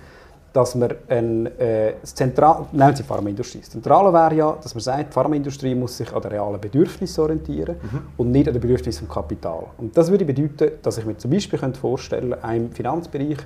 dass 0.53 0.75
man 0.75 0.95
ein, 1.09 1.47
äh, 1.59 1.95
Zentral 2.03 2.67
nennen 2.73 2.97
Sie 2.97 3.03
Pharmaindustrie. 3.03 3.61
Das 3.61 3.71
Zentrale 3.71 4.13
wäre 4.13 4.35
ja, 4.35 4.57
dass 4.63 4.75
man 4.75 4.81
sagt, 4.81 5.11
die 5.11 5.13
Pharmaindustrie 5.13 5.75
muss 5.75 5.97
sich 5.97 6.13
an 6.13 6.23
den 6.23 6.31
realen 6.31 6.61
Bedürfnissen 6.61 7.23
orientieren 7.23 7.77
mhm. 7.83 8.03
und 8.17 8.31
nicht 8.31 8.49
an 8.49 8.55
den 8.55 8.63
Bedürfnissen 8.63 9.07
vom 9.07 9.15
Kapital. 9.15 9.67
Und 9.77 9.97
das 9.97 10.11
würde 10.11 10.25
bedeuten, 10.25 10.79
dass 10.83 10.99
ich 10.99 11.05
mir 11.05 11.17
zum 11.19 11.31
Beispiel 11.31 11.59
vorstellen 11.59 12.31
könnte, 12.31 12.57
im 12.57 12.73
Finanzbereich, 12.73 13.39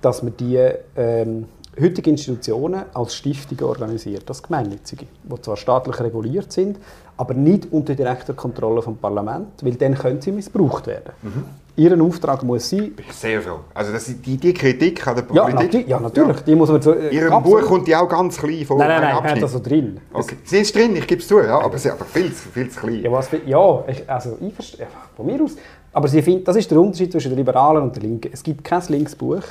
dass 0.00 0.22
man 0.22 0.36
die 0.36 0.58
ähm, 0.96 1.46
heutigen 1.80 2.10
Institutionen 2.10 2.82
als 2.92 3.14
Stiftungen 3.14 3.64
organisiert, 3.64 4.28
als 4.28 4.42
gemeinnützige, 4.42 5.06
die 5.22 5.42
zwar 5.42 5.56
staatlich 5.56 6.00
reguliert 6.00 6.52
sind, 6.52 6.78
aber 7.16 7.34
nicht 7.34 7.72
unter 7.72 7.94
direkter 7.94 8.34
Kontrolle 8.34 8.82
vom 8.82 8.96
Parlament, 8.96 9.62
weil 9.62 9.74
dann 9.74 9.94
können 9.94 10.20
sie 10.20 10.32
missbraucht 10.32 10.86
werden. 10.86 11.12
Mhm. 11.22 11.44
Ihr 11.78 12.02
Auftrag 12.02 12.42
muss 12.42 12.68
sein... 12.68 12.92
Sehr 13.12 13.40
froh. 13.40 13.60
Also 13.72 13.92
das, 13.92 14.06
die, 14.06 14.36
die 14.36 14.52
Kritik 14.52 15.06
an 15.06 15.14
der 15.14 15.22
Politik... 15.22 15.86
Ja, 15.88 16.00
natu 16.00 16.18
ja 16.18 16.24
natürlich. 16.24 16.36
Ja. 16.38 16.42
Die 16.42 16.54
muss 16.56 16.68
man 16.70 16.82
so, 16.82 16.92
äh, 16.92 17.14
Ihrem 17.14 17.40
Buch 17.40 17.62
kommt 17.62 17.86
die 17.86 17.94
auch 17.94 18.08
ganz 18.08 18.36
klein 18.36 18.64
vor. 18.66 18.78
Nein, 18.78 18.88
nein, 18.88 19.00
nein, 19.00 19.24
er 19.24 19.30
hat 19.30 19.42
das 19.42 19.52
so 19.52 19.60
drin. 19.60 20.00
Okay. 20.12 20.36
Sie 20.42 20.58
ist 20.58 20.74
drin, 20.74 20.96
ich 20.96 21.06
gebe 21.06 21.20
es 21.20 21.28
zu, 21.28 21.40
ja, 21.40 21.60
aber 21.60 21.78
sie 21.78 21.90
aber 21.90 22.04
viel, 22.04 22.32
viel 22.32 22.68
zu 22.68 22.80
klein. 22.80 23.02
Ja, 23.02 23.12
was, 23.12 23.30
ja 23.46 23.84
ich, 23.86 24.10
also 24.10 24.36
ich 24.40 24.52
verstehe, 24.52 24.88
von 25.16 25.24
mir 25.24 25.40
aus... 25.40 25.54
Aber 25.92 26.08
sie 26.08 26.20
find, 26.20 26.46
das 26.46 26.56
ist 26.56 26.68
der 26.70 26.80
Unterschied 26.80 27.12
zwischen 27.12 27.30
den 27.30 27.38
Liberalen 27.38 27.84
und 27.84 27.94
den 27.94 28.02
Linken. 28.02 28.30
Es 28.32 28.42
gibt 28.42 28.64
kein 28.64 28.82
Linksbuch, 28.88 29.42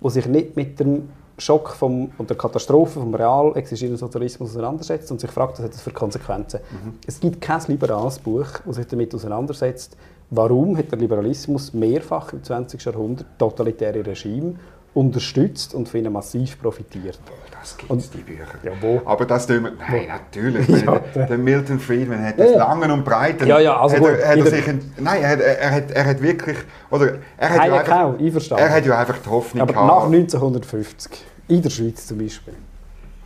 das 0.00 0.14
sich 0.14 0.26
nicht 0.26 0.56
mit 0.56 0.80
dem 0.80 1.08
Schock 1.38 1.70
vom, 1.70 2.10
und 2.18 2.30
der 2.30 2.36
Katastrophe 2.36 2.98
vom 2.98 3.14
real 3.14 3.52
existierenden 3.56 3.98
Sozialismus 3.98 4.50
auseinandersetzt 4.50 5.10
und 5.12 5.20
sich 5.20 5.30
fragt, 5.30 5.58
was 5.58 5.64
hat 5.64 5.72
das 5.72 5.82
für 5.82 5.90
Konsequenzen. 5.90 6.60
Mhm. 6.70 6.94
Es 7.06 7.20
gibt 7.20 7.40
kein 7.40 7.60
liberales 7.68 8.18
Buch, 8.18 8.46
das 8.64 8.76
sich 8.76 8.86
damit 8.86 9.14
auseinandersetzt, 9.14 9.96
warum 10.30 10.76
hat 10.76 10.90
der 10.90 10.98
Liberalismus 10.98 11.72
mehrfach 11.72 12.32
im 12.32 12.42
20. 12.42 12.84
Jahrhundert 12.84 13.26
totalitäre 13.38 14.04
Regime 14.04 14.54
unterstützt 14.96 15.74
und 15.74 15.88
von 15.88 16.00
ihnen 16.00 16.12
massiv 16.12 16.58
profitiert. 16.60 17.18
Das 17.60 17.76
gibt 17.76 17.92
es, 17.92 18.10
die 18.10 18.18
Bücher. 18.18 18.46
Ja, 18.62 18.72
wo? 18.80 19.02
Aber 19.04 19.26
das 19.26 19.46
tun 19.46 19.64
wir... 19.64 19.72
Nein, 19.72 20.06
natürlich. 20.08 20.68
ja, 20.84 21.00
der, 21.14 21.26
der, 21.26 21.38
Milton 21.38 21.78
Friedman 21.78 22.24
hat 22.24 22.38
das 22.38 22.52
ja. 22.52 22.58
lange 22.58 22.90
und 22.92 23.04
breit... 23.04 23.44
Ja, 23.44 23.58
ja, 23.58 23.78
also 23.78 23.96
hat 23.96 24.04
er, 24.04 24.28
hat 24.28 24.38
er 24.38 24.46
sich... 24.46 24.66
Nein, 24.98 25.22
er 25.22 25.28
hat, 25.28 25.40
er, 25.40 25.70
hat, 25.70 25.90
er 25.90 26.06
hat 26.06 26.22
wirklich... 26.22 26.56
Oder 26.90 27.18
er 27.36 27.50
hat, 27.50 27.66
ja 27.66 27.76
einfach, 27.76 28.58
er 28.58 28.70
hat 28.70 28.86
ja 28.86 28.98
einfach 28.98 29.18
die 29.18 29.28
Hoffnung 29.28 29.62
Aber 29.62 29.72
gehabt, 29.74 29.88
nach 29.88 30.04
1950, 30.04 31.12
in 31.48 31.60
der 31.60 31.70
Schweiz 31.70 32.06
zum 32.06 32.18
Beispiel. 32.18 32.54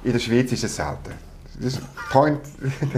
In 0.02 0.12
der 0.12 0.18
Schweiz 0.18 0.50
ist 0.50 0.64
es 0.64 0.74
selten. 0.74 1.29
Das 1.62 1.74
ist 1.74 1.82
Point 2.10 2.40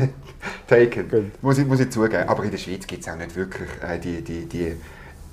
taken. 0.69 1.33
Muss 1.41 1.59
ich, 1.59 1.67
muss 1.67 1.81
ich 1.81 1.91
zugeben. 1.91 2.29
Aber 2.29 2.45
in 2.45 2.51
der 2.51 2.59
Schweiz 2.59 2.87
gibt 2.87 3.03
es 3.03 3.09
auch 3.13 3.17
nicht 3.17 3.35
wirklich 3.35 3.69
äh, 3.83 3.99
die, 3.99 4.23
die, 4.23 4.47
die... 4.47 4.73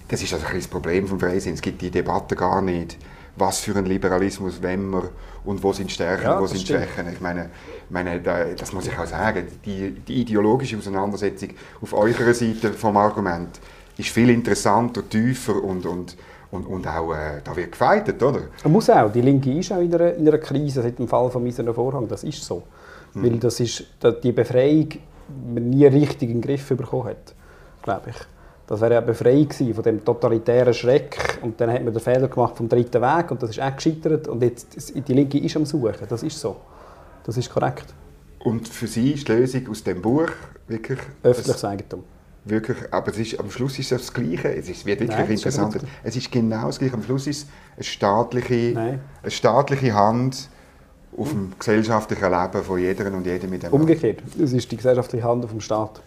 Das 0.07 0.23
ist 0.23 0.33
also 0.33 0.45
ein 0.47 0.55
das 0.55 0.67
Problem 0.67 1.07
vom 1.07 1.19
Freisinn. 1.19 1.53
Es 1.53 1.61
gibt 1.61 1.81
die 1.81 1.91
Debatte 1.91 2.35
gar 2.35 2.61
nicht 2.61 2.97
was 3.39 3.59
für 3.59 3.75
ein 3.75 3.85
Liberalismus 3.85 4.61
wenn 4.61 4.89
wir 4.89 5.09
und 5.45 5.63
wo 5.63 5.71
sind 5.73 5.91
Stärken, 5.91 6.25
ja, 6.25 6.39
wo 6.39 6.45
sind 6.45 6.61
stimmt. 6.61 6.81
Schwächen. 6.81 7.13
Ich 7.13 7.21
meine, 7.21 7.49
meine, 7.89 8.19
das 8.19 8.73
muss 8.73 8.87
ich 8.87 8.97
auch 8.97 9.05
sagen, 9.05 9.47
die, 9.65 9.91
die 9.91 10.21
ideologische 10.21 10.77
Auseinandersetzung 10.77 11.49
auf 11.81 11.93
eurer 11.93 12.33
Seite 12.33 12.73
vom 12.73 12.97
Argument 12.97 13.59
ist 13.97 14.09
viel 14.09 14.29
interessanter, 14.29 15.07
tiefer 15.07 15.63
und, 15.63 15.85
und, 15.85 16.17
und, 16.51 16.65
und 16.65 16.87
auch, 16.87 17.13
äh, 17.13 17.41
da 17.43 17.55
wird 17.55 17.71
gefeitet, 17.71 18.21
oder? 18.21 18.41
Man 18.63 18.73
muss 18.73 18.89
auch, 18.89 19.11
die 19.11 19.21
Linke 19.21 19.51
ist 19.53 19.71
auch 19.71 19.79
in 19.79 19.93
einer, 19.93 20.13
in 20.13 20.27
einer 20.27 20.37
Krise 20.37 20.81
seit 20.81 20.99
dem 20.99 21.07
Fall 21.07 21.29
von 21.29 21.43
Misener 21.43 21.73
Vorhang, 21.73 22.07
das 22.07 22.23
ist 22.23 22.43
so. 22.43 22.63
Mhm. 23.13 23.23
Weil 23.23 23.37
das 23.39 23.59
ist, 23.59 23.85
die 24.23 24.31
Befreiung 24.31 24.89
man 25.53 25.69
nie 25.69 25.85
richtig 25.85 26.29
in 26.29 26.35
den 26.35 26.41
Griff 26.41 26.67
bekommen 26.69 27.05
hat, 27.05 27.33
glaube 27.83 28.09
ich. 28.09 28.15
Das 28.67 28.81
wäre 28.81 28.95
ja 28.95 29.01
befreit 29.01 29.53
von 29.55 29.83
dem 29.83 30.05
totalitären 30.05 30.73
Schreck. 30.73 31.39
Und 31.41 31.59
dann 31.59 31.71
hat 31.71 31.83
man 31.83 31.91
den 31.91 32.01
Fehler 32.01 32.27
gemacht 32.27 32.55
vom 32.55 32.69
dritten 32.69 33.01
Weg 33.01 33.31
und 33.31 33.41
das 33.41 33.51
ist 33.51 33.59
auch 33.59 33.75
gescheitert. 33.75 34.27
Und 34.27 34.43
jetzt, 34.43 34.93
die 34.95 35.13
Linke 35.13 35.39
ist 35.39 35.55
am 35.55 35.65
Suchen, 35.65 36.05
das 36.07 36.21
ist 36.21 36.39
so. 36.39 36.57
Das 37.23 37.35
ist 37.35 37.49
korrekt. 37.49 37.85
Und 38.39 38.67
für 38.67 38.87
Sie 38.87 39.11
ist 39.11 39.27
die 39.27 39.31
Lösung 39.31 39.67
aus 39.69 39.83
dem 39.83 40.01
Buch 40.01 40.29
wirklich... 40.67 40.99
Öffentliches 41.23 41.65
Eigentum. 41.65 42.03
Wirklich, 42.45 42.77
aber 42.91 43.09
es 43.09 43.17
ist, 43.17 43.39
am 43.39 43.49
Schluss 43.51 43.77
ist 43.79 43.91
es 43.91 44.01
das 44.01 44.13
Gleiche. 44.13 44.55
Es 44.55 44.69
ist, 44.69 44.85
wird 44.85 44.99
wirklich 45.01 45.17
Nein, 45.17 45.25
es 45.25 45.45
ist 45.45 45.45
interessant. 45.45 45.85
Es 46.03 46.15
ist 46.15 46.31
genau 46.31 46.67
das 46.67 46.79
Gleiche. 46.79 46.93
Am 46.93 47.03
Schluss 47.03 47.27
ist 47.27 47.43
es 47.43 47.47
eine 47.75 47.83
staatliche, 47.83 48.71
Nein. 48.73 48.99
eine 49.21 49.31
staatliche 49.31 49.93
Hand 49.93 50.47
auf 51.17 51.29
dem 51.29 51.51
gesellschaftlichen 51.57 52.29
Leben 52.29 52.63
von 52.63 52.79
jeder 52.79 53.11
und 53.13 53.25
jedem 53.25 53.49
mit 53.49 53.63
dem 53.63 53.73
Umgekehrt. 53.73 54.19
Es 54.41 54.53
ist 54.53 54.71
die 54.71 54.77
gesellschaftliche 54.77 55.23
Hand 55.23 55.43
auf 55.43 55.51
dem 55.51 55.61
Staat, 55.61 55.99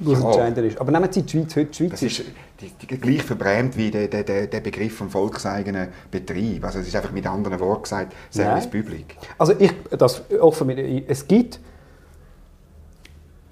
was 0.00 0.18
Ja. 0.20 0.26
entscheidend 0.26 0.66
ist. 0.66 0.80
Aber 0.80 0.90
nehmen 0.92 1.12
Sie 1.12 1.22
die 1.22 1.30
Schweiz 1.30 1.54
heute. 1.56 1.66
Die 1.66 1.74
Schweiz 1.74 1.90
Das 1.90 2.02
ist 2.02 2.22
die, 2.60 2.86
die, 2.86 2.98
gleich 2.98 3.22
verbrämt 3.22 3.76
wie 3.76 3.90
der, 3.90 4.08
der, 4.08 4.46
der, 4.46 4.60
Begriff 4.60 4.96
vom 4.96 5.10
volkseigenen 5.10 5.88
Betrieb. 6.10 6.64
Also 6.64 6.78
es 6.78 6.88
ist 6.88 6.96
einfach 6.96 7.12
mit 7.12 7.26
anderen 7.26 7.58
Worten 7.60 7.82
gesagt 7.82 8.12
Service. 8.30 8.66
Public. 8.70 9.16
Also 9.38 9.54
ich, 9.58 9.72
das 9.90 10.22
offen 10.40 10.68
mit, 10.68 10.78
es 11.08 11.26
gibt 11.26 11.60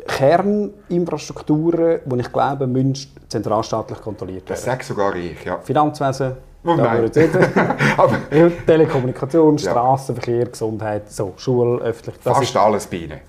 Kerninfrastrukturen, 0.06 2.00
die 2.04 2.20
ich 2.20 2.32
glaube, 2.32 2.66
müssen 2.66 3.08
zentralstaatlich 3.28 4.00
kontrolliert 4.00 4.48
Das 4.48 4.66
werden. 4.66 4.78
sage 4.80 4.84
sogar 4.84 5.16
ich, 5.16 5.44
ja. 5.44 5.58
Finanzwesen, 5.58 6.32
Oh 6.64 6.74
nein. 6.76 7.10
Aber 7.96 8.18
Ja, 8.30 8.48
Telekommunikation, 8.66 9.56
Ja. 9.56 9.70
Straßenverkehr, 9.70 10.46
Gesundheit, 10.46 11.10
so, 11.10 11.32
Schule, 11.36 11.80
öffentlich. 11.82 12.16
Das 12.22 12.36
fast 12.38 12.50
ist 12.50 12.56
alles 12.56 12.86
bei 12.86 12.96
Ihnen. 12.98 13.20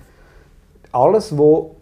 alles, 0.91 1.35
wo 1.37 1.75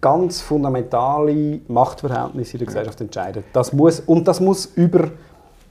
ganz 0.00 0.40
fundamentale 0.40 1.60
Machtverhältnisse 1.68 2.52
in 2.54 2.58
der 2.58 2.66
Gesellschaft 2.66 3.00
entscheiden. 3.00 3.44
Das 3.52 3.72
muss, 3.72 4.00
und 4.00 4.26
das 4.26 4.40
muss 4.40 4.66
über, 4.76 5.08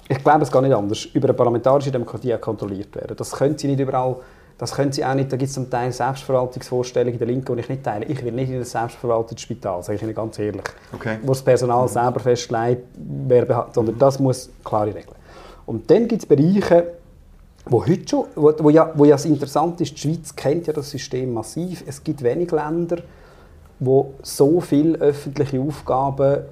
ich 0.08 0.24
glaube, 0.24 0.44
es 0.44 0.52
geht 0.52 0.62
nicht 0.62 0.74
anders, 0.74 1.06
über 1.06 1.28
eine 1.30 1.34
parlamentarische 1.34 1.92
Demokratie 1.92 2.36
kontrolliert 2.40 2.96
werden. 2.96 3.16
Das 3.18 3.32
können 3.32 3.58
Sie 3.58 3.68
nicht 3.68 3.80
überall, 3.80 4.16
das 4.58 4.74
können 4.74 4.92
Sie 4.92 5.04
auch 5.04 5.14
nicht, 5.16 5.32
da 5.32 5.38
gibt 5.38 5.50
es 5.50 5.54
zum 5.56 5.70
Teil 5.70 5.92
Selbstverwaltungsvorstellungen 5.92 7.14
in 7.14 7.20
der 7.20 7.28
Linken, 7.28 7.56
die 7.56 7.62
ich 7.62 7.70
nicht 7.70 7.84
teile. 7.84 8.06
Ich 8.06 8.24
will 8.24 8.32
nicht 8.32 8.50
in 8.50 8.58
ein 8.58 8.64
selbstverwaltetes 8.64 9.42
Spital, 9.42 9.82
sage 9.84 9.96
ich 9.98 10.04
Ihnen 10.04 10.14
ganz 10.16 10.38
ehrlich, 10.40 10.64
Okay. 10.94 11.18
wo 11.24 11.30
das 11.30 11.42
Personal 11.42 11.88
selber 11.88 12.20
festlegt, 12.20 12.84
wer 12.96 13.68
sondern 13.74 13.98
das 13.98 14.20
muss 14.20 14.50
klare 14.64 14.88
Regeln. 14.94 15.16
Und 15.66 15.90
dann 15.90 16.08
gibt 16.08 16.24
es 16.24 16.26
Bereiche, 16.28 16.94
wo 17.66 17.86
heute 17.86 18.08
schon, 18.08 18.26
wo, 18.36 18.54
wo, 18.60 18.70
ja, 18.70 18.92
wo 18.96 19.06
ja 19.06 19.12
das 19.12 19.26
Interessante 19.26 19.84
ist, 19.84 19.94
die 19.94 20.00
Schweiz 20.00 20.36
kennt 20.36 20.68
ja 20.68 20.74
das 20.74 20.90
System 20.90 21.34
massiv. 21.34 21.84
Es 21.86 22.04
gibt 22.04 22.24
wenig 22.24 22.52
Länder, 22.52 22.98
wo 23.80 24.14
so 24.22 24.62
viele 24.62 24.98
öffentliche 24.98 25.60
Aufgaben 25.60 26.44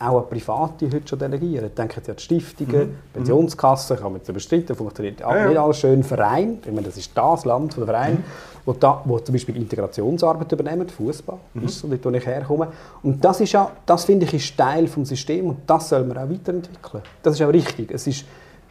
auch 0.00 0.28
Private 0.30 0.86
heute 0.86 1.06
schon 1.06 1.18
delegieren. 1.18 1.70
Denken 1.76 2.00
Sie 2.02 2.10
an 2.10 2.16
die 2.16 2.22
Stiftungen, 2.22 2.96
Pensionskassen, 3.12 3.96
kann 3.96 4.12
man 4.12 4.20
jetzt 4.20 4.32
bestreiten, 4.32 4.74
funktioniert 4.74 5.20
Ja, 5.20 5.36
ja. 5.36 5.48
nicht 5.48 5.58
alles 5.58 5.78
schön. 5.78 6.02
Verein, 6.02 6.58
ich 6.64 6.72
meine, 6.72 6.86
das 6.86 6.96
ist 6.96 7.10
das 7.14 7.44
Land 7.44 7.74
von 7.74 7.84
der 7.84 7.94
Verein, 7.94 8.24
wo, 8.64 8.72
da, 8.72 9.02
wo 9.04 9.18
zum 9.18 9.34
Beispiel 9.34 9.56
Integrationsarbeit 9.56 10.50
übernehmen, 10.52 10.88
Fußball, 10.88 11.38
ist 11.62 11.80
so 11.80 11.88
dort, 11.88 12.04
wo 12.04 12.10
ich 12.10 12.24
herkomme. 12.24 12.68
Und 13.02 13.22
das 13.22 13.40
ist 13.40 13.52
ja, 13.52 13.70
das 13.84 14.04
finde 14.04 14.24
ich, 14.24 14.34
ist 14.34 14.56
Teil 14.56 14.86
des 14.86 15.08
Systems 15.08 15.48
und 15.50 15.58
das 15.66 15.90
soll 15.90 16.04
man 16.04 16.16
auch 16.16 16.30
weiterentwickeln. 16.30 17.02
Das 17.22 17.34
ist 17.34 17.42
auch 17.42 17.52
richtig. 17.52 17.90
Es 17.90 18.06
ist, 18.06 18.24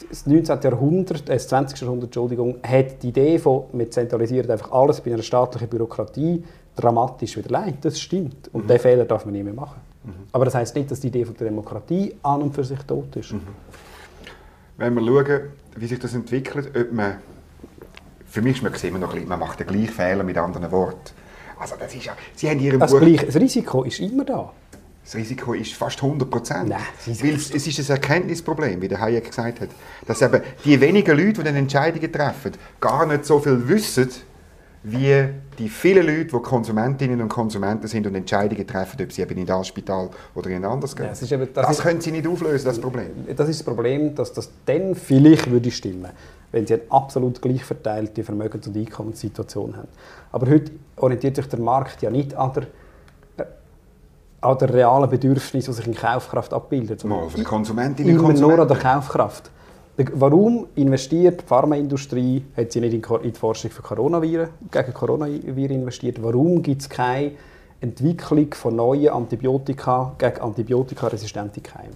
das 0.10 0.26
19. 0.26 0.60
Jahrhundert, 0.64 1.30
äh, 1.30 1.34
das 1.34 1.48
20. 1.48 1.80
Jahrhundert, 1.82 2.08
Entschuldigung, 2.08 2.56
hat 2.64 3.04
die 3.04 3.10
Idee 3.10 3.38
von, 3.38 3.66
wir 3.74 3.92
zentralisieren 3.92 4.50
einfach 4.50 4.72
alles 4.72 5.00
bei 5.02 5.14
einer 5.14 5.22
staatlichen 5.22 5.68
Bürokratie 5.68 6.44
dramatisch 6.76 7.38
widerlegt. 7.38 7.86
Das 7.86 8.00
stimmt. 8.00 8.50
Und 8.54 8.64
diesen 8.64 8.80
Fehler 8.80 9.06
darf 9.06 9.26
man 9.26 9.34
nicht 9.34 9.44
mehr 9.44 9.54
machen. 9.54 9.89
Aber 10.32 10.46
das 10.46 10.56
heißt 10.56 10.76
nicht, 10.76 10.90
dass 10.92 11.00
die 11.00 11.08
Idee 11.08 11.26
von 11.26 11.36
der 11.36 11.48
Demokratie 11.48 12.16
an 12.24 12.42
und 12.42 12.54
für 12.56 12.64
sich 12.64 12.80
tot 12.80 13.16
ist. 13.16 13.34
Wenn 14.78 14.94
wir 14.96 15.02
schauen, 15.26 15.42
wie 15.76 15.88
sich 15.88 16.00
das 16.00 16.14
entwickelt, 16.14 16.72
ob 16.76 16.92
man, 16.94 17.16
für 18.28 18.42
mich 18.42 18.58
ist 18.58 18.64
man 18.64 18.74
immer 18.74 19.00
noch, 19.00 19.10
ein 19.10 19.14
bisschen- 19.16 19.30
man 19.30 19.40
macht 19.40 19.60
den 19.60 19.68
gleichen 19.68 19.90
Fehler 19.90 20.24
mit 20.24 20.38
anderen 20.38 20.72
Worten. 20.72 21.12
Also 21.60 21.76
das 21.78 21.94
ist 21.94 22.06
ja, 22.06 22.14
Sie 22.36 22.50
haben 22.50 22.60
Ihrem 22.60 22.80
Das, 22.80 22.92
Buch, 22.92 23.00
gleiche, 23.00 23.26
das 23.26 23.36
Risiko 23.36 23.84
ist 23.84 24.00
immer 24.00 24.24
da. 24.24 24.54
das 25.04 25.16
Risiko 25.16 25.54
ist 25.54 25.74
fast 25.74 26.02
100 26.02 26.30
Prozent. 26.30 26.70
Weil 26.72 27.34
es, 27.36 27.52
es 27.54 27.68
ist 27.68 27.80
ein 27.90 27.96
Erkenntnisproblem, 27.98 28.82
wie 28.82 28.88
der 28.88 29.02
Hayek 29.02 29.26
gesagt 29.28 29.60
hat, 29.60 29.70
dass 30.08 30.22
eben 30.22 30.42
die 30.64 30.80
wenigen 30.80 31.18
Leute, 31.18 31.34
die 31.40 31.44
dann 31.44 31.56
Entscheidungen 31.58 32.10
treffen, 32.12 32.54
gar 32.80 33.06
nicht 33.06 33.26
so 33.26 33.40
viel 33.40 33.68
wissen, 33.68 34.10
wie 34.84 35.28
die 35.58 35.68
vielen 35.68 36.06
Leute, 36.08 36.26
die 36.38 36.42
Konsumentinnen 36.42 37.20
und 37.22 37.28
Konsumenten 37.30 37.88
sind 37.88 38.08
und 38.08 38.16
Entscheidungen 38.16 38.66
treffen, 38.66 39.02
ob 39.04 39.12
sie 39.12 39.22
eben 39.22 39.38
in 39.38 39.46
das 39.46 39.68
Spital 39.68 40.10
oder 40.36 40.50
in 40.50 40.58
ein 40.64 40.66
anderes 40.72 40.96
gehen. 40.96 41.06
Ja, 41.08 41.12
ist 41.12 41.30
eben- 41.32 41.48
das 41.54 41.66
das 41.68 41.78
ist- 41.78 41.84
können 41.84 42.00
Sie 42.00 42.12
nicht 42.12 42.26
auflösen, 42.26 42.66
das 42.66 42.80
Problem. 42.80 43.08
Das 43.36 43.50
ist 43.50 43.60
das 43.60 43.66
Problem, 43.66 44.16
dass 44.16 44.32
das 44.32 44.50
dann 44.66 44.96
vielleicht 44.96 45.52
würde 45.52 45.70
stimmen, 45.70 46.08
wenn 46.54 46.66
sie 46.66 46.76
eine 46.76 46.84
absolut 46.90 47.42
gleich 47.42 47.64
verteilte 47.64 48.24
Vermögens- 48.24 48.68
und 48.68 48.78
Einkommenssituation 48.78 49.76
haben. 49.76 49.88
Aber 50.32 50.50
heute 50.50 50.72
orientiert 50.96 51.36
sich 51.36 51.48
der 51.48 51.60
Markt 51.60 52.02
ja 52.02 52.10
nicht 52.10 52.34
an 52.36 52.54
der, 52.54 52.64
äh, 53.46 53.50
an 54.42 54.58
der 54.60 54.74
realen 54.74 55.10
Bedürfnis, 55.10 55.66
die 55.66 55.74
sich 55.74 55.88
in 55.88 55.94
Kaufkraft 55.96 56.54
abbildet. 56.54 57.04
Mal, 57.04 57.28
für 57.30 57.38
die 57.38 57.44
Konsumentinnen 57.44 58.18
und 58.18 58.30
immer 58.30 58.34
nur 58.40 58.52
an 58.60 58.68
der 58.68 58.78
Konsumenten. 58.78 58.82
Kaufkraft. 59.02 59.52
Warum 60.14 60.68
investiert 60.76 61.42
die 61.42 61.46
Pharmaindustrie, 61.46 62.46
hat 62.56 62.72
sie 62.72 62.80
nicht 62.80 62.94
in 62.94 63.04
in 63.04 63.34
die 63.34 63.38
Forschung 63.40 63.70
für 63.70 63.82
Coronaviren, 63.82 64.50
gegen 64.72 64.94
Coronaviren 64.94 65.76
investiert? 65.82 66.24
Warum 66.24 66.62
gibt 66.62 66.84
es 66.84 66.90
keine 66.90 67.32
Entwicklung 67.82 68.54
von 68.54 68.78
neuen 68.78 69.10
Antibiotika 69.10 70.14
gegen 70.18 70.40
antibiotikaresistente 70.40 71.60
Keime? 71.60 71.90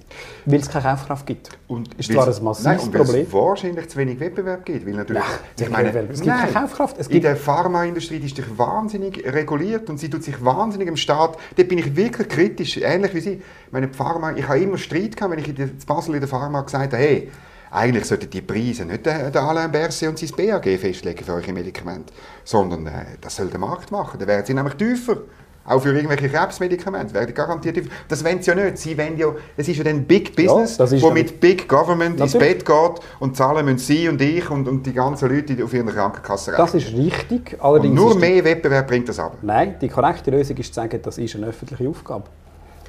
Weil 0.46 0.60
es 0.60 0.70
keine 0.70 0.84
Kaufkraft 0.84 1.26
gibt. 1.26 1.50
Und 1.70 1.94
ist 1.94 2.12
zwar 2.12 2.28
ein 2.28 2.44
massives 2.44 2.66
nein, 2.66 2.80
und 2.80 2.94
weil 2.94 3.02
Problem. 3.06 3.26
es 3.26 3.34
wahrscheinlich 3.34 3.90
zu 3.90 3.98
wenig 3.98 4.20
Wettbewerb 4.20 4.66
gibt. 4.66 4.86
Weil 4.86 4.94
natürlich, 4.96 5.24
Nein, 5.24 5.62
ich 5.62 5.70
meine, 5.70 6.00
es 6.12 6.22
gibt 6.22 6.36
keine 6.36 6.52
Kaufkraft. 6.52 6.98
Es 7.00 7.08
in 7.08 7.14
gibt- 7.14 7.24
der 7.26 7.38
Pharmaindustrie 7.38 8.20
die 8.20 8.26
ist 8.26 8.38
doch 8.38 8.58
wahnsinnig 8.58 9.24
reguliert 9.34 9.90
und 9.90 9.98
sie 9.98 10.10
tut 10.10 10.24
sich 10.26 10.44
wahnsinnig 10.44 10.90
im 10.90 10.98
Staat. 10.98 11.38
Dort 11.56 11.70
bin 11.70 11.78
ich 11.78 11.96
wirklich 11.96 12.28
kritisch, 12.28 12.78
ähnlich 12.78 13.14
wie 13.14 13.22
Sie. 13.22 13.42
Meine 13.72 13.88
Pharma, 13.88 14.34
ich 14.36 14.46
habe 14.46 14.60
immer 14.60 14.78
Streit 14.78 15.16
gehabt, 15.16 15.32
wenn 15.32 15.40
ich 15.40 15.48
in 15.48 15.56
in 15.56 15.72
Basel 15.88 16.16
in 16.16 16.20
der 16.20 16.28
Pharma 16.30 16.62
gesagt 16.64 16.92
habe, 16.92 17.02
hey, 17.02 17.30
eigentlich 17.74 18.06
sollten 18.06 18.30
die 18.30 18.42
Preise 18.42 18.86
nicht 18.86 19.06
der, 19.06 19.32
der 19.32 19.42
Alain 19.42 19.72
Berset 19.72 20.10
und 20.10 20.20
sein 20.20 20.30
BAG 20.38 20.64
festlegen 20.80 21.24
für 21.26 21.34
eure 21.34 21.52
Medikamente, 21.52 22.14
sondern 22.44 22.86
äh, 22.88 22.92
das 23.20 23.36
soll 23.36 23.48
der 23.48 23.60
Markt 23.60 23.92
machen. 23.92 24.20
Dann 24.20 24.28
werden 24.28 24.46
sie 24.46 24.54
nämlich 24.54 24.76
tiefer. 24.76 25.18
Auch 25.66 25.82
für 25.82 25.94
irgendwelche 25.96 26.28
Krebsmedikamente 26.28 27.14
werden 27.14 27.34
garantiert 27.34 27.76
tiefer. 27.76 27.90
Das 28.10 28.24
wollen 28.26 28.42
sie 28.42 28.52
ja 28.52 28.56
nicht. 28.56 28.78
Sie 28.78 28.98
wollen 28.98 29.18
ja, 29.18 29.28
das 29.56 29.66
ist 29.68 29.78
ja 29.78 29.84
dann 29.86 30.04
Big 30.04 30.36
Business, 30.36 30.76
das 30.76 30.92
ist 30.92 31.02
wo 31.02 31.08
ja- 31.08 31.14
mit 31.14 31.40
Big 31.40 31.68
Government 31.70 32.20
ins 32.20 32.34
Natürlich. 32.34 32.58
Bett 32.58 32.66
geht 32.66 33.06
und 33.22 33.38
zahlen 33.38 33.64
müssen 33.66 33.78
Sie 33.78 34.10
und 34.10 34.22
ich 34.22 34.50
und, 34.50 34.68
und 34.68 34.86
die 34.86 34.92
ganzen 34.94 35.30
Leute, 35.30 35.56
die 35.56 35.64
auf 35.64 35.74
ihrer 35.74 35.86
Krankenkasse 35.92 36.52
Das 36.52 36.74
rechnen. 36.76 37.00
ist 37.00 37.06
richtig. 37.16 37.54
und 37.54 37.62
Allerdings 37.62 37.96
nur 37.96 38.10
ist 38.10 38.16
die, 38.16 38.20
mehr 38.20 38.44
Wettbewerb 38.44 38.88
bringt 38.90 39.08
das 39.08 39.18
aber. 39.20 39.36
Nein, 39.42 39.76
die 39.82 39.88
korrekte 39.88 40.32
Lösung 40.32 40.58
ist 40.58 40.68
zu 40.68 40.74
sagen, 40.82 41.00
das 41.02 41.18
ist 41.18 41.34
eine 41.38 41.48
öffentliche 41.48 41.88
Aufgabe. 41.90 42.26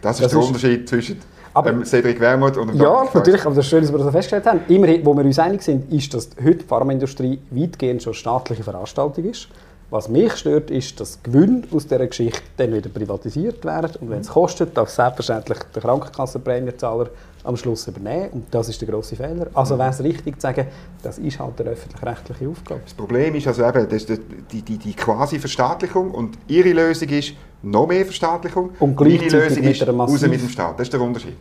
Das 0.03 0.17
ist 0.17 0.25
Das 0.25 0.33
der 0.33 0.41
ist- 0.41 0.47
Unterschied 0.49 0.89
zwischen 0.89 1.21
Aber- 1.55 1.71
ähm, 1.71 1.85
Cedric 1.85 2.21
Wermuth 2.21 2.57
und 2.57 2.75
Ja, 2.75 3.05
natürlich, 3.15 3.41
aber 3.47 3.55
das 3.55 3.65
ist 3.65 3.71
schön, 3.71 3.83
dass 3.83 3.93
wir 3.93 3.99
das 3.99 4.11
festgestellt 4.11 4.47
haben. 4.47 4.61
Immerhin, 4.69 5.05
wo 5.07 5.15
wir 5.15 5.25
uns 5.25 5.39
einig 5.39 5.63
sind, 5.63 5.91
ist, 5.93 6.13
dass 6.13 6.31
heute 6.43 6.57
die 6.57 6.65
Pharmaindustrie 6.65 7.39
weitgehend 7.51 8.03
schon 8.03 8.15
staatliche 8.15 8.63
Veranstaltung 8.63 9.25
ist. 9.25 9.49
Was 9.91 10.09
mich 10.09 10.33
stört, 10.35 10.71
ist, 10.71 10.99
dass 10.99 11.23
Gewinne 11.23 11.63
aus 11.73 11.87
dieser 11.87 12.07
Geschichte 12.07 12.41
dann 12.57 12.73
wieder 12.75 12.89
privatisiert 12.89 13.65
werden. 13.65 13.93
Und 14.01 14.11
wenn 14.11 14.21
es 14.21 14.29
kostet, 14.29 14.77
darf 14.77 14.89
selbstverständlich 14.91 15.59
der 15.75 15.83
Krankenkassenprämienzahler 15.83 17.11
am 17.45 17.57
Schluss 17.57 17.87
übernehmen. 17.87 18.31
Und 18.33 18.47
das 18.51 18.69
ist 18.71 18.81
der 18.81 18.89
grosse 18.89 19.15
Fehler. 19.15 19.47
Also 19.55 19.79
wäre 19.79 19.91
es 19.91 20.03
richtig 20.03 20.37
zu 20.37 20.41
sagen, 20.41 20.67
das 21.03 21.19
ist 21.19 21.39
halt 21.39 21.61
eine 21.61 21.71
öffentlich-rechtliche 21.71 22.49
Aufgabe. 22.49 22.81
Das 22.83 22.95
Problem 22.95 23.35
ist 23.37 23.47
also 23.47 23.65
eben, 23.65 23.89
das 23.89 24.07
die, 24.07 24.63
die, 24.63 24.79
die 24.79 24.95
quasi 24.95 25.39
Verstaatlichung 25.39 26.11
und 26.11 26.39
Ihre 26.49 26.73
Lösung 26.73 27.11
ist 27.11 27.35
noch 27.65 27.87
mehr 27.87 28.05
Verstaatlichung. 28.05 28.71
Und 28.81 28.99
Meine 28.99 29.17
gleichzeitig 29.17 29.33
Lösung 29.33 29.65
mit 29.65 29.81
ist 29.81 29.89
raus 29.89 30.23
mit 30.23 30.43
dem 30.43 30.49
Staat. 30.49 30.79
Das 30.79 30.87
ist 30.87 30.93
der 30.93 31.01
Unterschied. 31.01 31.37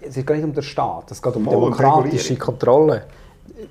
Es 0.00 0.14
geht 0.14 0.30
nicht 0.30 0.44
um 0.44 0.52
den 0.52 0.62
Staat, 0.62 1.10
es 1.10 1.22
geht 1.22 1.36
um 1.36 1.44
Mal, 1.44 1.52
demokratische. 1.52 2.36
Kontrolle. 2.36 3.04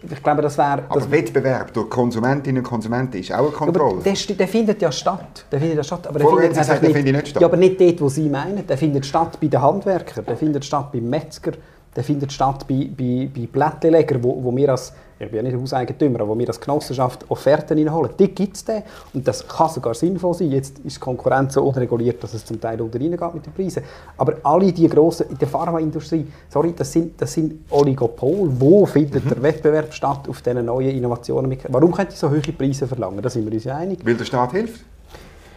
Ich 0.10 0.24
glaube, 0.24 0.42
das 0.42 0.58
wäre... 0.58 0.84
Aber 0.88 1.00
das 1.00 1.12
Wettbewerb 1.12 1.74
durch 1.74 1.90
Konsumentinnen 1.90 2.64
und 2.64 2.70
Konsumenten 2.70 3.18
ist 3.18 3.32
auch 3.34 3.40
eine 3.40 3.48
Ja, 3.48 3.54
Kontrolle. 3.54 3.92
aber 3.96 4.02
der, 4.04 4.36
der 4.36 4.48
findet 4.48 4.82
ja 4.82 4.92
statt. 4.92 5.46
Der 5.52 5.60
findet 5.60 5.78
ja 5.78 5.84
statt. 5.84 6.08
Aber 6.08 6.20
der 6.20 6.28
Vorher 6.28 6.48
findet 6.50 6.62
gesagt, 6.62 6.84
der 6.84 6.92
findet 6.92 7.16
nicht 7.16 7.28
statt. 7.28 7.42
Ja, 7.42 7.48
aber 7.48 7.58
nicht 7.58 7.82
dort, 7.82 8.02
wo 8.02 8.08
Sie 8.08 8.30
meinen. 8.30 8.66
Der 8.66 8.78
findet 8.78 9.06
statt 9.06 9.38
bei 9.42 9.48
den 9.48 9.62
Handwerkern, 9.62 10.26
der 10.26 10.38
findet 10.38 10.64
statt 10.64 10.92
beim 10.94 11.10
Metzger, 11.10 11.52
der 11.96 12.04
findet 12.04 12.32
statt 12.32 12.66
bei, 12.70 12.90
bei, 12.98 13.30
bei 13.36 13.48
Plättlelegern, 13.52 14.24
wo, 14.24 14.42
wo 14.42 14.56
wir 14.56 14.70
als, 14.70 14.94
ich 15.26 15.32
bin 15.32 15.46
ja 15.46 15.52
nicht 15.52 15.62
Hauseigentümer, 15.62 16.22
aber 16.22 16.30
wo 16.30 16.38
wir 16.40 16.48
als 16.48 16.60
Genossenschaft 16.60 17.26
Offerten 17.30 17.78
reinholen. 17.78 18.12
Die 18.18 18.28
gibt 18.28 18.56
es 18.58 18.66
den. 18.66 18.84
Und 19.14 19.28
das 19.28 19.48
kann 19.48 19.70
sogar 19.70 19.94
sinnvoll 19.94 20.34
sein. 20.34 20.52
Jetzt 20.52 20.80
ist 20.80 20.96
die 20.98 21.00
Konkurrenz 21.00 21.54
so 21.54 21.64
unreguliert, 21.64 22.24
dass 22.24 22.34
es 22.34 22.46
zum 22.46 22.60
Teil 22.60 22.82
unter 22.82 23.00
geht 23.00 23.34
mit 23.34 23.46
den 23.46 23.54
Preisen. 23.54 23.84
Aber 24.18 24.36
alle 24.44 24.72
die 24.72 24.88
grossen, 24.88 25.28
in 25.30 25.38
der 25.38 25.48
Pharmaindustrie, 25.48 26.26
sorry, 26.50 26.74
das 26.76 26.92
sind, 26.92 27.22
das 27.22 27.34
sind 27.34 27.60
Oligopol. 27.70 28.50
Wo 28.60 28.86
findet 28.86 29.26
Mhm. 29.26 29.30
der 29.30 29.44
Wettbewerb 29.44 29.94
statt 29.94 30.28
auf 30.28 30.42
diesen 30.42 30.66
neuen 30.66 30.90
Innovationen? 30.96 31.58
Warum 31.70 31.92
könnte 31.92 32.14
ich 32.14 32.20
so 32.20 32.30
hohe 32.30 32.40
Preise 32.40 32.88
verlangen? 32.88 33.22
Da 33.22 33.30
sind 33.30 33.46
wir 33.46 33.54
uns 33.54 33.64
ja 33.64 33.78
einig. 33.78 34.00
Weil 34.04 34.16
der 34.16 34.26
Staat 34.26 34.52
hilft. 34.52 34.82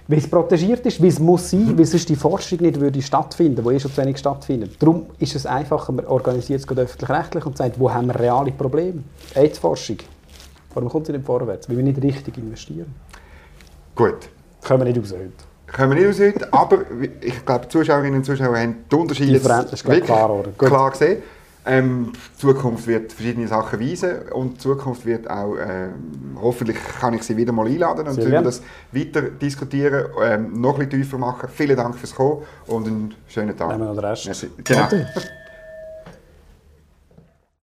Weil 0.07 0.19
es 0.19 0.29
protegiert 0.29 0.85
ist, 0.85 1.01
weil 1.01 1.09
es 1.09 1.19
muss 1.19 1.51
sein, 1.51 1.79
weil 1.79 1.87
sonst 1.87 2.09
die 2.09 2.17
Forschung 2.17 2.61
nicht 2.61 2.79
würde 2.79 3.01
stattfinden, 3.01 3.65
wo 3.65 3.71
eh 3.71 3.81
schon 3.81 3.91
zu 3.91 4.03
wenig 4.03 4.19
stattfindet. 4.19 4.77
Darum 4.79 5.07
ist 5.19 5.35
es 5.35 5.47
einfacher, 5.47 5.93
man 5.93 6.07
organisiert 6.07 6.61
es 6.61 6.69
öffentlich-rechtlich 6.69 7.47
und 7.47 7.57
sagt, 7.57 7.81
wo 7.81 7.91
haben 7.91 8.09
wir 8.09 8.21
reale 8.21 8.53
Probleme? 8.53 9.03
AIDS-Forschung. 9.35 9.99
Warum 10.75 10.91
kommt 10.91 11.07
sie 11.07 11.13
nicht 11.13 11.25
vorwärts? 11.25 11.69
Weil 11.71 11.79
wir 11.79 11.85
nicht 11.85 12.03
richtig 12.03 12.37
investieren. 12.37 12.95
Gut. 13.95 14.29
Können 14.63 14.81
wir 14.81 14.93
nicht 14.93 14.99
raus 14.99 15.13
heute. 15.13 15.33
Können 15.67 15.95
wir 15.95 16.07
nicht 16.07 16.09
aus 16.09 16.21
heute, 16.21 16.53
aber 16.53 16.79
ich 17.21 17.47
glaube, 17.47 17.65
die 17.65 17.69
Zuschauerinnen 17.71 18.17
und 18.17 18.25
Zuschauer 18.25 18.59
haben 18.59 18.85
die 18.91 18.95
Unterschiede 18.95 19.33
Die 19.33 19.45
wirklich 19.45 20.05
klar, 20.05 20.45
klar 20.59 20.91
gesehen. 20.91 21.23
Ähm, 21.67 22.13
die 22.15 22.41
Zukunft 22.41 22.87
wird 22.87 23.13
verschiedene 23.13 23.49
Sachen 23.49 23.81
weisen 23.81 24.29
und 24.33 24.55
die 24.55 24.59
Zukunft 24.59 25.07
wird 25.07 25.31
auch, 25.31 25.57
ähm, 25.57 26.37
hoffentlich 26.41 26.77
kann 27.01 27.15
ich 27.15 27.23
Sie 27.23 27.37
wieder 27.37 27.53
mal 27.53 27.67
einladen 27.67 28.07
und 28.07 28.19
wir 28.19 28.43
das 28.43 28.63
weiter 28.93 29.23
diskutieren, 29.23 30.07
ähm, 30.23 30.61
noch 30.61 30.79
ein 30.79 30.89
bisschen 30.89 31.03
tiefer 31.03 31.19
machen. 31.19 31.49
Vielen 31.51 31.77
Dank 31.77 31.97
fürs 31.97 32.15
Kommen 32.15 32.43
und 32.67 32.87
einen 32.87 33.15
schönen 33.29 33.57
Tag. 33.57 33.69
Nehmen 33.69 33.81
wir 33.81 33.87
noch 33.87 33.95
den 33.95 34.05
Rest. 34.05 34.27
Merci. 34.27 34.51
Genau. 34.63 34.89